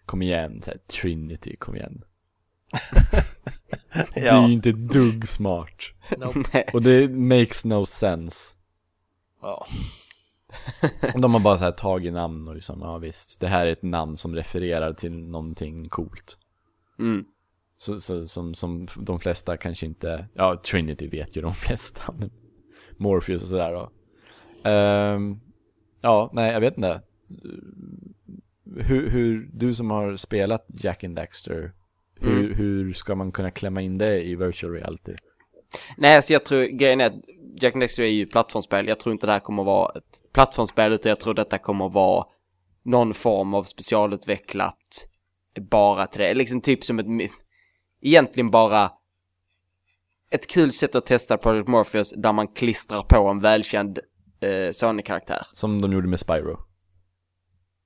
[0.06, 2.04] kom igen, så här, Trinity, kom igen.
[4.14, 4.48] Det är Ja.
[4.48, 5.76] ju inte dugg smart.
[6.18, 6.64] Nope.
[6.74, 8.58] Och det makes no sense.
[9.42, 9.66] ja.
[11.22, 13.84] De har bara så här tagit namn och liksom, ja visst, det här är ett
[13.84, 16.38] namn som refererar till någonting coolt.
[17.00, 17.26] Mm.
[17.78, 22.32] Så, så, som, som de flesta kanske inte, ja Trinity vet ju de flesta, men
[22.98, 23.92] Morpheus och sådär då.
[24.70, 25.40] Ehm,
[26.02, 27.02] ja, nej jag vet inte.
[28.76, 31.74] Hur, hur, du som har spelat Jack and Daxter,
[32.20, 32.54] hur, Mm.
[32.54, 35.14] hur ska man kunna klämma in det i virtual reality?
[35.98, 37.14] Nej, alltså jag tror, grejen är att
[37.62, 38.88] Jack and Dexter är ju plattformsspel.
[38.88, 42.26] Jag tror inte det här kommer vara ett plattformsspel, utan jag tror detta kommer vara
[42.84, 45.08] någon form av specialutvecklat
[45.72, 46.34] bara till det.
[46.34, 47.32] Liksom typ som ett,
[48.02, 48.92] egentligen bara
[50.32, 54.00] ett kul sätt att testa Project Morpheus där man klistrar på en välkänd
[54.40, 55.42] eh, Sony-karaktär.
[55.54, 56.60] Som de gjorde med Spyro.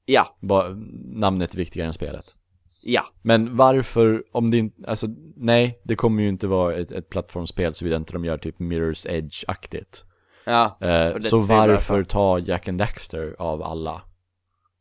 [0.06, 0.70] Ja, Bara,
[1.14, 2.36] namnet är viktigare än spelet.
[2.82, 7.10] ja, Men varför, om det inte, alltså nej, det kommer ju inte vara ett, ett
[7.10, 10.04] plattformsspel såvida inte de gör typ Mirror's Edge-aktigt.
[10.46, 10.78] ja.
[10.82, 14.02] Eh, Och så varför ta Jack and Daxter av alla?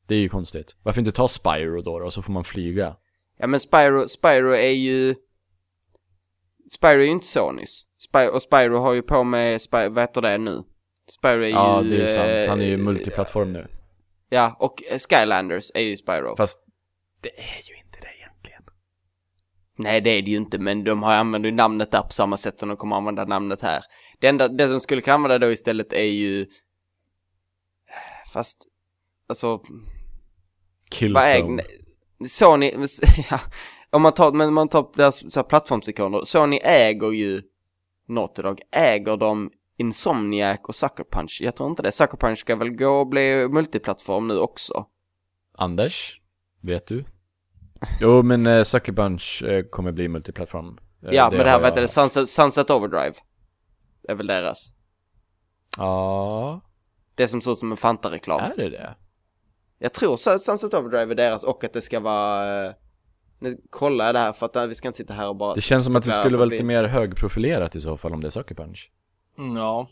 [0.06, 0.76] Det är ju konstigt.
[0.82, 2.96] Varför inte ta Spyro då, då så får man flyga?
[3.38, 5.14] Ja men Spyro, Spyro är ju...
[6.70, 7.86] Spyro är ju inte Sonys.
[7.98, 10.62] Spyro, och Spyro har ju på med, Spy, vad heter det nu?
[11.10, 11.90] Spyro är Ja, ju...
[11.90, 12.48] det är sant.
[12.48, 13.66] Han är ju eh, multiplattform nu.
[14.28, 16.36] Ja, och eh, Skylanders är ju Spyro.
[16.36, 16.59] Fast
[17.20, 18.62] det är ju inte det egentligen.
[19.76, 22.36] Nej det är det ju inte, men de har använder ju namnet där på samma
[22.36, 23.82] sätt som de kommer använda namnet här.
[24.20, 26.46] Det enda, det som skulle kunna använda då istället är ju...
[28.32, 28.66] Fast,
[29.28, 29.60] alltså,
[30.90, 31.62] Killzone.
[31.62, 32.28] äg...
[32.28, 32.72] Sony,
[33.30, 33.40] ja,
[33.90, 37.42] om man tar, men man tar deras så här, plattformsikoner, Sony äger ju
[38.09, 41.38] Naughty Dog, äger de Insomniac och Sucker Punch?
[41.42, 44.86] Jag tror inte det, Sucker Punch ska väl gå och bli multiplattform nu också?
[45.59, 46.20] Anders?
[46.60, 47.05] Vet du?
[48.01, 50.78] Jo, men uh, Sucker Punch eh, kommer bli multiplattform.
[51.02, 53.14] Eh, ja, men det här vad heter det, Sunset, Sunset Overdrive.
[54.09, 54.72] är väl deras.
[55.76, 56.60] Ja,
[57.14, 58.40] Det som ser ut som en Fanta-reklam.
[58.40, 58.94] är det det?
[59.78, 62.66] Jag tror så att Sunset Overdrive är deras och att det ska vara...
[62.66, 62.72] eh,
[63.38, 65.55] Nu kollar jag det här för att eh, vi ska inte sitta här och bara...
[65.55, 68.20] Det känns som att det skulle vara lite vi- mer högprofilerat i så fall om
[68.20, 68.90] det är Sucker Punch.
[69.39, 69.89] Mm, ja.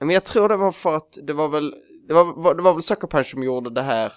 [0.00, 1.74] Men jag tror det var för att det var väl...
[2.08, 4.12] Det var, var- det var väl Sucker Punch som gjorde det här...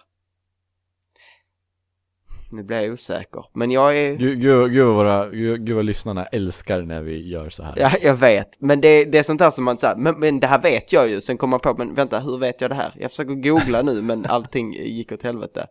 [2.52, 3.46] Nu blir jag osäker.
[3.54, 4.16] Men jag är...
[4.16, 7.74] Gud, gud, gud, våra, gud, gud vad lyssnarna älskar när vi gör så här.
[7.78, 8.62] Ja, jag vet.
[8.62, 11.10] Men det, det är sånt där som man säger, men, men det här vet jag
[11.10, 11.22] ju.
[11.22, 12.92] Sen kommer man på, men vänta, hur vet jag det här?
[12.96, 15.68] Jag försöker googla nu, men allting gick åt helvete.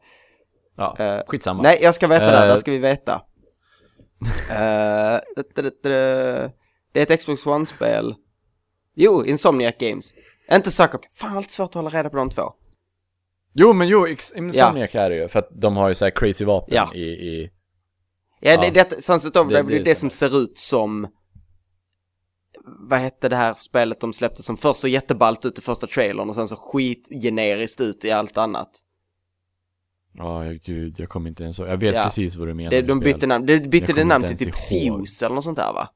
[0.77, 1.63] Ja, Eh, skitsamma.
[1.63, 2.53] Nej, jag ska veta det här, Eh.
[2.55, 3.23] det ska vi veta.
[4.51, 5.21] Eh,
[6.95, 8.15] det, det, det, det är ett Xbox One-spel.
[8.95, 10.15] Jo, Insomniac Games.
[10.53, 11.01] Inte Sucker...
[11.15, 12.53] Fan, allt svårt att hålla reda på de två.
[13.53, 14.07] Jo, men jo,
[14.37, 16.95] Insomniac är det ju, för att de har ju så här crazy vapen Ja.
[16.95, 17.51] i, i...
[18.41, 18.85] Ja, det, Ja.
[18.91, 21.09] det, Sunset Overdrive, det- det, det det, det som ser ut som...
[22.67, 26.29] Vad hette det här spelet de släppte som först så jätteballt ut i första trailern
[26.29, 28.71] och sen så skitgeneriskt ut i allt annat.
[30.13, 31.69] Ja, gud, jag kommer inte ens ihåg.
[31.69, 32.05] Jag vet Ja.
[32.05, 34.55] precis vad du menar Det, de bytte namn, det bytte det namn till typ.
[34.55, 35.89] Fuse eller något sånt där va?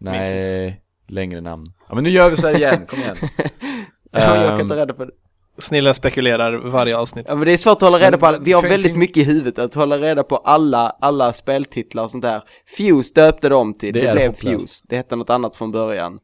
[0.00, 1.72] Minns Nej, längre namn.
[1.88, 3.16] Ja, men nu gör vi så här igen, kom igen.
[4.10, 5.10] Ja, jag kan Ehm, inte reda på det.
[5.58, 7.26] Snillen spekulerar varje avsnitt.
[7.28, 8.98] Ja men det är svårt att hålla reda på alla, vi har Fin- väldigt fin-
[8.98, 12.42] mycket i huvudet att hålla reda på alla, alla speltitlar och sånt där.
[12.76, 14.60] Fuse döpte de till, Det det, är blev hopplöst.
[14.62, 14.84] Fuse.
[14.88, 16.18] Det hette något annat från början.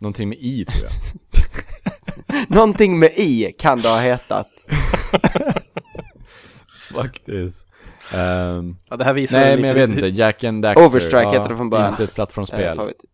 [0.00, 0.92] Någonting med i, tror jag.
[2.48, 4.48] Någonting med I kan det ha hetat.
[6.94, 7.66] Faktiskt.
[8.12, 10.06] Ehm, Ja, det här visar nej, men jag vet inte.
[10.20, 10.86] Jack and Daxter.
[10.86, 11.90] Overstrike heter det från början.
[11.90, 12.76] Inte ett Eh, plattformsspel.
[12.76, 13.04] favorit.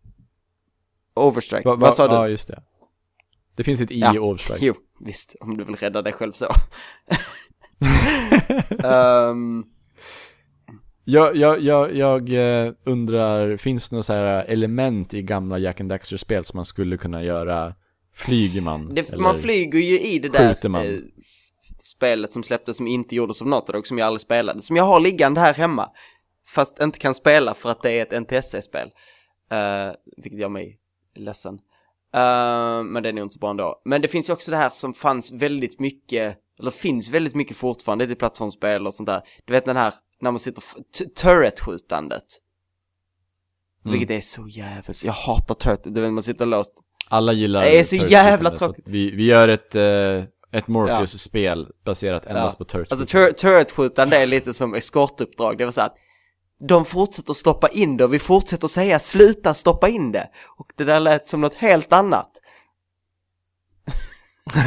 [1.13, 2.13] Overstrike, Va- va- vad sa du?
[2.13, 2.63] Ja, just det.
[3.55, 4.15] Det finns ett i Ja.
[4.15, 4.65] i Overstrike.
[4.65, 6.45] Jo, visst, om du vill rädda dig själv så.
[8.83, 9.63] Ehm,
[11.03, 12.29] Jag, jag, jag, jag
[12.65, 16.65] eh, undrar, finns det några så här element i gamla Jack and Daxter-spel som man
[16.65, 17.73] skulle kunna göra?
[18.15, 18.95] Flyger man?
[18.95, 20.81] det, man flyger ju i det där skjuter man?
[20.81, 20.91] eh,
[21.83, 24.61] spelet som släpptes som inte gjordes av Naughty som jag aldrig spelade.
[24.61, 25.89] Som jag har liggande här hemma.
[26.47, 28.87] Fast inte kan spela för att det är ett NTSC-spel.
[29.53, 30.79] Uh, vilket gör mig
[31.15, 31.59] ledsen.
[32.13, 33.81] Eh, men det är nog inte så bra ändå.
[33.85, 37.57] Men det finns ju också det här som fanns väldigt mycket, eller finns väldigt mycket
[37.57, 39.21] fortfarande i plattformsspel och sånt där.
[39.45, 40.63] Du vet den här, när man sitter,
[41.15, 42.23] turret-skjutandet.
[43.85, 43.91] Mm.
[43.91, 46.73] Vilket är så jävligt, jag hatar turret, du vet man sitter låst.
[47.09, 48.85] Alla gillar Det är så jävla tråkigt.
[48.87, 54.25] Vi, vi gör ett, eh, ett Morpheus-spel baserat endast på turret Alltså tur- turret-skjutande är
[54.25, 55.95] lite som eskortuppdrag, det var så att
[56.67, 60.29] de fortsätter stoppa in det och vi fortsätter säga sluta stoppa in det.
[60.57, 62.31] Och det där lät som något helt annat.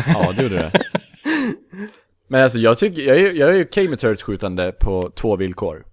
[0.07, 0.73] Ja, det gjorde det.
[2.29, 5.87] Men alltså jag tycker, jag är, jag är okej med turret-skjutande på två villkor.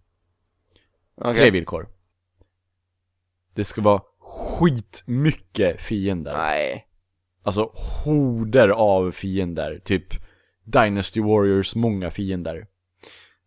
[1.21, 1.33] Okej.
[1.33, 1.87] Tre villkor.
[3.55, 6.33] Det ska vara skitmycket fiender.
[6.33, 6.87] Nej.
[7.43, 7.71] Alltså
[8.03, 10.13] horder av fiender, typ
[10.65, 12.65] Dynasty Warriors många fiender.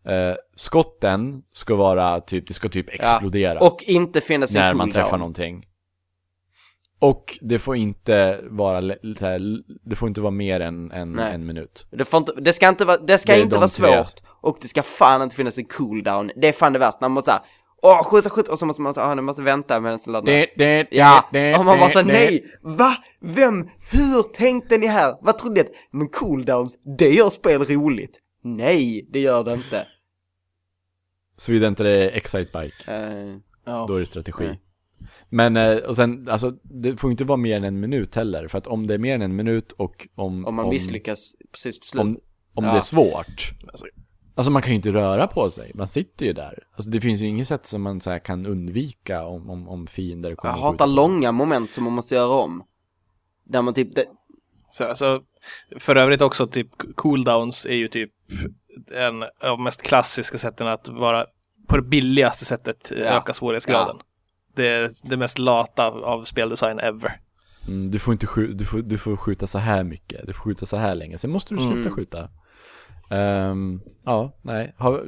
[0.07, 4.91] Eh, skotten ska vara typ, det ska typ explodera Och inte finnas en när man
[4.91, 5.67] träffar någonting.
[6.99, 8.81] Och det får inte vara,
[9.85, 11.35] det får inte vara mer än en, Nej.
[11.35, 11.87] en minut.
[11.91, 14.21] Det, får inte, det ska inte vara, det ska Det inte vara svårt.
[14.27, 16.31] Och det ska fan inte finnas en cooldown.
[16.37, 17.41] Det är fan det värsta, när man såhär,
[17.85, 20.33] åh skjuta, skjuta, och så måste man säga, ah, nu måste vänta medan den laddar.
[20.33, 22.97] Det, det, Ja, det, och man bara såhär, nej, va?
[23.21, 23.69] Vem?
[23.93, 25.17] Hur tänkte ni här?
[25.21, 25.61] Vad trodde ni?
[25.61, 28.21] att- Men cooldowns, det gör spel roligt.
[28.43, 29.87] Nej, det gör det inte.
[31.37, 33.85] Såvida inte det är Excitebike, Eh, Ja.
[33.89, 34.45] då är det strategi.
[34.47, 34.61] Nej.
[35.29, 38.59] Men, eh, och sen, alltså, det får inte vara mer än en minut heller, för
[38.59, 40.47] att om det är mer än en minut och om...
[40.47, 42.29] om man misslyckas precis på Om, slutet.
[42.55, 42.71] om Ja.
[42.73, 43.53] det är svårt.
[43.69, 43.87] Alltså,
[44.35, 46.59] Alltså man kan ju inte röra på sig, man sitter ju där.
[46.75, 49.87] Alltså det finns ju inget sätt som man så här kan undvika om, om, om
[49.87, 52.65] fiender kommer Jag hatar långa moment som man måste göra om.
[53.45, 54.05] Där man typ, det,
[54.71, 55.23] Så, alltså,
[55.79, 58.11] för övrigt också typ cooldowns är ju typ
[58.95, 61.27] en av de mest klassiska sätten att vara
[61.69, 63.05] på det billigaste sättet Ja.
[63.05, 63.97] öka svårighetsgraden.
[64.55, 67.21] Det är det mest lata av, av speldesign ever.
[67.69, 70.41] Mm, du, får inte skjuta, du, får, du får skjuta så här mycket, du får
[70.43, 71.93] skjuta så här länge, sen måste du sluta Mm.
[71.93, 72.29] skjuta.
[73.15, 74.75] Ehm, ja, nej.
[74.79, 75.07] Har,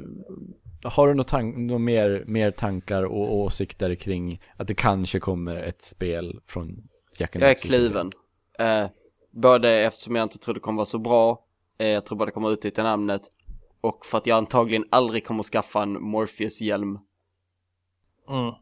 [0.84, 5.56] har du något tank, något mer, mer tankar och åsikter kring att det kanske kommer
[5.56, 6.88] ett spel från
[7.18, 8.12] Jack and jag är kluven.
[8.58, 8.86] Eh,
[9.30, 11.44] både eftersom jag inte tror det kommer vara så bra,
[11.78, 13.22] eh, jag tror bara det kommer utnyttja namnet,
[13.80, 16.90] och för att jag antagligen aldrig kommer skaffa en Morpheus-hjälm.
[18.28, 18.52] Mm.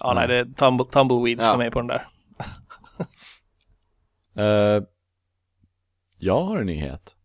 [0.00, 0.16] Ja, Mm.
[0.16, 1.50] nej, det är tumble, tumbleweeds Ja.
[1.50, 2.08] för mig på den där.
[4.36, 4.82] Eh,
[6.18, 7.16] jag har en nyhet.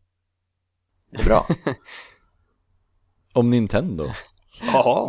[1.13, 1.47] Det är bra.
[3.33, 4.09] Om Nintendo.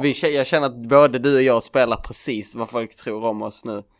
[0.02, 3.42] Vi, kä- jag känner att både du och jag spelar precis vad folk tror om
[3.42, 3.82] oss nu.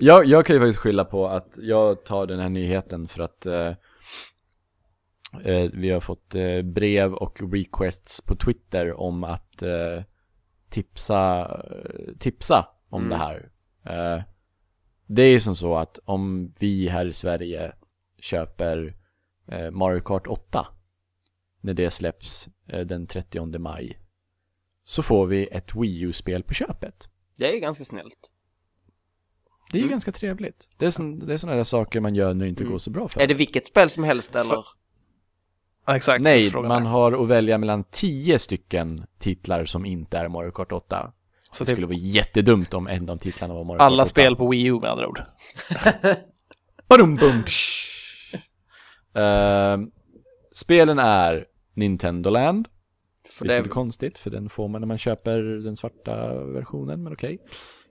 [0.00, 3.46] Jag, jag kan ju faktiskt skylla på att jag tar den här nyheten för att
[3.46, 3.68] eh,
[5.44, 10.02] eh, vi har fått eh, brev och requests på Twitter om att eh,
[10.70, 11.50] tipsa,
[12.18, 13.10] tipsa om Mm.
[13.10, 13.50] det här.
[13.84, 14.22] Eh,
[15.06, 17.72] det är som så att om vi här i Sverige
[18.20, 18.92] köper eh,
[19.72, 20.66] Mario Kart 8
[21.60, 23.98] när det släpps eh, den 30 maj
[24.84, 27.08] så får vi ett Wii U-spel på köpet.
[27.36, 28.30] Det är ganska snällt.
[29.72, 29.90] Det är ju Mm.
[29.90, 30.68] ganska trevligt.
[30.76, 32.72] Det är, sån, det är sådana där saker man gör när det inte Mm.
[32.72, 34.64] går så bra för Är det vilket spel som helst eller?
[35.86, 36.22] Ja, exakt.
[36.22, 36.90] Nej, man är.
[36.90, 41.12] har att välja mellan 10 stycken titlar som inte är Mario Kart 8.
[41.52, 43.86] Så Det typ skulle vara jättedumt om en av titlarna var Mario Kart 8.
[43.86, 45.22] alla spel på Wii U med andra ord.
[46.88, 47.87] Badum, bum, tsch.
[49.18, 49.90] Ehm,
[50.52, 52.68] spelen är Nintendo Land.
[53.24, 57.02] För Det är lite konstigt, för den får man när man köper den svarta versionen,
[57.02, 57.38] men okej.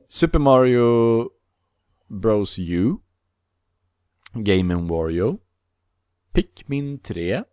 [0.10, 1.30] Super Mario
[2.08, 2.96] Bros U.
[4.34, 5.40] Game Wario.
[6.32, 7.44] Pikmin 3.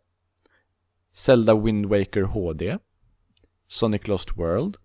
[1.13, 2.79] Zelda Wind Waker HD.
[3.69, 4.77] Sonic Lost World.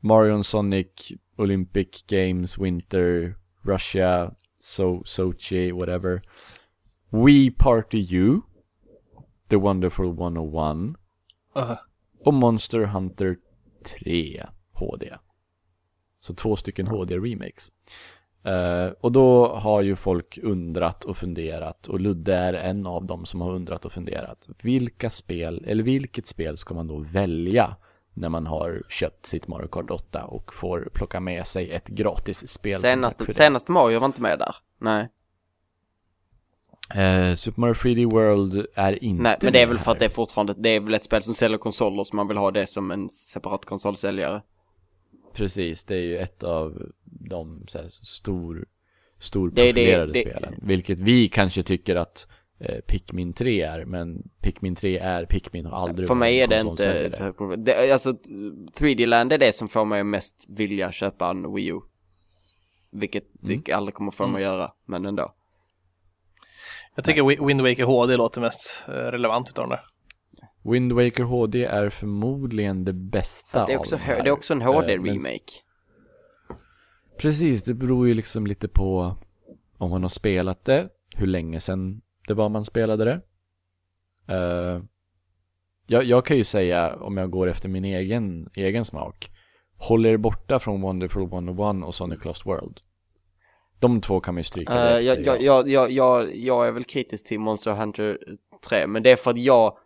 [0.00, 6.22] Mario and Sonic Olympic Games Winter Russia so Sochi whatever.
[7.12, 8.40] Wii Party U.
[9.48, 10.96] The Wonderful 101
[11.56, 11.76] Uh,
[12.24, 13.36] och Monster Hunter
[13.84, 15.14] 3 HD.
[16.20, 17.72] Så två stycken HD-remakes.
[18.44, 23.26] Eh, och då har ju folk undrat och funderat och Ludde är en av dem
[23.26, 24.48] som har undrat och funderat.
[24.62, 27.76] Vilka spel, eller vilket spel ska man då välja
[28.14, 32.48] när man har köpt sitt Mario Kart 8 och får plocka med sig ett gratis
[32.48, 34.54] spel senaste, senaste Mario var inte med där.
[34.78, 35.08] Nej.
[36.94, 40.04] Eh, Super Mario 3D World är inte Nej, men det är väl för att det
[40.04, 42.66] är fortfarande, det är väl ett spel som säljer konsoler så man vill ha det
[42.66, 44.42] som en separat konsolsäljare.
[45.34, 48.64] Precis, det är ju ett av de så här, stor,
[49.18, 50.54] stor Det är det- profilerade det- spelen.
[50.62, 52.26] Vilket vi kanske tycker att
[52.60, 56.54] eh, Pikmin 3 är, men Pikmin 3 är Pikmin och aldrig För mig är det
[56.56, 57.06] inte konsolsäljare.
[57.06, 57.64] ett högt problem.
[57.64, 58.10] Det, alltså
[58.78, 61.80] 3D Land är det som får mig mest vilja köpa en Wii U.
[62.90, 65.34] Vilket, vilket aldrig kommer få mig att göra, men ändå.
[66.94, 69.80] Jag tycker Wi- Wind Waker HD låter mest eh, relevant utav de där.
[70.72, 74.22] Wind Waker HD är förmodligen det bästa Det är också, av här.
[74.22, 75.52] det är också en Eh, men- HD-remake.
[77.18, 79.16] Precis, det beror ju liksom lite på
[79.78, 83.20] om man har spelat det, hur länge sedan det var man spelade det.
[84.34, 84.82] Eh,
[85.86, 89.30] jag, jag kan ju säga, om jag går efter min egen, egen smak,
[89.76, 92.78] håll er borta från Wonderful 101 och Sonic Lost World.
[93.82, 96.70] De två kan man ju stryka Uh, direkt, jag, jag, jag, jag, jag, jag är
[96.72, 98.18] väl kritisk till Monster Hunter
[98.68, 99.76] 3, men det är för att jag,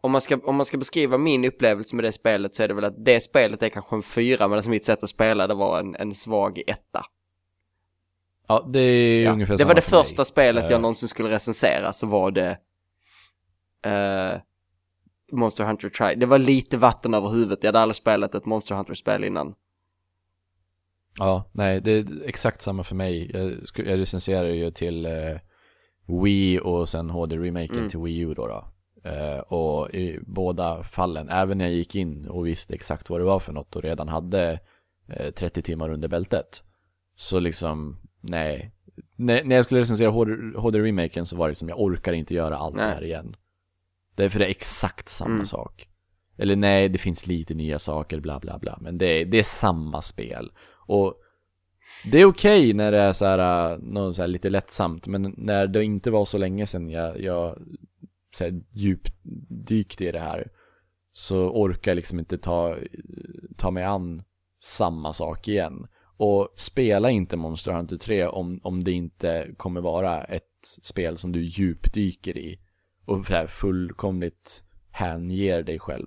[0.00, 2.74] om man, ska, om man ska beskriva min upplevelse med det spelet så är det
[2.74, 5.78] väl att det spelet är kanske en fyra, medan mitt sätt att spela det var
[5.80, 7.02] en, en svag etta.
[8.48, 9.32] Ja, det är Ja.
[9.32, 10.02] ungefär Det var det för mig.
[10.04, 10.70] första spelet Eh.
[10.70, 12.58] jag någonsin skulle recensera, så var det
[13.86, 14.40] eh,
[15.32, 16.14] Monster Hunter Try.
[16.14, 19.54] Det var lite vatten över huvudet, jag hade aldrig spelat ett Monster Hunter-spel innan.
[21.18, 23.30] Ja, nej, det är exakt samma för mig.
[23.34, 23.52] Jag,
[23.86, 25.36] jag recenserar ju till eh,
[26.22, 27.88] Wii och sen HD-remaken Mm.
[27.88, 28.46] till Wii U då.
[28.46, 28.64] då.
[29.10, 33.24] Eh, och i båda fallen, även när jag gick in och visste exakt vad det
[33.24, 34.60] var för något och redan hade
[35.08, 36.64] eh, 30 timmar under bältet.
[37.16, 38.70] Så liksom, nej.
[39.16, 42.56] När, när jag skulle recensera HD- HD-remaken så var det som, jag orkar inte göra
[42.56, 42.86] allt Nej.
[42.86, 43.36] det här igen.
[44.16, 45.46] Därför det är exakt samma Mm.
[45.46, 45.88] sak.
[46.38, 48.78] Eller nej, det finns lite nya saker, bla bla bla.
[48.80, 50.52] Men det är, det är samma spel.
[50.86, 51.14] Och
[52.04, 55.34] det är okej när det är så här, äh, något så här lite lättsamt, men
[55.36, 57.58] när det inte var så länge sedan jag, jag
[58.34, 60.50] så här, djupdykte i det här,
[61.12, 62.76] så orkar jag liksom inte ta,
[63.56, 64.22] ta mig an
[64.62, 65.86] samma sak igen.
[66.16, 70.42] Och spela inte Monster Hunter 3 om, om det inte kommer vara ett
[70.82, 72.58] spel som du djupdyker i
[73.04, 76.06] och så här fullkomligt hänger dig själv.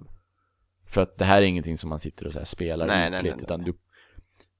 [0.86, 3.34] För att det här är ingenting som man sitter och så spelar Nej, nej, nej,
[3.42, 3.74] utan du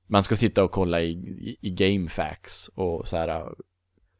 [0.08, 3.48] man ska sitta och kolla i, i, i GameFAQs och så här äh,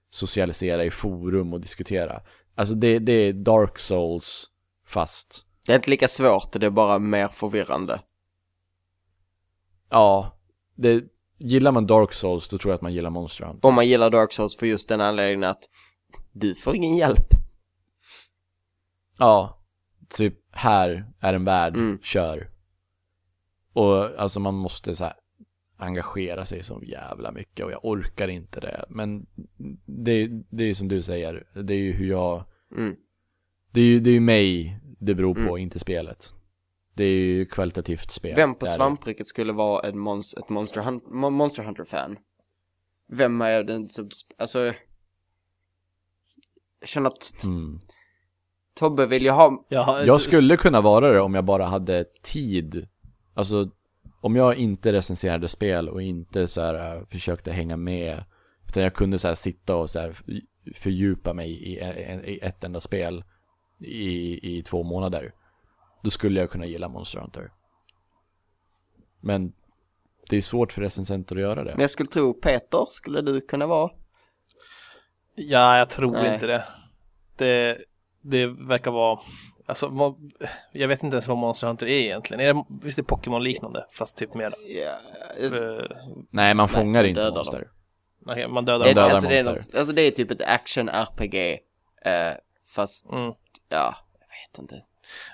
[0.10, 2.22] socialisera i forum och diskutera.
[2.56, 4.46] Alltså det, det är Dark Souls
[4.86, 8.02] fast, Det är inte lika svårt, det är bara mer förvirrande.
[9.90, 10.38] ja,
[10.76, 11.04] det,
[11.38, 13.68] gillar man Dark Souls då tror jag att man gillar Monster Hunter.
[13.68, 15.64] Om man gillar Dark Souls för just den anledningen att
[16.32, 17.28] du får ingen hjälp.
[19.20, 19.62] Ja,
[20.10, 22.00] typ här är en värld, Mm.
[22.02, 22.52] kör.
[23.74, 25.14] Och alltså man måste så här
[25.78, 28.86] engagera sig så jävla mycket och jag orkar inte det.
[28.90, 29.26] Men
[29.86, 32.44] det, det är ju som du säger, det är ju hur jag
[32.78, 32.96] Mm.
[33.72, 35.58] Det är ju, det är ju mig det beror på, Mm.
[35.58, 36.36] inte spelet.
[36.94, 38.36] Det är ju kvalitativt spel.
[38.36, 42.18] Vem på svampriket skulle vara en mons- ett Monster, Hun- Mon- Monster Hunter-fan?
[43.08, 44.74] Vem är den som, alltså...
[46.80, 47.80] Jag känner att Mm.
[48.76, 52.06] Tobbe vill ju ha, Jag, har- Jag skulle kunna vara det om jag bara hade
[52.24, 52.88] tid.
[53.34, 53.70] Alltså,
[54.28, 58.24] om jag inte recenserade spel och inte så här äh, försökte hänga med,
[58.68, 60.16] utan jag kunde så här sitta och så här
[60.76, 61.74] fördjupa mig i,
[62.26, 63.24] i ett enda spel
[63.80, 65.34] i, i två månader,
[66.04, 67.52] då skulle jag kunna gilla Monster Hunter.
[69.22, 69.54] Men
[70.30, 71.72] det är svårt för recensenter att göra det.
[71.72, 73.92] Men jag skulle tro Peter, skulle du kunna vara?
[75.36, 76.34] Ja, jag tror Nej.
[76.34, 76.66] inte det.
[77.38, 77.78] det.
[78.22, 79.20] Det verkar vara,
[79.68, 80.32] alltså vad-
[80.72, 82.42] jag vet inte ens vad Monster Hunter är egentligen.
[82.42, 84.92] Är det, visst är det Pokémon liknande, fast typ mer, Ja,
[85.50, 85.98] det, eh,
[86.32, 87.68] Nej, man fångar man inte dödar monster.
[88.26, 89.72] nej, man dödar det, dödar alltså, det är monster.
[89.72, 91.60] något, alltså det är typ ett action-RPG,
[92.06, 92.34] eh,
[92.76, 93.34] fast, Mm.
[93.70, 94.84] ja, jag vet inte.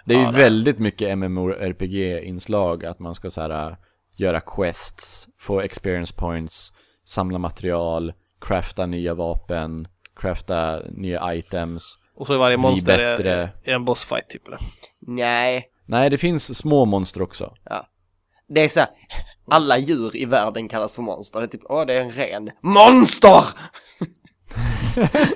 [0.05, 3.76] Det är ju Ja, det- väldigt mycket MMORPG-inslag att man ska så här äh,
[4.15, 6.73] göra quests, få experience points,
[7.05, 9.85] samla material, crafta nya vapen,
[10.15, 11.99] crafta nya items.
[12.15, 13.34] Och så är varje monster bättre.
[13.34, 14.60] är, är en bossfight typ eller?
[14.99, 17.53] Nej, Nej, det finns små monster också.
[18.48, 18.90] det är så här,
[19.48, 21.40] alla djur i världen kallas för monster.
[21.40, 23.44] Det är typ, åh det är en ren MONSTER!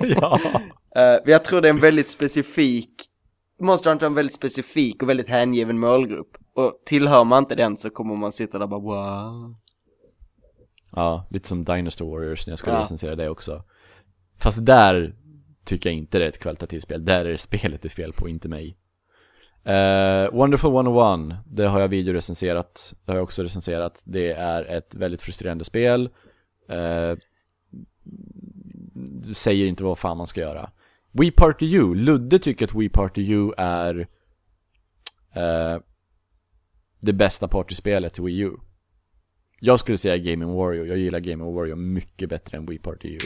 [0.00, 0.40] ja.
[0.94, 2.90] Men jag tror det är en väldigt specifik,
[3.60, 6.36] Monster Hunter är en väldigt specifik och väldigt hängiven målgrupp.
[6.54, 9.54] Och tillhör man inte den så kommer man sitta där och bara wow.
[10.92, 12.82] Ja, lite som Dinosaur Warriors när jag skulle Ja.
[12.82, 13.62] recensera det också.
[14.38, 15.14] Fast där
[15.68, 17.04] tycker jag inte det är ett kvalitativt spel.
[17.04, 18.76] Där är det spelet det är fel på, inte mig.
[19.66, 22.94] Uh, Wonderful 101, det har jag videorecenserat.
[23.04, 24.04] Det har jag också recenserat.
[24.06, 26.10] Det är ett väldigt frustrerande spel.
[26.70, 27.18] Uh,
[29.32, 30.70] säger inte vad fan man ska göra.
[31.12, 34.08] We Party You, Ludde tycker att We Party You är
[35.34, 35.80] eh,
[37.00, 38.52] det bästa partyspelet till Wii U.
[39.60, 43.18] Jag skulle säga Gaming Warrior, jag gillar Gaming Warrior mycket bättre än 'We Party U.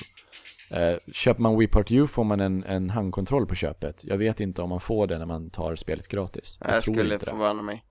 [0.73, 4.05] Eh, köper man Wii Party U får man en, en handkontroll på köpet.
[4.05, 6.59] Jag vet inte om man får det när man tar spelet gratis.
[6.61, 7.31] Jag, Jag tror skulle inte det.
[7.31, 7.85] förvåna mig.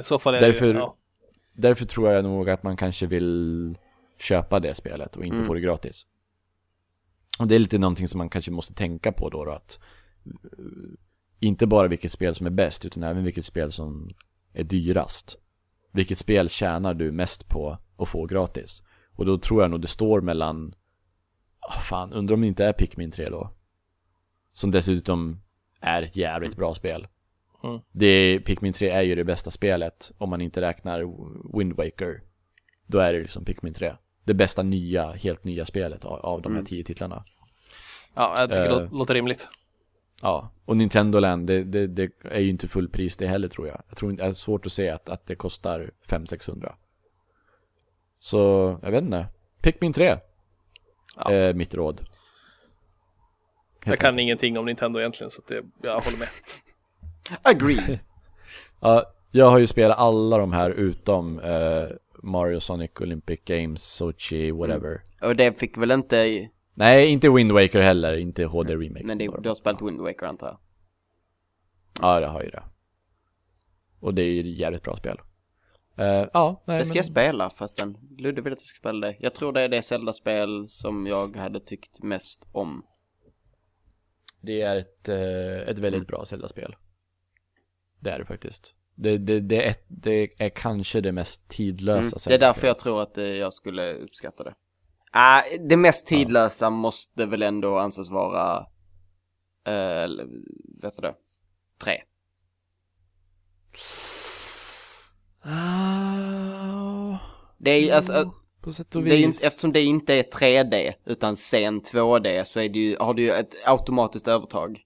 [0.00, 0.96] I så fall är Därför- det ja.
[1.52, 3.78] Därför tror jag nog att man kanske vill
[4.18, 5.46] köpa det spelet och inte Mm.
[5.46, 6.06] få det gratis.
[7.38, 9.78] Och det är lite någonting som man kanske måste tänka på då, då att
[10.26, 10.32] eh,
[11.40, 14.08] inte bara vilket spel som är bäst utan även vilket spel som
[14.52, 15.38] är dyrast.
[15.92, 18.82] Vilket spel tjänar du mest på att få gratis?
[19.16, 20.74] Och då tror jag nog det står mellan
[21.68, 23.50] ah fan, undrar om det inte är Pikmin 3 då?
[24.52, 25.40] Som dessutom
[25.80, 27.06] är ett jävligt bra spel.
[27.64, 27.80] Mm.
[27.92, 31.04] Det Pikmin 3 är ju det bästa spelet om man inte räknar
[31.58, 32.22] Wind Waker.
[32.86, 33.92] Då är det liksom Pikmin 3.
[34.24, 36.66] Det bästa nya, helt nya spelet av, av de här Mm.
[36.66, 37.24] tio titlarna.
[38.14, 38.80] ja, jag tycker det Eh.
[38.90, 39.48] lå- låter rimligt.
[40.22, 43.82] Ja, och Nintendo Land, det, det, det är ju inte fullpris det heller tror jag.
[43.88, 46.74] Jag tror det är svårt att se att, att det kostar 500-600.
[48.20, 48.38] Så,
[48.82, 49.26] jag vet inte.
[49.62, 50.16] Pikmin 3
[51.16, 51.30] Ja.
[51.30, 52.00] är mitt råd.
[53.84, 56.28] Jag kan ingenting om Nintendo egentligen så att det, jag håller med.
[57.42, 58.00] Agree.
[58.80, 61.88] Ja, jag har ju spelat alla de här utom eh,
[62.22, 65.02] Mario, Sonic, Olympic Games, Sochi, whatever.
[65.22, 69.06] och det fick väl inte, Nej, inte Wind Waker heller, inte HD Remake.
[69.06, 70.58] men det, du har spelat Wind Waker antar jag.
[72.00, 72.62] Ja, det har ju det.
[74.00, 75.20] Och det är ju ett jävligt bra spel.
[75.96, 76.96] Eh, ja, nej Det ska men...
[76.96, 79.16] jag spela fastän Ludde vill att jag ska spela det.
[79.20, 82.86] Jag tror det är det Zelda-spel som jag hade tyckt mest om.
[84.40, 86.76] Det är ett, eh, ett väldigt bra Zelda-spel.
[88.00, 88.74] Det är det faktiskt.
[88.94, 92.38] Det, det, det, är, det är kanske det mest tidlösa Mm.
[92.40, 94.54] Det är därför jag tror att eh, jag skulle uppskatta det.
[95.12, 98.66] Ah, det mest tidlösa måste väl ändå anses vara,
[99.66, 100.08] eh,
[100.82, 101.14] vet du det?
[101.78, 102.02] Tre.
[105.46, 107.18] Ah,
[107.58, 108.30] Det är alltså, eh,
[108.60, 109.24] på sätt och det vis.
[109.24, 113.22] inte, eftersom det inte är 3D utan sen 2D så är det ju, har du
[113.22, 114.80] ju ett automatiskt övertag.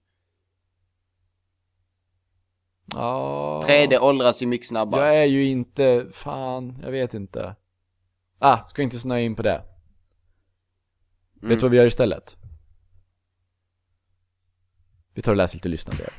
[2.93, 3.63] Ja.
[3.67, 5.05] 3D åldras ju mycket snabbare.
[5.05, 7.55] Jag är ju inte, fan, jag vet inte.
[8.39, 9.55] Ah, ska inte snöa in på det.
[9.55, 11.49] Mm.
[11.49, 12.37] Vet du vad vi gör istället?
[15.13, 16.09] Vi tar och läser lite lyssnarbrev.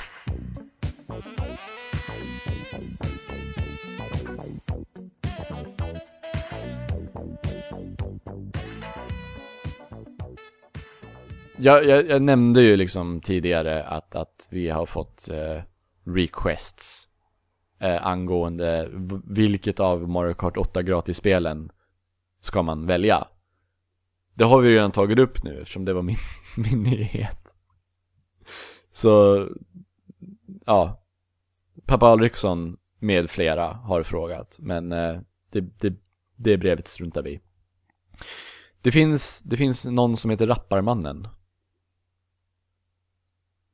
[11.62, 15.62] Jag, jag, jag nämnde ju liksom tidigare att, att vi har fått eh,
[16.04, 17.08] requests
[17.80, 18.88] eh, angående
[19.24, 21.70] vilket av Mario Kart 8 gratisspelen
[22.40, 23.28] ska man välja.
[24.34, 26.16] Det har vi redan tagit upp nu eftersom det var min,
[26.56, 27.54] min nyhet.
[28.90, 29.46] Så,
[30.66, 31.02] ja.
[31.86, 35.20] Pappa Alriksson med flera har frågat, men eh,
[35.50, 35.94] det, det,
[36.36, 37.40] det brevet struntar vi i.
[38.82, 41.28] Det finns, det finns någon som heter Rapparmannen.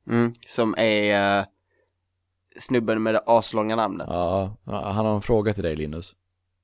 [0.09, 1.45] Mm, som är eh,
[2.59, 4.07] snubben med det aslånga namnet.
[4.09, 6.15] Ja, han har en fråga till dig Linus.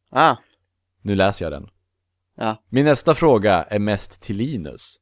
[0.10, 0.36] Ah,
[1.02, 1.70] Nu läser jag den.
[2.36, 2.64] ja.
[2.70, 4.96] Min nästa fråga är mest till Linus.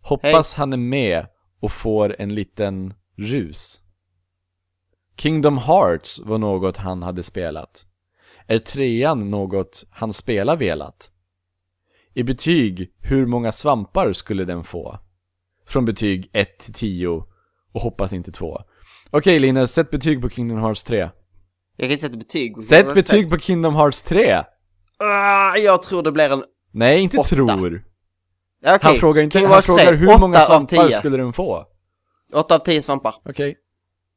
[0.00, 1.26] Hoppas han är med
[1.60, 3.80] och får en liten rus.
[5.16, 7.86] Kingdom Hearts var något han hade spelat.
[8.46, 11.12] Är trean något han spelar velat?
[12.14, 14.98] I betyg, hur många svampar skulle den få?
[15.66, 17.24] Från betyg 1 till 10
[17.76, 18.60] och hoppas inte 2.
[19.10, 21.10] Okej Linus, sätt betyg på Kingdom Hearts 3.
[21.76, 22.64] Jag kan sätta betyg.
[22.64, 24.44] Sätt betyg på Kingdom Hearts 3!
[24.98, 26.44] Ah, jag tror det blir en...
[26.72, 27.28] Nej, inte Åtta.
[27.28, 27.84] tror.
[28.62, 28.90] Ja, okej.
[28.90, 30.98] Han frågar inte, Kingdom han Hearts frågar 3, hur många av svampar 10.
[30.98, 31.64] skulle den få?
[32.34, 33.14] 8 av 10 svampar.
[33.24, 33.56] Okej.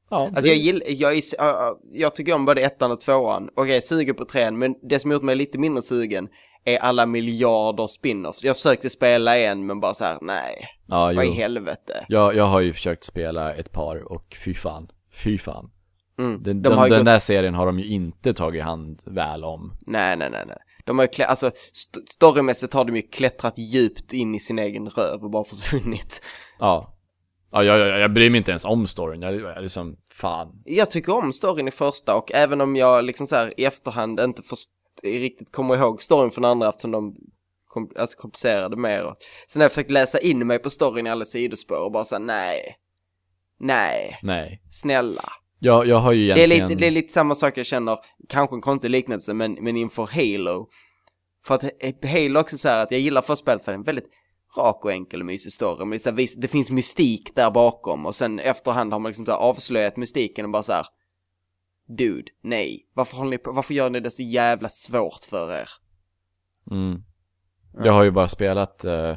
[0.10, 3.50] Ja, Alltså det- jag gillar, jag, är, uh, jag tycker om både ettan och tvåan.
[3.52, 6.28] Okej, okay, sugen på trean, men det som gjort mig lite mindre sugen
[6.66, 8.44] är alla miljarder spin-offs.
[8.46, 11.34] Jag försökte spela en, men bara så här: nej, ja, vad i jo.
[11.34, 12.06] helvete.
[12.08, 14.88] Jag, jag har ju försökt spela ett par och fy fan,
[15.24, 15.72] fy fan.
[16.20, 16.44] Mm.
[16.44, 19.78] Den, de den, den gått, där serien har de ju inte tagit hand väl om.
[19.88, 20.58] nej, nej, nej, nej.
[20.86, 24.60] De har ju, klä, alltså, st- storymässigt har de ju klättrat djupt in i sin
[24.60, 26.22] egen röv och bara försvunnit.
[26.60, 26.96] Ja.
[27.52, 30.62] Ja, jag, jag, jag bryr mig inte ens om storyn, jag, jag liksom, fan.
[30.66, 34.20] Jag tycker om storyn i första och även om jag liksom så här i efterhand
[34.20, 34.70] inte först-
[35.04, 37.16] riktigt kommer ihåg storyn från andra eftersom de
[37.68, 39.06] kom, alltså komplicerade mer.
[39.06, 39.16] Och,
[39.48, 42.20] sen har jag försökt läsa in mig på storyn i alla sidospår och bara säga
[42.20, 42.76] nej,
[43.60, 44.62] nej, Nej.
[44.70, 45.32] snälla.
[45.60, 46.68] Jag, jag har ju Det är, egentligen...
[46.68, 47.98] lite, det är lite samma sak jag känner,
[48.30, 50.70] kanske en konstig liknelse, men, men inför Halo.
[51.46, 51.64] För att
[52.06, 54.10] Halo också så här att jag gillar först spelet för en väldigt
[54.58, 55.86] rak och enkel och mysig story.
[55.86, 59.98] Men det, här, det finns mystik där bakom och sen efterhand har man liksom avslöjat
[59.98, 60.86] mystiken och bara så här.
[61.98, 62.88] Dude, nej.
[62.94, 65.70] Varför, håller ni på, varför gör ni det så jävla svårt för er?
[66.72, 67.04] Mm.
[67.84, 69.16] Jag har ju bara spelat uh,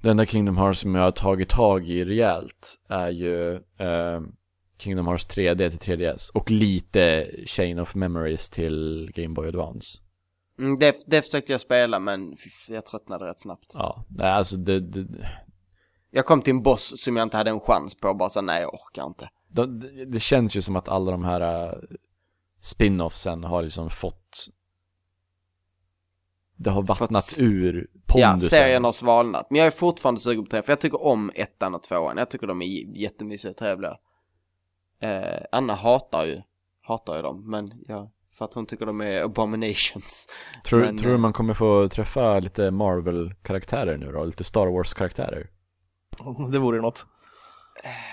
[0.00, 4.20] Den där Kingdom Hearts som jag har tagit tag i rejält är ju eh,
[4.78, 9.98] Kingdom Hearts 3D till 3DS och lite Chain of Memories till Game Boy Advance
[10.60, 12.36] Mm, det, det försökte jag spela men
[12.68, 13.70] jag tröttnade rätt snabbt.
[13.74, 15.28] Ja, nej, alltså det, det,
[16.10, 18.40] Jag kom till en boss som jag inte hade en chans på och bara så
[18.40, 19.28] nej jag orkar inte.
[19.50, 21.78] Det, det känns ju som att alla de här uh,
[22.60, 24.46] spin-offsen har liksom fått
[26.56, 29.46] Det har vattnat Fått- ur Ja, pondusen serien har svalnat.
[29.50, 32.16] Men jag är fortfarande sugen på tre, för jag tycker om ettan och tvåan.
[32.16, 32.66] Jag tycker de är
[32.98, 33.96] jättemysiga och trevliga.
[35.00, 36.42] Eh, Anna hatar ju,
[36.82, 40.28] hatar ju dem, men ja, för att hon tycker de är abominations.
[40.64, 44.24] Tror, men, tror du eh, man kommer få träffa lite Marvel-karaktärer nu då?
[44.24, 45.50] Lite Star Wars-karaktärer?
[46.52, 47.06] Det vore något.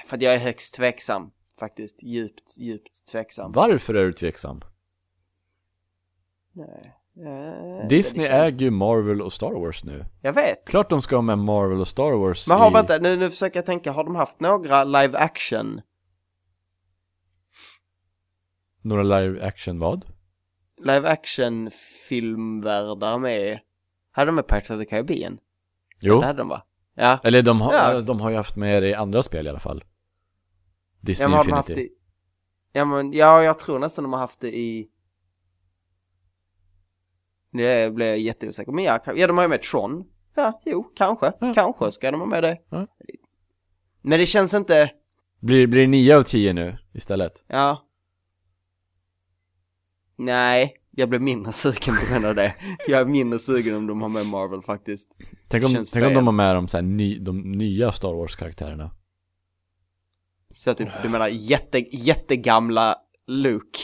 [0.05, 2.03] För att jag är högst tveksam, faktiskt.
[2.03, 3.51] Djupt, djupt tveksam.
[3.51, 4.61] Varför är du tveksam?
[6.53, 6.93] Nej.
[7.81, 10.65] Eh, Disney känns- äger ju Marvel och Star Wars nu Jag vet.
[10.65, 12.73] Klart de ska ha med Marvel och Star Wars Men har, i...
[12.73, 15.81] vänta, nu, nu försöker jag tänka, har de haft några live action?
[18.81, 20.05] Några live action vad?
[20.77, 21.71] Live action
[22.09, 23.59] filmvärldar med,
[24.11, 25.39] hade de med Pirates of the Caribbean?
[26.01, 26.63] Jo, Det hade de va?
[26.99, 27.19] Ja.
[27.23, 28.01] eller de har, Ja.
[28.01, 29.83] de har ju haft med det i andra spel i alla fall
[31.01, 31.89] Disney Ja, har de haft Infinity
[32.73, 34.87] det Ja men, ja jag tror nästan de har haft det i
[37.51, 40.03] Det blir jag jätteosäker men ja, ja de har ju med Tron
[40.35, 41.53] Ja, jo, kanske, Ja.
[41.53, 42.87] kanske ska de ha med det Ja.
[44.01, 44.91] Men det känns inte,
[45.39, 47.43] Blir, blir det 9 av 10 nu istället?
[47.47, 47.83] ja
[50.15, 52.55] Nej, jag blir mindre sugen på grund av det.
[52.87, 55.11] Jag är mindre sugen om de har med Marvel faktiskt.
[55.47, 58.91] Tänk om, tänk om de har med de, så här, ny, de nya Star Wars-karaktärerna.
[60.51, 62.95] Så typ, du menar jätte, jättegamla
[63.27, 63.79] Luke.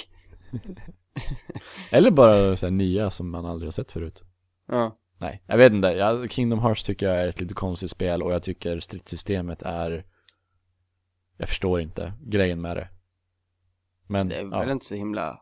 [1.91, 4.23] Eller bara så här, nya som man aldrig har sett förut.
[4.67, 4.97] Ja.
[5.17, 5.87] Nej, jag vet inte.
[5.87, 10.05] Jag, Kingdom Hearts tycker jag är ett lite konstigt spel och jag tycker stridssystemet är
[11.37, 12.89] Jag förstår inte grejen med det.
[14.07, 14.59] Men, Det är ja.
[14.59, 15.41] väl inte så himla...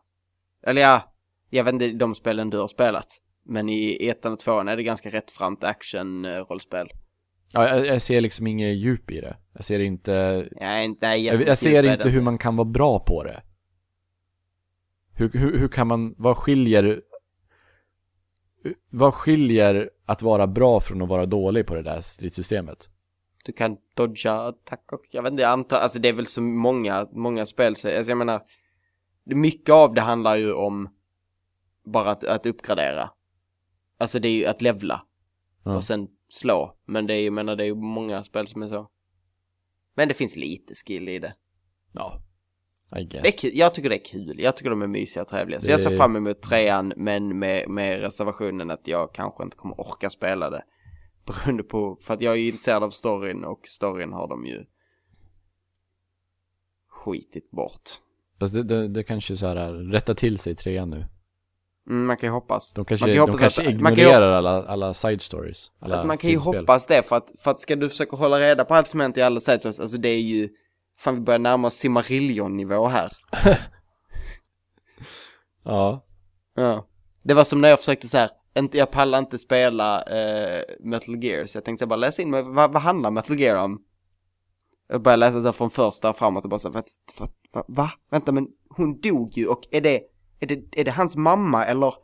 [0.66, 1.11] Eller ja,
[1.54, 3.06] jag vet inte de spelen du har spelat.
[3.44, 6.88] Men i ettan och tvåan är det ganska rättframt action-rollspel.
[7.52, 9.36] Ja, jag, jag ser liksom inget djup i det.
[9.52, 10.48] Jag ser inte,
[10.84, 13.42] inte nej, jag, jag ser inte hur man kan vara bra på det.
[15.14, 17.02] Hur, hur, hur kan man, vad skiljer,
[18.90, 22.88] vad skiljer att vara bra från att vara dålig på det där stridssystemet?
[23.44, 26.42] Du kan dodga attack och jag vet inte, jag antar, alltså det är väl så
[26.42, 28.42] många, många spel så, alltså jag menar,
[29.24, 30.88] mycket av det handlar ju om
[31.84, 33.10] bara att, att uppgradera.
[33.98, 35.06] Alltså det är ju att levla
[35.64, 35.76] Ja.
[35.76, 36.76] och sen slå.
[36.86, 38.88] Men det är ju, menar, det är ju många spel som är så.
[39.94, 41.34] Men det finns lite skill i det.
[41.92, 42.22] Ja,
[42.96, 43.22] I guess.
[43.22, 43.50] Det är kul.
[43.54, 44.40] Jag tycker det är kul.
[44.40, 45.60] Jag tycker de är mysiga och trevliga.
[45.60, 49.56] Så Det- jag ser fram emot trean, men med, med reservationen att jag kanske inte
[49.56, 50.64] kommer orka spela det.
[51.26, 54.64] Beroende på, för att jag är ju intresserad av storyn och storyn har de ju
[56.88, 57.90] skitit bort.
[58.38, 61.06] Fast det, det, det kanske så här rätta till sig i trean nu.
[61.90, 62.72] Mm, man kan ju hoppas.
[62.74, 65.70] De kanske, man de hoppas kanske att- man kan ignorerar alla, alla side stories.
[65.80, 68.40] Alla Alltså man kan ju hoppas det för att, för att ska du försöka hålla
[68.40, 70.48] reda på allt som hänt i alla sites, alltså det är ju,
[70.98, 73.12] fan vi börjar närma oss Silmarillion-nivå här.
[75.64, 76.04] Ja.
[76.56, 76.86] Ja.
[77.22, 81.24] Det var som när jag försökte så här, inte, jag pallar inte spela eh, Metal
[81.24, 83.64] Gear, så jag tänkte så här, bara läsa in mig, vad, vad handlar Metal Gear
[83.64, 83.82] om?
[84.88, 86.84] Jag började läsa så här från första framåt och bara så här, vad,
[87.18, 87.90] vad, vad, va?
[88.10, 88.46] Vänta men
[88.76, 90.00] hon dog ju och är det,
[90.42, 91.94] är det, är det hans mamma eller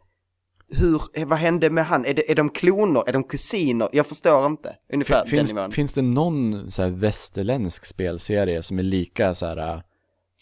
[0.70, 2.04] hur, vad hände med han?
[2.04, 3.02] Är, det, är de kloner?
[3.08, 3.88] Är de kusiner?
[3.92, 4.76] Jag förstår inte.
[4.92, 5.70] Ungefär den Finns, nivån.
[5.70, 9.80] finns det någon så här västerländsk spelserie som är lika så här äh,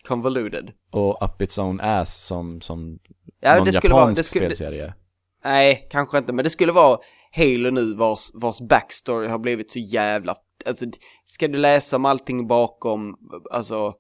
[0.09, 0.70] Convoluted.
[0.90, 2.98] och up its own ass som, som
[3.40, 4.94] Ja, någon det skulle vara, japansk det skulle, spelserie?
[5.44, 6.98] nej, kanske inte, men det skulle vara
[7.32, 10.36] Halo nu vars, vars backstory har blivit så jävla,
[10.66, 10.86] alltså
[11.24, 13.16] ska du läsa om allting bakom,
[13.51, 13.94] alltså,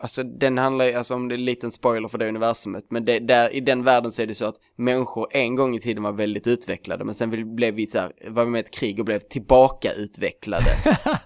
[0.00, 3.04] alltså den handlar ju, alltså om det är en liten spoiler för det universumet, men
[3.04, 6.02] det, där, i den världen så är det så att människor en gång i tiden
[6.02, 8.98] var väldigt utvecklade, men sen blev vi så här, var vi med i ett krig
[8.98, 10.66] och blev tillbaka utvecklade.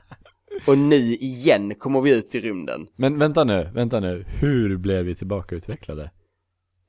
[0.67, 2.87] och nu igen kommer vi ut i rymden.
[2.97, 4.25] Men vänta nu, vänta nu.
[4.29, 6.11] Hur blev vi tillbaka utvecklade?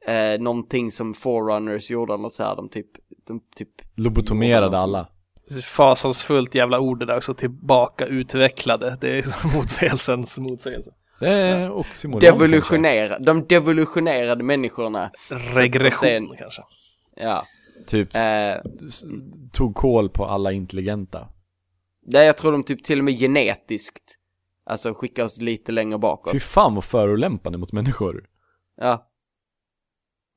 [0.07, 2.87] Eh, någonting som Forerunners gjorde, eller något så här, de typ,
[3.27, 5.09] de typ Lobotomerade alla.
[5.63, 8.97] Fasansfullt jävla ord det där också, tillbaka utvecklade.
[9.01, 10.91] Det är motsägelsens motsägelse.
[11.19, 12.37] Det är oxymoron kanske.
[12.37, 15.11] Devolutionera, de devolutionerade människorna.
[15.29, 16.61] Regression sen- kanske.
[17.15, 17.45] Ja.
[17.87, 18.55] Typ Eh,
[19.51, 21.27] tog koll på alla intelligenta.
[22.05, 24.15] där jag tror de typ till och med genetiskt,
[24.65, 26.31] alltså skickar oss lite längre bakåt.
[26.31, 28.25] Fy fan vad förolämpande mot människor.
[28.77, 29.09] Ja.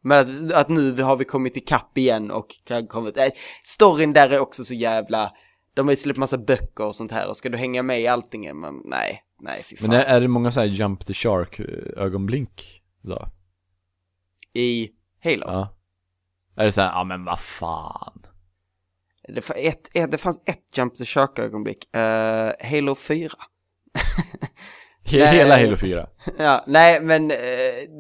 [0.03, 3.25] Men att, att nu har vi kommit ikapp igen och kan kommit, äh,
[3.65, 5.33] storyn där är också så jävla,
[5.77, 8.07] de har ju släppt massa böcker och sånt här och ska du hänga med i
[8.07, 8.61] allting?
[8.61, 9.89] Men nej, nej fy fan.
[9.91, 13.29] Men är, det många så här jump the shark eh, ögonblick då?
[14.53, 14.91] I
[15.25, 15.45] Halo.
[15.47, 15.77] Ja.
[16.57, 18.27] Är det så här, ja men vad fan.
[19.29, 23.31] Det, fa- ett, ett, det fanns ett Jump the Shark ögonblick, uh, Halo 4.
[25.05, 25.37] He- Nej.
[25.37, 26.09] Hela Halo 4.
[26.39, 27.37] Ja, nej men eh,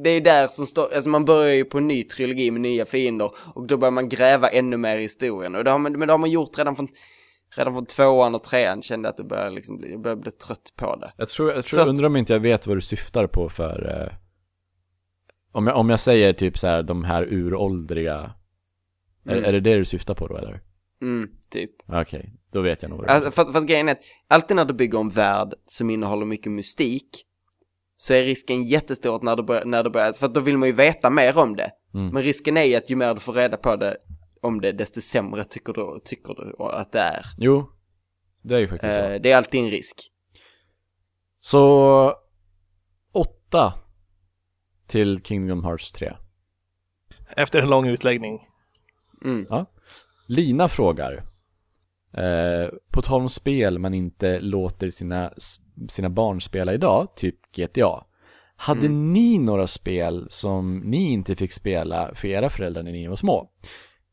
[0.04, 2.86] det är där som står, alltså man börjar ju på en ny trilogi med nya
[2.86, 6.08] fiender och då börjar man gräva ännu mer i historien och det har man, men
[6.08, 6.88] det har man gjort redan från,
[7.56, 10.30] redan från tvåan och trean kände jag att det börjar liksom bli, jag börjar bli
[10.30, 11.12] trött på det.
[11.16, 14.02] Jag tror, jag tror, Först- undrar om inte jag vet vad du syftar på för
[14.02, 14.16] eh,
[15.52, 18.32] om, jag, om jag säger typ så här de här uråldriga
[19.28, 19.38] Mm.
[19.38, 20.60] är, är det det du syftar på då eller?
[21.02, 21.70] Mm, typ.
[21.88, 24.56] Okej, då vet jag nog vad det Alltså, för, för att grejen är att alltid
[24.56, 27.08] när du bygger en värld som innehåller mycket mystik
[27.96, 30.68] så är risken jättestor att när du börjar, när du börjar för då vill man
[30.68, 31.70] ju veta mer om det.
[31.94, 32.08] Mm.
[32.08, 33.96] Men risken är ju att ju mer du får reda på det
[34.42, 37.22] om det, desto sämre tycker du, tycker du att det är.
[37.38, 37.70] Jo,
[38.42, 39.00] det är ju faktiskt så.
[39.00, 40.10] Eh, det är alltid en risk.
[41.40, 42.14] Så,
[43.12, 43.74] åtta
[44.86, 46.16] till Kingdom Hearts 3.
[47.36, 48.40] Efter en lång utläggning.
[49.24, 49.66] Mm.
[50.28, 51.12] Lina frågar,
[52.12, 55.32] eh, på tal om spel man inte låter sina,
[55.88, 58.04] sina barn spela idag, typ GTA.
[58.56, 63.16] Hade ni några spel som ni inte fick spela för era föräldrar när ni var
[63.16, 63.50] små?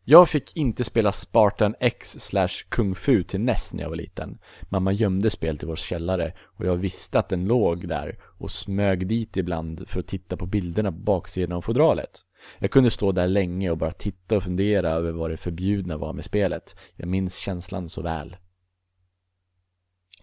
[0.05, 4.37] Jag fick inte spela Spartan X slash Kung Fu till NES när jag var liten.
[4.69, 9.07] Mamma gömde spel till vår källare och jag visste att den låg där och smög
[9.07, 12.21] dit ibland för att titta på bilderna på baksidan av fodralet.
[12.59, 16.13] Jag kunde stå där länge och bara titta och fundera över vad det förbjudna var
[16.13, 16.75] med spelet.
[16.95, 18.35] Jag minns känslan så väl.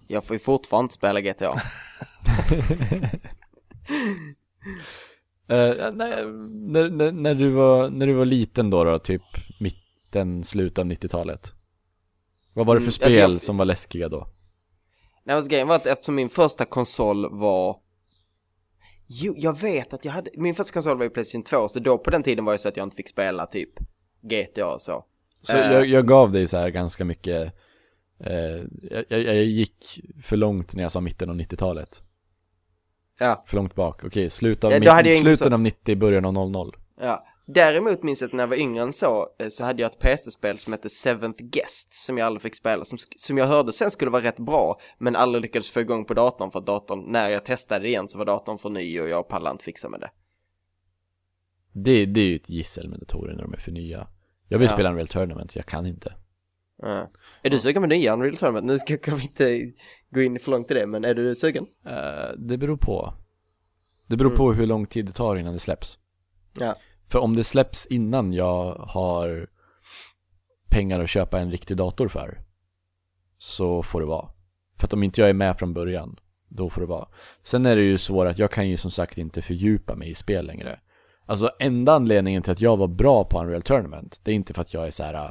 [0.06, 1.52] Jag får ju fortfarande inte spela GTA.
[5.50, 9.22] Eh, nej, när, när, när, du var, när du var liten då, då typ
[10.10, 11.52] mitten, slutet av 90-talet.
[12.54, 14.26] Vad var det för Mm, alltså spel jag- som var läskiga då?
[15.24, 17.76] Nej, alltså grejen var att eftersom min första konsol var
[19.12, 21.98] Jo, jag vet att jag hade, min första konsol var ju Playstation 2, så då
[21.98, 23.70] på den tiden var det så att jag inte fick spela typ
[24.22, 25.04] GTA och så.
[25.42, 25.72] Så Eh.
[25.72, 27.52] jag, jag gav dig så här ganska mycket
[28.20, 28.32] eh,
[28.90, 32.02] jag, jag, jag gick för långt när jag sa mitten av 90-talet.
[33.18, 34.04] Ja, För långt bak.
[34.04, 36.32] Okej, slut av, Ja, då mitt- hade jag ingen slutet så- av 90, början av
[36.32, 36.76] 00.
[37.00, 37.26] ja.
[37.54, 39.98] Däremot minns jag att när jag var yngre än så, eh, så hade jag ett
[39.98, 43.90] PC-spel som hette Seventh Guest, som jag aldrig fick spela, som, som jag hörde sen
[43.90, 47.28] skulle vara rätt bra, men aldrig lyckades få igång på datorn för att datorn, när
[47.30, 50.10] jag testade igen så var datorn för ny och jag pallade inte fixa med det.
[51.72, 54.06] Det, det är ju ett gissel med datorer när de är för nya.
[54.48, 54.74] Jag vill Ja.
[54.74, 56.14] spela Unreal Tournament, jag kan inte.
[56.82, 57.10] Ja.
[57.42, 58.66] Är du sugen på nya Unreal Tournament?
[58.66, 59.72] Nu ska kan vi inte
[60.10, 61.66] gå in för långt i det, men är du sugen?
[61.86, 63.14] Eh, det beror på.
[64.06, 64.38] Det beror Mm.
[64.38, 65.98] på hur lång tid det tar innan det släpps.
[66.58, 66.74] Ja.
[67.10, 69.46] För om det släpps innan jag har
[70.68, 72.38] pengar att köpa en riktig dator för
[73.38, 74.28] så får det vara.
[74.78, 76.16] För att om inte jag är med från början,
[76.48, 77.08] då får det vara.
[77.42, 80.14] Sen är det ju svårt att jag kan ju som sagt inte fördjupa mig i
[80.14, 80.80] spel längre.
[81.26, 84.60] Alltså enda anledningen till att jag var bra på Unreal Tournament, det är inte för
[84.60, 85.30] att jag är så här äh,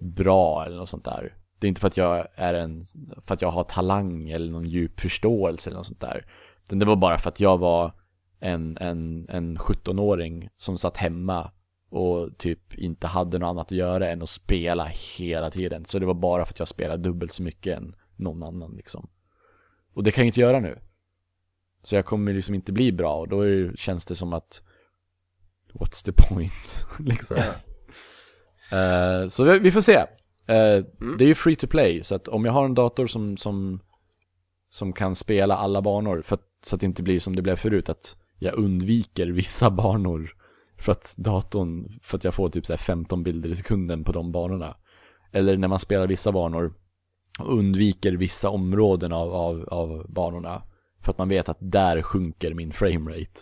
[0.00, 1.36] bra eller något sånt där.
[1.58, 2.84] Det är inte för att jag är en,
[3.26, 6.26] för att jag har talang eller någon djup förståelse eller något sånt där.
[6.64, 7.92] Utan det var bara för att jag var
[8.42, 11.50] en, en, en 17-åring som satt hemma
[11.90, 14.84] och typ inte hade något annat att göra än att spela
[15.18, 15.84] hela tiden.
[15.84, 19.08] Så det var bara för att jag spelade dubbelt så mycket än någon annan liksom.
[19.94, 20.78] Och det kan jag inte göra nu.
[21.82, 24.62] Så jag kommer liksom inte bli bra och då det, känns det som att
[25.72, 26.86] What's the point?
[26.98, 27.36] liksom.
[28.72, 29.96] Eh, så vi, vi får se.
[30.46, 30.84] Eh,
[31.18, 33.80] Det är ju free to play, så att om jag har en dator som, som,
[34.68, 37.56] som kan spela alla banor, för att, så att det inte blir som det blev
[37.56, 40.30] förut, att jag undviker vissa banor
[40.78, 44.12] för att datorn, för att jag får typ så här 15 bilder i sekunden på
[44.12, 44.76] de banorna.
[45.32, 46.74] Eller när man spelar vissa banor
[47.38, 50.62] och undviker vissa områden av, av, av banorna.
[51.02, 53.40] För att man vet att där sjunker min framerate.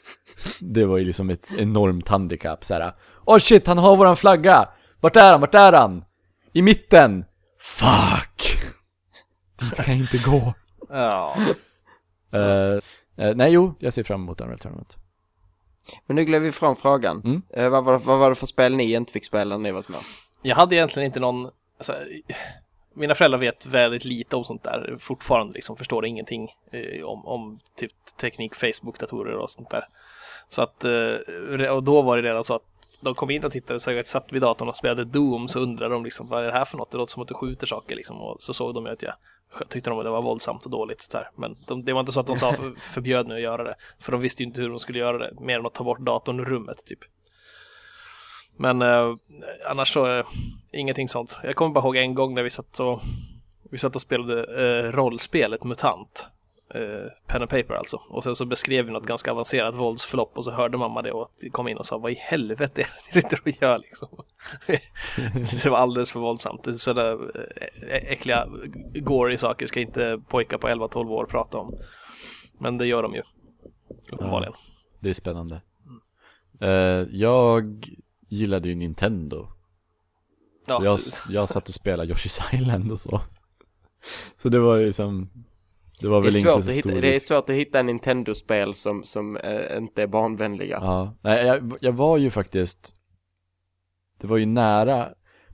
[0.60, 2.94] Det var ju liksom ett enormt handikapp så här.
[3.24, 4.68] Åh oh shit, han har våran flagga!
[5.00, 5.40] Vart är han?
[5.40, 6.04] Vart är han?
[6.52, 7.24] I mitten!
[7.60, 8.58] Fuck!
[9.60, 10.54] Dit kan jag inte gå.
[10.88, 11.36] Ja.
[12.32, 12.80] Eh,
[13.16, 14.98] eh, nej, jo, jag ser fram emot Unreal Tournament.
[16.06, 17.22] Men nu glömde vi fram frågan.
[17.24, 17.42] Mm.
[17.50, 19.82] Eh, vad, var, vad var det för spel ni inte fick spela när ni var
[19.82, 19.96] små?
[20.42, 21.94] Jag hade egentligen inte någon, alltså,
[22.94, 27.60] mina föräldrar vet väldigt lite om sånt där fortfarande, liksom förstår ingenting eh, om, om
[27.76, 29.84] typ teknik, Facebook, datorer och sånt där.
[30.48, 32.62] Så att, eh, och då var det redan så att
[33.00, 35.94] de kom in och tittade, så jag satt vid datorn och spelade Doom så undrade
[35.94, 36.90] de liksom vad är det här för något?
[36.90, 39.14] Det låter som att du skjuter saker liksom och så såg de ju att jag
[39.68, 41.30] tyckte de att det var våldsamt och dåligt så här.
[41.36, 43.74] Men de, det var inte så att de sa för, förbjöd mig att göra det.
[43.98, 46.00] För de visste ju inte hur de skulle göra det, mer än att ta bort
[46.00, 46.98] datorn ur rummet typ.
[48.56, 49.14] Men eh,
[49.70, 50.26] annars så, eh,
[50.72, 51.38] ingenting sånt.
[51.42, 53.00] Jag kommer bara ihåg en gång när vi satt och,
[53.70, 56.26] vi satt och spelade eh, rollspelet MUTANT.
[56.74, 58.00] Eh, pen and paper alltså.
[58.08, 61.30] Och sen så beskrev vi något ganska avancerat våldsförlopp och så hörde mamma det och
[61.52, 64.08] kom in och sa vad i helvete är det ni sitter och gör liksom.
[65.62, 66.80] det var alldeles för våldsamt.
[66.80, 68.48] Sådana äh, äckliga
[68.94, 71.78] gory saker ska inte pojkar på 11-12 år prata om.
[72.58, 73.22] Men det gör de ju.
[74.12, 74.54] Uppenbarligen.
[75.00, 75.60] Det är spännande.
[76.60, 76.70] Eh,
[77.10, 77.84] jag
[78.28, 79.48] gillade ju Nintendo.
[80.66, 80.98] Så jag,
[81.28, 83.20] jag satt och spelade Yoshi's Island och så.
[84.42, 85.30] Så det var ju som
[86.00, 87.82] det var Det är, väl svårt inte så att hitta, det är svårt att hitta
[87.82, 90.78] Nintendo-spel som, som eh, inte är barnvänliga.
[90.82, 92.94] Ja, nej jag, jag var ju faktiskt
[94.20, 95.08] Det var ju nära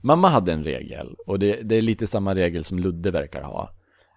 [0.05, 3.69] Mamma hade en regel och det, det är lite samma regel som Ludde verkar ha.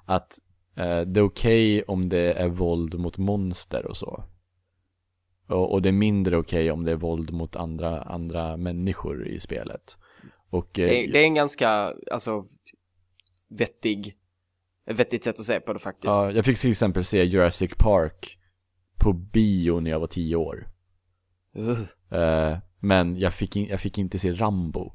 [0.05, 0.39] Att
[0.77, 4.25] eh, det är okej om det är våld mot monster och så.
[5.49, 9.41] Och, och det är mindre okej om det är våld mot andra, andra människor i
[9.41, 9.99] spelet.
[10.51, 12.45] Och eh, Det, är- det är en ganska, alltså,
[13.49, 14.15] vettig,
[14.87, 16.05] ett vettigt sätt att se på det faktiskt.
[16.05, 18.39] ja, jag fick till exempel se Jurassic Park
[18.99, 20.69] På bio när jag var tio år.
[22.11, 24.93] Eh, men jag fick, in, jag fick inte se Rambo.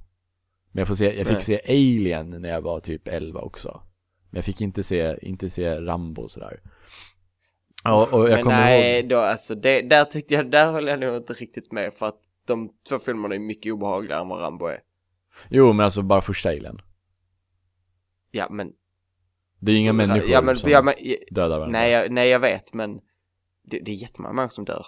[0.71, 1.43] Men jag, får se, jag fick Nej.
[1.43, 3.81] se Alien när jag var typ 11 också.
[4.29, 6.61] Men jag fick inte se, inte se Rambo sådär.
[7.83, 9.09] Ja, och jag Men kommer nej, ihåg.
[9.09, 12.19] då alltså, det, där tyckte jag, där håller jag nog inte riktigt med för att
[12.47, 14.79] de två filmerna är mycket obehagligare än vad Rambo är.
[15.49, 16.81] Jo, men alltså bara första Alien.
[18.31, 18.73] Ja, men...
[19.61, 20.93] Det är inga människor ja, men, som ja, men,
[21.31, 21.79] dödar varandra.
[21.79, 22.99] nej, jag, nej, jag vet, men
[23.63, 24.85] det, det är jättemånga människor som dör.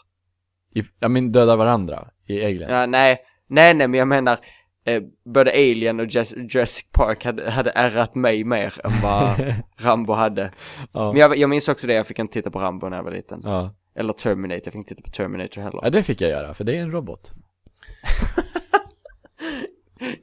[0.75, 2.69] I, jag men dödar varandra i Alien.
[2.71, 3.17] Ja, nej,
[3.47, 4.37] nej, nej, men jag menar,
[4.85, 10.13] eh, både Alien och Jurassic Jurassic Park hade, hade ärrat mig mer än vad Rambo
[10.13, 10.51] hade.
[10.91, 11.11] ja.
[11.11, 13.11] Men jag, jag minns också det, jag fick inte titta på Rambo när jag var
[13.11, 13.41] liten.
[13.43, 13.75] ja.
[13.95, 15.79] Eller Terminator, jag fick inte titta på Terminator heller.
[15.83, 17.31] ja, det fick jag göra, för det är en robot.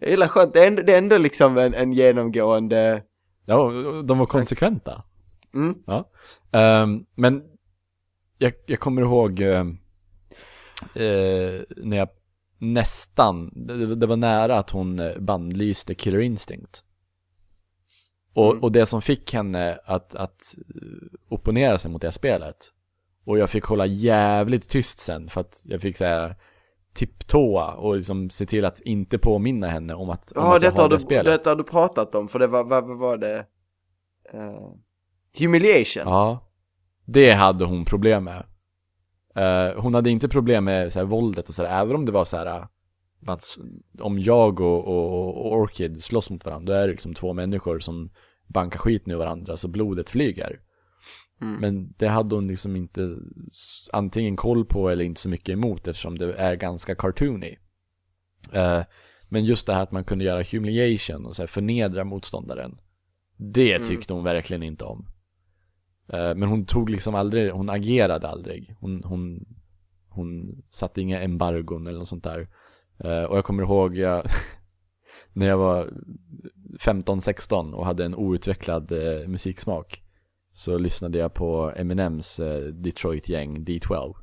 [0.01, 3.03] Jag gillar skönt, det är ändå, det är ändå liksom en, en genomgående,
[3.45, 3.71] Ja,
[4.05, 5.03] de var konsekventa.
[5.55, 6.11] mm, Ja.
[6.53, 7.43] Ehm, men
[8.39, 9.65] jag, jag kommer ihåg eh,
[11.77, 12.09] när jag
[12.59, 16.85] nästan, det, det var nära att hon eh, bannlyste Killer Instinct.
[18.35, 18.63] Och, Mm.
[18.63, 22.57] och det som fick henne att, att eh, opponera sig mot det spelet.
[23.25, 26.37] Och jag fick hålla jävligt tyst sen för att jag fick säga
[26.93, 30.73] tipptåa och liksom se till att inte påminna henne om att, om ja att jag
[30.73, 31.25] detta har har, det du, spelet.
[31.25, 33.47] detta har du pratat om, för det var, vad, var det?
[34.33, 34.69] Eh,
[35.39, 36.03] humiliation.
[36.07, 36.53] Ja,
[37.05, 38.45] det hade hon problem med.
[39.35, 42.25] Eh, hon hade inte problem med så här, våldet och sådär, även om det var
[42.25, 42.65] så här eh,
[43.27, 43.45] att
[44.01, 47.79] om jag och, och, och Orchid slåss mot varandra, då är det liksom två människor
[47.79, 48.11] som
[48.47, 50.61] bankar skiten ur varandra så blodet flyger.
[51.41, 51.61] Mm.
[51.61, 53.17] Men det hade hon liksom inte
[53.93, 57.57] antingen koll på eller inte så mycket emot eftersom det är ganska cartoony.
[58.53, 58.83] Eh,
[59.29, 62.79] men just det här att man kunde göra humiliation och så här förnedra motståndaren.
[63.37, 63.89] Det Mm.
[63.89, 65.07] tyckte hon verkligen inte om.
[66.13, 68.75] Eh, men hon tog liksom aldrig, hon agerade aldrig.
[68.81, 69.47] Hon, hon,
[70.09, 72.49] hon satte inga embargon eller något sånt där.
[73.05, 74.25] Eh, och jag kommer ihåg jag,
[75.33, 75.91] när jag var
[76.81, 78.93] 15-16 och hade en outvecklad
[79.27, 80.03] musiksmak.
[80.53, 84.15] Så lyssnade jag på Eminems eh, Detroit-gäng D12.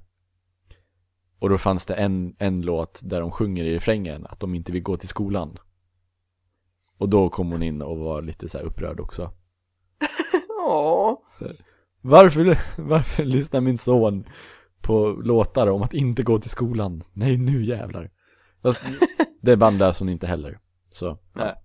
[1.40, 4.72] Och då fanns det en, en låt där de sjunger i refrängen att de inte
[4.72, 5.58] vill gå till skolan.
[6.98, 9.32] Och då kom hon in och var lite så här upprörd också.
[10.68, 11.20] Åh.
[12.02, 14.26] Varför, varför lyssnar min son
[14.82, 17.04] på låtar om att inte gå till skolan?
[17.14, 18.12] Nej, nu jävlar.
[18.62, 18.82] Fast
[19.42, 20.60] det bandlös hon inte heller.
[20.90, 21.18] Så.
[21.34, 21.56] Nej.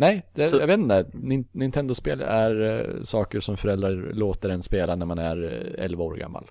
[0.00, 1.02] Nej, det, Så- jag vet inte.
[1.12, 5.42] Nin- Nintendo-spel är eh, saker som föräldrar låter en spela när man är
[5.78, 6.50] eh, 11 år gammal.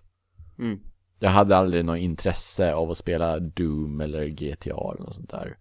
[0.60, 0.80] Mm.
[1.19, 5.57] Jag hade aldrig något intresse av att spela Doom eller GTA eller något sånt där.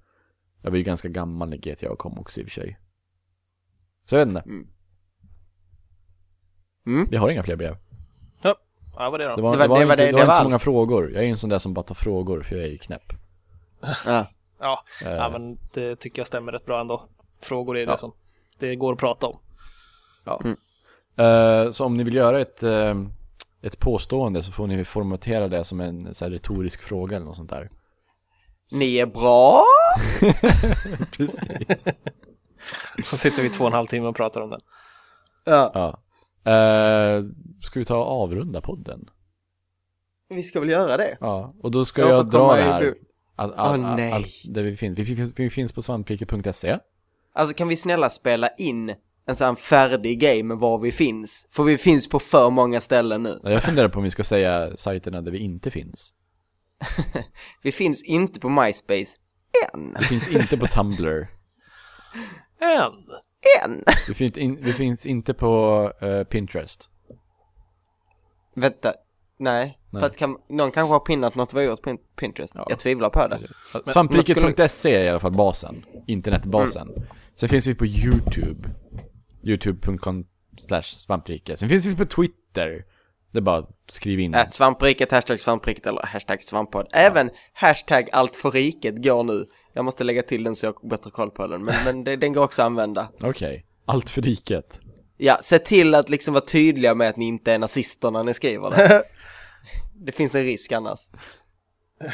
[0.62, 2.78] Jag var ju ganska gammal när GTA kom också i och för sig.
[4.04, 4.42] Så jag vet inte.
[6.86, 7.08] Mm.
[7.10, 7.76] Vi har inga fler brev.
[8.98, 9.36] Ja, vad det då?
[9.36, 10.58] Det var, Det det var- det var inte, det- det det var inte så många
[10.58, 11.10] frågor.
[11.12, 13.12] Jag är ju en sån där som bara tar frågor för jag är ju knäpp.
[14.06, 14.26] Ja.
[14.60, 17.08] Ja, Eh, ja, men det tycker jag stämmer rätt bra ändå.
[17.47, 17.93] Frågor är Ja.
[17.93, 18.12] det som
[18.59, 19.39] det går att prata om.
[20.24, 20.40] ja.
[20.44, 20.56] Mm.
[21.18, 22.94] Eh, så om ni vill göra ett, eh,
[23.62, 27.36] ett påstående så får ni formatera det som en så här, retorisk fråga eller något
[27.36, 27.70] sånt där.
[28.73, 29.62] Ni är bra.
[31.16, 31.94] Precis.
[33.05, 34.60] Så sitter vi två och en halv timme och pratar om den.
[35.44, 35.70] Ja.
[35.74, 36.02] ja.
[36.52, 37.24] Eh,
[37.62, 39.09] ska vi ta och avrunda podden?
[40.28, 41.16] Vi ska väl göra det.
[41.20, 42.82] Ja, och då ska Jag jag, dra det här.
[42.82, 42.94] bu-
[43.36, 44.12] All, all, Åh, all, nej.
[44.12, 44.98] allt där vi finns.
[44.98, 46.78] Vi finns, vi finns på svampriket.se.
[47.36, 48.94] Alltså kan vi snälla spela in
[49.26, 51.48] en sån färdig game var vi finns?
[51.50, 53.40] För vi finns på för många ställen nu.
[53.42, 56.14] Jag funderar på om vi ska säga sajterna där vi inte finns.
[57.62, 59.18] Vi finns inte på MySpace.
[59.74, 59.96] Än.
[59.98, 61.28] Vi finns inte på Tumblr.
[62.58, 62.92] En!
[63.64, 63.84] Än.
[64.08, 66.90] Vi finns, in, vi finns inte på eh, Pinterest.
[68.54, 68.94] Vänta.
[69.38, 69.78] Nej.
[69.90, 70.00] Nej.
[70.00, 72.54] För att kan, någon kanske har pinnat något vi har gjort på Pin- Pinterest.
[72.56, 72.66] Ja.
[72.68, 73.40] Jag tvivlar på det.
[73.92, 75.84] Svampriket.se är i alla fall basen.
[76.06, 76.88] Internetbasen.
[76.88, 77.02] Mm.
[77.36, 78.68] Sen finns vi på YouTube.
[79.42, 80.24] Youtube.com
[80.58, 81.58] slash svampriket.
[81.58, 82.84] Sen finns vi på Twitter.
[83.32, 84.34] Det är bara att skriva in.
[84.34, 86.86] Ät svampriket, hashtag svampriket eller hashtag svamppodd.
[86.92, 89.46] Även hashtag allt för riket går nu.
[89.72, 91.64] Jag måste lägga till den så jag har bättre koll på den.
[91.64, 93.08] Men, men det, den går också att använda.
[93.20, 93.66] Okej.
[93.84, 94.80] Allt för riket.
[95.16, 98.34] Ja, se till att liksom vara tydliga med att ni inte är nazister när ni
[98.34, 99.02] skriver det.
[100.06, 101.00] det finns en risk annars.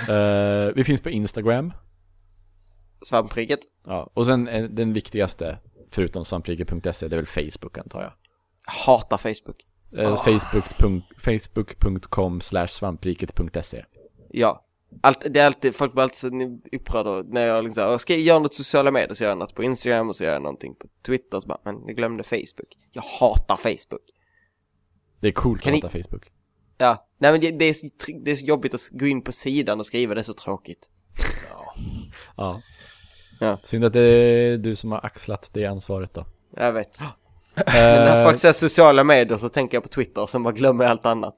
[0.08, 1.72] Eh, vi finns på Instagram.
[3.06, 3.60] Svampriket.
[3.86, 4.10] Ja.
[4.14, 5.58] Och sen eh, den viktigaste,
[5.90, 8.12] förutom svampriket.se, det är väl Facebook antar jag.
[8.86, 9.64] Hatar Facebook.
[9.96, 13.84] Eh, Facebook.com Facebook.com slash svampriket.se
[14.30, 14.64] Ja.
[15.00, 18.22] Allt, det är alltid, folk blir alltid så upprörda när jag liksom "Åh, ska jag
[18.22, 20.74] göra något sociala medier så gör jag något på Instagram och så gör jag någonting
[20.74, 22.76] på Twitter så bara, men jag glömde Facebook.
[22.92, 24.02] Jag hatar Facebook.
[25.20, 26.30] Det är coolt Kan att hata Facebook.
[26.78, 29.22] Ja, nej men det, det, är så, tr- det är så jobbigt att gå in
[29.22, 30.90] på sidan och skriva, det är så tråkigt.
[32.36, 32.62] Ja.
[33.42, 33.58] Ja.
[33.62, 36.26] Synd att det är du som har axlat det ansvaret då.
[36.56, 37.00] Jag vet.
[37.54, 40.54] Men när Eh, folk säger sociala medier så tänker jag på Twitter och sen bara
[40.54, 41.34] glömmer jag allt annat.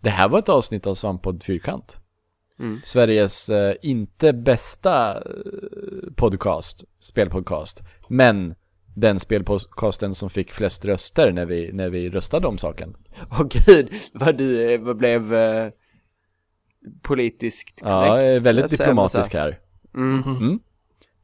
[0.00, 1.96] det här var ett avsnitt av Svamppodd Fyrkant.
[2.58, 2.80] Mm.
[2.84, 5.22] Sveriges eh, inte bästa eh,
[6.16, 8.54] podcast, spelpodcast, men
[8.96, 12.96] den spelpodcasten som fick flest röster när vi, när vi röstade om saken.
[13.30, 15.68] Åh gud, vad du eh, vad blev eh,
[17.02, 18.06] politiskt korrekt.
[18.06, 19.58] Ja, jag är väldigt diplomatisk här.
[19.94, 20.22] Mm.
[20.22, 20.60] Mm.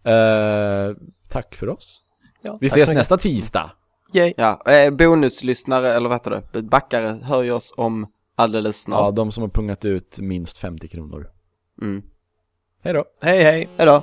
[0.07, 0.97] Eh,
[1.29, 2.03] tack för oss.
[2.43, 3.71] Ja, Vi ses nästa tisdag.
[4.15, 4.35] Yay.
[4.37, 6.63] Ja, eh, bonuslyssnare eller vad heter det?
[6.63, 9.17] Backare hör ju oss om alldeles Ja, snart.
[9.17, 11.31] de som har pungat ut minst 50 kronor.
[11.83, 12.03] Mm.
[12.83, 13.05] Hej då.
[13.21, 13.69] Hej hej!
[13.79, 14.03] Hejdå!